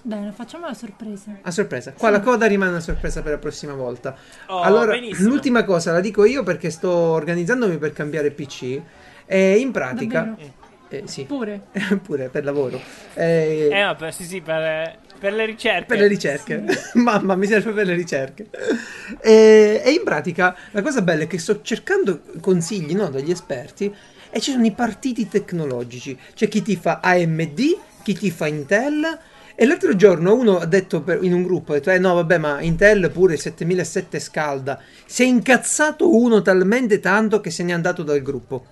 Dai, 0.06 0.30
facciamo 0.34 0.66
la 0.66 0.74
sorpresa. 0.74 1.38
a 1.42 1.50
sorpresa. 1.52 1.94
Qua 1.94 2.10
la 2.10 2.20
coda 2.20 2.46
rimane 2.46 2.72
una 2.72 2.82
sorpresa 2.82 3.22
per 3.22 3.32
la 3.32 3.38
prossima 3.38 3.74
volta. 3.74 4.14
Oh, 4.48 4.60
allora, 4.62 4.92
benissimo. 4.92 5.30
l'ultima 5.30 5.64
cosa 5.64 5.94
la 5.94 6.02
dico 6.02 6.26
io 6.26 6.44
perché 6.44 6.70
sto 6.70 6.90
organizzandomi 6.92 7.78
per 7.78 7.94
cambiare 7.94 8.32
PC 8.32 8.82
e 9.26 9.56
in 9.58 9.72
pratica 9.72 10.24
Davvero? 10.24 10.54
eh, 10.90 11.04
sì, 11.06 11.24
Pure. 11.24 11.68
pure 12.04 12.28
per 12.28 12.44
lavoro. 12.44 12.82
Eh, 13.14 13.70
eh 13.72 13.82
vabbè 13.82 14.12
sì 14.12 14.26
sì 14.26 14.42
per, 14.42 14.98
Per 15.18 15.32
le 15.34 15.46
ricerche. 15.46 15.86
per 15.86 16.00
le 16.00 16.08
ricerche. 16.08 16.64
Mamma, 16.96 17.36
mi 17.36 17.48
serve 17.48 17.72
per 17.72 17.86
le 17.86 17.94
ricerche. 17.94 18.50
E, 19.22 19.82
e 19.86 19.90
in 19.92 20.04
pratica 20.04 20.54
la 20.72 20.82
cosa 20.82 21.02
bella 21.02 21.24
è 21.24 21.28
che 21.28 21.38
sto 21.40 21.62
cercando 21.62 22.24
consigli 22.42 22.94
no, 22.94 23.10
dagli 23.10 23.32
esperti 23.32 23.94
e 24.30 24.40
ci 24.42 24.52
sono 24.52 24.66
i 24.66 24.72
partiti 24.74 25.30
tecnologici. 25.30 26.20
C'è 26.34 26.50
chi 26.50 26.62
ti 26.62 26.76
fa 26.76 27.00
AMD, 27.02 27.60
chi 28.04 28.14
ti 28.18 28.30
fa 28.32 28.48
Intel. 28.48 29.20
E 29.56 29.66
l'altro 29.66 29.96
giorno 29.96 30.34
uno 30.34 30.58
ha 30.58 30.66
detto 30.66 31.02
per- 31.02 31.24
in 31.24 31.32
un 31.34 31.44
gruppo, 31.44 31.72
ha 31.72 31.76
detto, 31.76 31.92
eh 31.92 32.00
no 32.00 32.14
vabbè 32.16 32.38
ma 32.40 32.60
Intel 32.62 33.10
pure 33.12 33.34
il 33.34 33.40
7007 33.40 34.20
scalda. 34.20 34.80
Si 35.06 35.24
è 35.24 35.28
incazzato 35.28 36.14
uno 36.16 36.42
talmente 36.42 37.00
tanto 37.00 37.40
che 37.40 37.52
se 37.52 37.64
n'è 37.64 37.72
andato 37.72 38.02
dal 38.04 38.22
gruppo. 38.22 38.66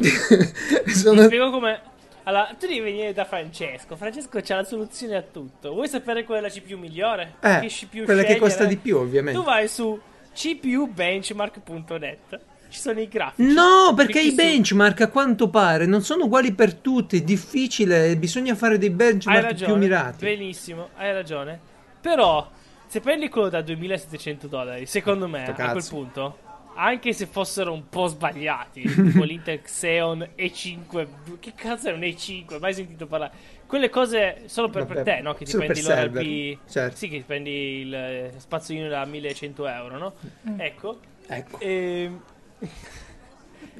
Ti 0.00 0.08
Sono- 0.90 1.22
spiego 1.24 1.50
come. 1.50 1.80
Allora, 2.24 2.48
tu 2.58 2.66
devi 2.66 2.80
venire 2.80 3.12
da 3.12 3.24
Francesco. 3.24 3.94
Francesco 3.94 4.40
c'ha 4.42 4.56
la 4.56 4.64
soluzione 4.64 5.14
a 5.16 5.22
tutto. 5.22 5.72
Vuoi 5.74 5.86
sapere 5.88 6.24
qual 6.24 6.38
è 6.38 6.40
la 6.40 6.48
CPU 6.48 6.76
migliore? 6.76 7.34
Eh, 7.40 7.58
che 7.60 7.68
CPU 7.68 8.02
quella 8.02 8.22
che 8.22 8.30
scegliere? 8.30 8.38
costa 8.40 8.64
di 8.64 8.76
più 8.76 8.96
ovviamente. 8.96 9.38
Tu 9.38 9.44
vai 9.44 9.68
su 9.68 9.96
cpubenchmark.net. 10.34 12.40
Ci 12.76 12.82
sono 12.82 13.00
i 13.00 13.08
grafici. 13.08 13.54
No, 13.54 13.94
perché 13.96 14.20
i 14.20 14.32
benchmark 14.34 15.00
a 15.00 15.08
quanto 15.08 15.48
pare 15.48 15.86
non 15.86 16.02
sono 16.02 16.24
uguali 16.24 16.52
per 16.52 16.74
tutti, 16.74 17.16
è 17.16 17.22
difficile, 17.22 18.14
bisogna 18.18 18.54
fare 18.54 18.76
dei 18.76 18.90
benchmark 18.90 19.42
ragione. 19.42 19.72
più 19.72 19.80
mirati. 19.80 20.24
Benissimo, 20.26 20.90
hai 20.96 21.10
ragione. 21.10 21.58
Però, 22.02 22.46
se 22.86 23.00
prendi 23.00 23.30
quello 23.30 23.48
da 23.48 23.62
2700 23.62 24.46
dollari, 24.46 24.84
secondo 24.84 25.26
me, 25.26 25.44
a 25.46 25.70
quel 25.70 25.84
punto, 25.88 26.38
anche 26.74 27.14
se 27.14 27.24
fossero 27.24 27.72
un 27.72 27.88
po' 27.88 28.08
sbagliati, 28.08 28.82
tipo 28.82 29.22
l'Intel 29.24 29.62
Xeon 29.62 30.28
E5, 30.36 31.06
che 31.40 31.54
cazzo 31.54 31.88
è 31.88 31.92
un 31.94 32.00
E5? 32.00 32.58
Mai 32.60 32.74
sentito 32.74 33.06
parlare? 33.06 33.32
Quelle 33.66 33.88
cose 33.88 34.42
solo 34.48 34.68
per, 34.68 34.84
per 34.84 35.02
te, 35.02 35.20
no? 35.22 35.32
Che 35.32 35.46
ti 35.46 35.56
prendi 35.56 35.80
l'ORP. 35.80 36.58
certo. 36.70 36.96
Sì, 36.96 37.08
che 37.08 37.16
ti 37.16 37.24
prendi 37.26 37.50
il 37.86 38.32
spazzolino 38.36 38.88
da 38.90 39.02
1100 39.06 39.66
euro, 39.66 39.96
no? 39.96 40.12
Ecco. 40.58 40.98
Ecco, 41.26 41.58
Ehm, 41.58 42.20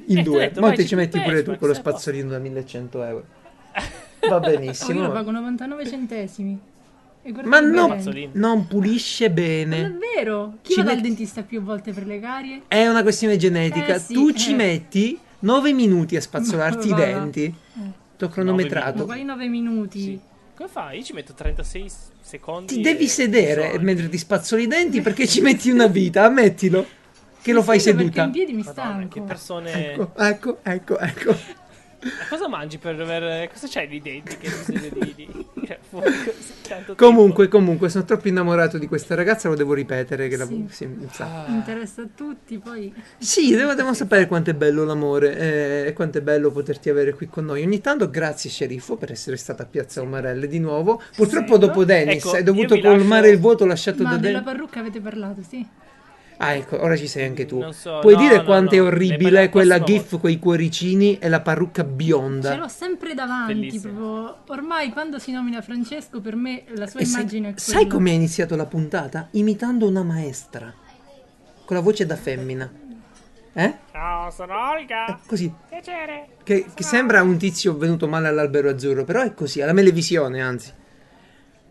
in 0.09 0.17
eh, 0.19 0.23
due. 0.23 0.39
detto, 0.39 0.59
Mo' 0.61 0.67
vai, 0.67 0.75
ti 0.75 0.81
ci 0.83 0.87
ci 0.89 0.95
metti 0.95 1.19
pure 1.19 1.39
tu 1.43 1.57
con 1.57 1.67
lo 1.67 1.73
posto. 1.73 1.81
spazzolino 1.89 2.29
da 2.29 2.39
1100 2.39 3.03
euro. 3.03 3.25
Va 4.27 4.35
Oh, 4.35 4.39
benissimo. 4.39 4.99
io 4.99 5.07
lo 5.07 5.11
pago 5.13 5.31
99 5.31 5.87
centesimi. 5.87 6.59
E 7.23 7.31
guarda 7.31 7.49
Ma 7.49 7.59
no, 7.59 7.87
bene. 7.95 8.29
Non 8.33 8.67
pulisce 8.67 9.29
bene. 9.31 9.97
vero. 10.15 10.57
Chi 10.61 10.73
Ci 10.73 10.79
va 10.79 10.85
dal 10.85 10.95
metti- 10.95 11.07
dentista 11.07 11.43
più 11.43 11.61
volte 11.61 11.91
per 11.91 12.05
le 12.05 12.19
carie? 12.19 12.61
È 12.67 12.87
una 12.87 13.01
questione 13.03 13.37
genetica. 13.37 13.95
Eh 13.95 13.99
sì, 13.99 14.13
tu 14.13 14.31
ci 14.33 14.51
eh. 14.51 14.55
metti 14.55 15.19
9 15.39 15.73
minuti 15.73 16.15
a 16.15 16.21
spazzolarti 16.21 16.87
i 16.87 16.91
Va, 16.91 16.95
va. 16.97 17.03
denti. 17.05 17.53
T'ho 18.17 18.25
Ma 18.27 18.31
cronometrato. 18.31 19.05
quali 19.05 19.23
9 19.23 19.47
minuti? 19.47 19.99
sì. 20.01 20.19
Come 20.55 20.69
fai? 20.69 20.97
Io 20.97 21.03
ci 21.03 21.13
metto 21.13 21.33
36 21.35 21.85
secondi. 22.21 22.73
Ti 22.75 22.81
devi 22.81 23.07
sedere 23.07 23.73
so. 23.73 23.79
mentre 23.81 24.09
ti 24.09 24.17
spazzoli 24.17 24.63
i 24.63 24.67
denti 24.67 25.01
perché 25.01 25.27
ci 25.27 25.39
metti 25.41 25.69
una 25.69 25.85
vita, 25.87 26.23
ammettilo. 26.23 26.83
Che 27.41 27.53
lo 27.53 27.61
fai 27.63 27.79
Sì, 27.79 27.91
Perché 27.91 28.03
seduta. 28.03 28.23
in 28.23 28.31
piedi 28.31 28.53
mi 28.53 28.63
Madonna, 28.63 28.81
stanco. 28.89 29.07
che 29.13 29.21
persone. 29.21 29.91
Ecco, 29.93 30.11
ecco, 30.17 30.57
ecco, 30.63 30.97
ecco. 30.99 31.35
Ma 31.99 32.27
cosa 32.29 32.47
mangi 32.47 32.77
per 32.77 32.99
aver. 33.01 33.49
Cosa 33.51 33.67
c'hai 33.67 33.87
di 33.87 33.99
denti 34.01 34.37
che 34.37 34.49
di. 34.67 35.13
di... 35.15 35.45
cioè, 35.65 35.79
così 35.89 36.03
tanto 36.61 36.93
tempo? 36.93 36.95
Comunque, 36.95 37.47
comunque, 37.47 37.89
sono 37.89 38.05
troppo 38.05 38.27
innamorato 38.27 38.77
di 38.77 38.87
questa 38.87 39.15
ragazza, 39.15 39.49
lo 39.49 39.55
devo 39.55 39.73
ripetere. 39.73 40.27
Che 40.27 40.37
la- 40.37 40.45
Sì. 40.45 40.65
sì, 40.69 40.85
mi 40.85 41.07
sa. 41.11 41.45
Ah, 41.45 41.49
Interessa 41.49 42.03
a 42.03 42.07
tutti, 42.13 42.59
poi... 42.59 42.93
Sì, 43.17 43.55
devo, 43.55 43.73
devo 43.73 43.93
sapere 43.95 44.27
quanto 44.27 44.51
è 44.51 44.53
bello 44.53 44.83
l'amore 44.85 45.37
eh, 45.37 45.87
e 45.87 45.93
quanto 45.93 46.19
è 46.19 46.21
bello 46.21 46.51
poterti 46.51 46.89
avere 46.89 47.13
qui 47.15 47.27
con 47.27 47.45
noi. 47.45 47.63
Ogni 47.63 47.81
tanto 47.81 48.09
grazie 48.11 48.49
sceriffo 48.51 48.95
per 48.95 49.11
essere 49.11 49.35
stata 49.35 49.63
a 49.63 49.65
Piazza 49.65 50.01
Umarelle 50.01 50.47
di 50.47 50.59
nuovo. 50.59 51.01
Purtroppo 51.15 51.53
Sì. 51.55 51.59
dopo 51.59 51.83
Dennis 51.83 52.23
Ecco, 52.23 52.35
hai 52.35 52.43
dovuto 52.43 52.79
colmare 52.79 53.21
lascio- 53.21 53.33
il 53.33 53.39
vuoto 53.39 53.65
lasciato 53.65 54.03
Ma 54.03 54.11
da 54.11 54.17
della 54.17 54.39
Dennis. 54.39 54.53
parrucca 54.53 54.79
avete 54.81 54.99
parlato, 55.01 55.41
sì. 55.41 55.65
Ah, 56.39 56.53
ecco, 56.53 56.79
ora 56.81 56.95
ci 56.95 57.07
sei 57.07 57.25
anche 57.25 57.45
tu. 57.45 57.59
Non 57.59 57.73
so, 57.73 57.99
Puoi 57.99 58.13
no, 58.13 58.19
dire 58.19 58.37
no, 58.37 58.43
quanto 58.43 58.75
è 58.75 58.77
no. 58.77 58.83
Ne 58.83 58.89
orribile 58.89 59.49
quella 59.49 59.81
gif 59.81 60.01
volta. 60.01 60.17
con 60.19 60.29
i 60.29 60.39
cuoricini 60.39 61.17
e 61.17 61.29
la 61.29 61.41
parrucca 61.41 61.81
Ce 61.83 61.87
bionda? 61.89 62.55
l'ho 62.55 62.67
sempre 62.67 63.13
davanti, 63.15 63.79
proprio. 63.79 64.37
Ormai 64.47 64.89
quando 64.91 65.17
si 65.19 65.31
nomina 65.31 65.61
Francesco, 65.61 66.21
per 66.21 66.35
me 66.35 66.63
la 66.75 66.85
sua 66.87 66.99
E 66.99 67.05
sai, 67.05 67.19
immagine 67.21 67.49
è 67.49 67.53
sai 67.57 67.73
quella. 67.83 67.93
come 67.93 68.09
è 68.11 68.13
iniziato 68.13 68.55
la 68.55 68.65
puntata? 68.65 69.27
Imitando 69.31 69.87
una 69.87 70.03
maestra. 70.03 70.73
Con 71.65 71.75
la 71.75 71.81
voce 71.81 72.05
da 72.05 72.15
femmina. 72.15 72.71
Eh? 73.53 73.73
Ciao, 73.91 74.29
sono 74.29 74.53
Olga. 74.71 75.19
Così. 75.25 75.51
Piacere. 75.67 76.27
Che, 76.43 76.65
che 76.73 76.83
sembra 76.83 77.23
un 77.23 77.37
tizio 77.37 77.75
venuto 77.75 78.07
male 78.07 78.27
all'albero 78.27 78.69
azzurro, 78.69 79.03
però 79.03 79.21
è 79.23 79.33
così, 79.33 79.61
alla 79.61 79.73
melevisione, 79.73 80.39
anzi. 80.41 80.71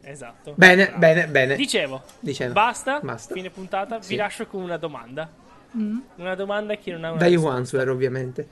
Esatto. 0.08 0.54
Bene, 0.56 0.84
Bravo. 0.84 0.98
bene, 0.98 1.26
bene. 1.26 1.56
Dicevo, 1.56 2.02
Dicevo. 2.20 2.52
basta, 2.52 3.00
Basta. 3.02 3.34
fine 3.34 3.50
puntata. 3.50 4.00
Sì. 4.00 4.10
Vi 4.10 4.16
lascio 4.16 4.46
con 4.46 4.62
una 4.62 4.76
domanda. 4.76 5.28
Mm. 5.76 5.98
Una 6.16 6.34
domanda 6.36 6.76
che 6.76 6.92
non 6.92 7.02
ha 7.04 7.10
una 7.10 7.18
Dai 7.18 7.30
risposta. 7.32 7.56
Answer, 7.56 7.88
ovviamente. 7.90 8.48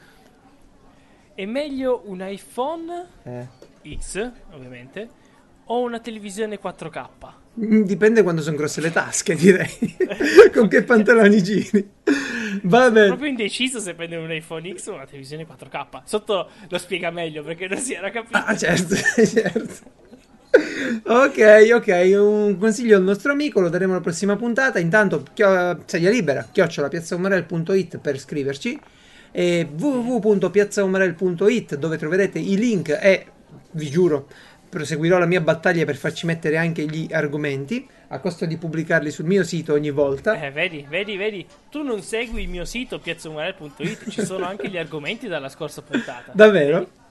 È 1.35 1.45
meglio 1.47 2.03
un 2.07 2.21
iPhone 2.27 3.07
Eh. 3.23 3.47
X, 3.99 4.31
ovviamente, 4.53 5.09
o 5.67 5.81
una 5.83 6.01
televisione 6.01 6.59
4K? 6.61 7.09
Mm, 7.61 7.83
Dipende 7.83 8.23
quando 8.25 8.43
sono 8.43 8.57
grosse 8.57 8.81
le 8.81 8.91
tasche, 8.91 9.35
direi. 9.37 9.69
Con 10.53 10.67
che 10.67 10.83
pantaloni 10.83 11.41
giri. 11.41 11.89
Va 12.65 12.91
bene. 12.91 13.07
Proprio 13.09 13.29
indeciso 13.29 13.79
se 13.79 13.95
prendere 13.95 14.23
un 14.23 14.33
iPhone 14.33 14.75
X 14.77 14.89
o 14.89 14.95
una 14.95 15.07
televisione 15.07 15.47
4K. 15.47 16.01
Sotto 16.05 16.51
lo 16.69 16.79
spiega 16.79 17.11
meglio 17.11 17.45
perché 17.45 17.69
non 17.69 17.79
si 17.79 17.95
era 17.95 18.11
capito. 18.11 18.39
Ah, 18.39 18.57
certo, 18.57 18.95
certo. 19.25 20.03
Ok, 21.07 21.71
ok, 21.75 22.13
un 22.19 22.57
consiglio 22.59 22.97
al 22.97 23.03
nostro 23.03 23.33
amico, 23.33 23.61
lo 23.61 23.69
daremo 23.69 23.93
alla 23.93 24.01
prossima 24.01 24.37
puntata. 24.37 24.79
Intanto, 24.79 25.25
chio- 25.35 25.83
sedia 25.85 26.11
libera, 26.11 26.47
chiocciolapiazzaumarel.it 26.51 27.99
per 27.99 28.19
scriverci 28.19 28.81
e 29.31 29.69
www.piazzaumarel.it 29.77 31.77
dove 31.77 31.99
troverete 31.99 32.39
i 32.39 32.57
link 32.57 32.89
e, 32.89 33.27
vi 33.73 33.91
giuro, 33.91 34.29
proseguirò 34.69 35.19
la 35.19 35.27
mia 35.27 35.41
battaglia 35.41 35.85
per 35.85 35.97
farci 35.97 36.27
mettere 36.27 36.57
anche 36.57 36.85
gli 36.85 37.13
argomenti 37.13 37.87
a 38.09 38.21
costo 38.21 38.47
di 38.47 38.57
pubblicarli 38.57 39.11
sul 39.11 39.25
mio 39.25 39.43
sito 39.43 39.73
ogni 39.73 39.91
volta. 39.91 40.41
Eh, 40.41 40.53
vedi, 40.53 40.87
vedi, 40.89 41.17
vedi. 41.17 41.47
Tu 41.69 41.83
non 41.83 42.03
segui 42.03 42.43
il 42.43 42.49
mio 42.49 42.65
sito 42.65 42.99
piazzumarel.it, 42.99 44.09
ci 44.09 44.25
sono 44.25 44.47
anche 44.47 44.69
gli 44.69 44.79
argomenti 44.79 45.27
dalla 45.27 45.49
scorsa 45.49 45.83
puntata. 45.83 46.31
Davvero? 46.33 46.79
Vedi? 46.79 47.03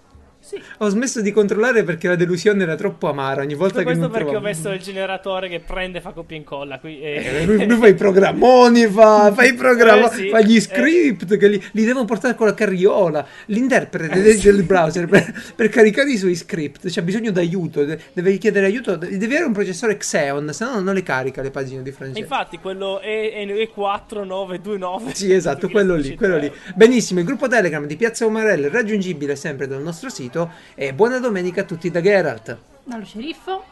Sì. 0.44 0.62
Ho 0.80 0.90
smesso 0.90 1.22
di 1.22 1.32
controllare 1.32 1.84
perché 1.84 2.10
la 2.10 2.16
delusione 2.16 2.64
era 2.64 2.76
troppo 2.76 3.08
amara 3.08 3.42
ogni 3.44 3.54
volta 3.54 3.80
Tutto 3.80 3.90
che 3.90 3.96
questo 3.96 4.10
perché 4.10 4.26
ho 4.28 4.40
trovavo. 4.40 4.46
messo 4.46 4.70
il 4.72 4.82
generatore 4.82 5.48
che 5.48 5.62
prende 5.62 6.00
e 6.00 6.02
fa 6.02 6.12
copia 6.12 6.36
e 6.36 6.40
incolla. 6.40 6.80
Qui, 6.80 7.00
Eh, 7.02 7.42
e... 7.42 7.46
lui, 7.46 7.66
lui 7.66 7.78
fa 7.78 7.88
i 7.88 7.94
programmoni, 7.94 8.86
fa, 8.88 9.32
fa 9.34 9.46
i 9.46 9.54
programmi, 9.54 10.04
Eh, 10.06 10.10
sì. 10.10 10.30
fa 10.30 10.42
gli 10.42 10.56
Eh. 10.58 10.62
script 10.62 11.38
che 11.38 11.48
li, 11.48 11.64
li 11.72 11.86
devono 11.86 12.04
portare 12.06 12.36
con 12.36 12.48
la 12.48 12.54
carriola. 12.54 13.26
L'interprete 13.46 14.22
del, 14.22 14.38
del 14.38 14.64
browser 14.64 15.08
per, 15.08 15.34
per 15.56 15.70
caricare 15.70 16.12
i 16.12 16.18
suoi 16.18 16.36
script 16.36 16.90
c'ha 16.92 17.02
bisogno 17.02 17.32
d'aiuto, 17.32 17.86
de- 17.86 18.00
deve 18.12 18.38
chiedere 18.38 18.66
aiuto, 18.66 18.98
de- 18.98 19.10
devi 19.18 19.26
avere 19.34 19.46
un 19.46 19.54
processore 19.54 19.96
Xeon, 19.96 20.52
se 20.54 20.66
no 20.66 20.82
non 20.82 20.94
le 20.94 21.04
carica 21.04 21.42
le 21.42 21.52
pagine 21.52 21.82
di 21.84 21.90
E 21.90 21.94
Francesco. 21.94 22.20
infatti 22.20 22.60
quello 22.60 23.00
è, 23.00 23.32
è 23.34 23.70
4929. 23.70 25.14
Sì, 25.14 25.32
esatto, 25.34 25.70
quello 25.72 25.96
lì, 25.96 26.16
quello 26.16 26.38
lì. 26.38 26.52
Benissimo, 26.76 27.20
il 27.22 27.26
gruppo 27.26 27.48
Telegram 27.48 27.86
di 27.86 27.96
Piazza 27.96 28.26
Umarell 28.26 28.70
raggiungibile 28.70 29.36
sempre 29.38 29.68
dal 29.68 29.82
nostro 29.82 30.10
sito 30.10 30.33
e 30.76 30.94
buona 30.94 31.20
domenica 31.20 31.62
a 31.62 31.64
tutti 31.64 31.90
da 31.92 32.02
Geralt. 32.02 32.58
Dallo 32.84 33.06
sceriffo. 33.06 33.64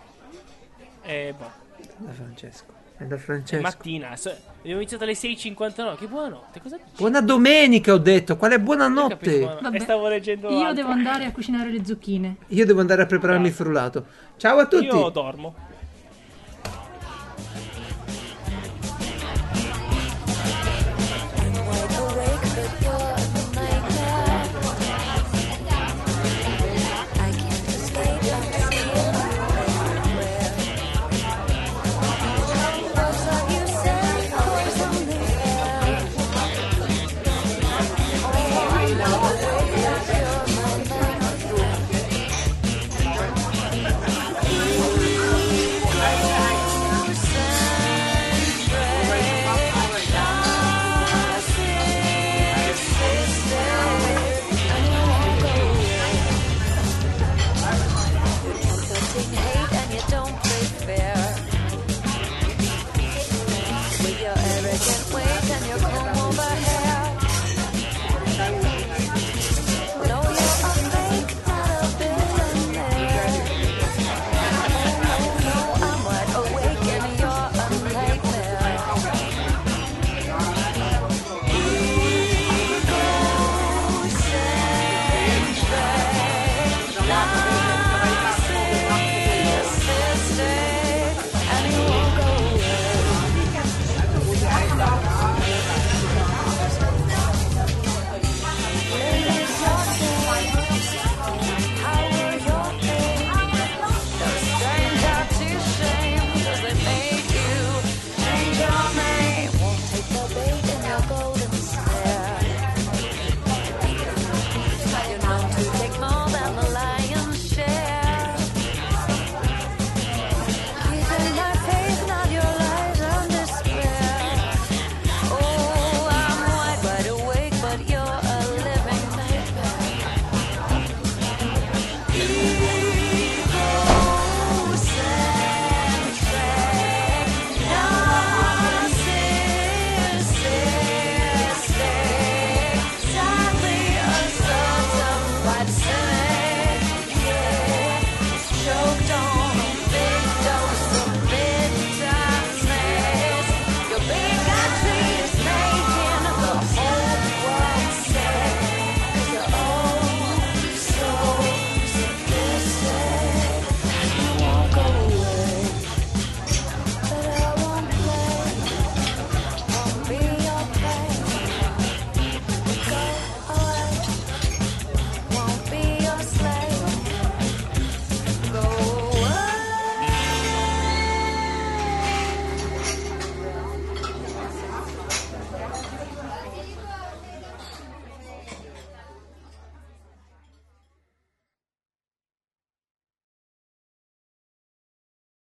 E 1.04 1.34
boh. 1.38 1.52
Da 1.98 2.12
Francesco. 2.12 2.66
E 2.98 3.06
da 3.06 3.16
È 3.16 3.18
Francesco. 3.18 3.62
mattina. 3.64 4.16
so- 4.16 4.30
Abbiamo 4.60 4.80
iniziato 4.80 5.04
alle 5.06 5.14
6.59. 5.16 5.98
Che 5.98 6.06
buonanotte. 6.08 6.62
Cosa 6.62 6.78
dici? 6.78 6.90
Buona 6.98 7.22
domenica 7.22 7.94
ho 7.94 7.98
detto, 7.98 8.38
quale 8.38 8.56
ho 8.56 8.58
capito 8.60 8.76
buonanotte? 8.78 9.40
Vabbè. 9.62 9.76
E 9.76 9.80
stavo 9.80 10.08
leggendo 10.08 10.50
Io 10.50 10.58
altro. 10.60 10.74
devo 10.74 10.90
andare 10.90 11.26
a 11.26 11.32
cucinare 11.32 11.72
le 11.72 11.84
zucchine. 11.84 12.36
Io 12.50 12.66
devo 12.66 12.80
andare 12.80 13.02
a 13.02 13.06
prepararmi 13.08 13.48
il 13.48 13.54
frullato. 13.54 14.06
Ciao 14.38 14.60
a 14.60 14.68
tutti! 14.68 14.86
Io 14.86 15.10
dormo. 15.10 15.56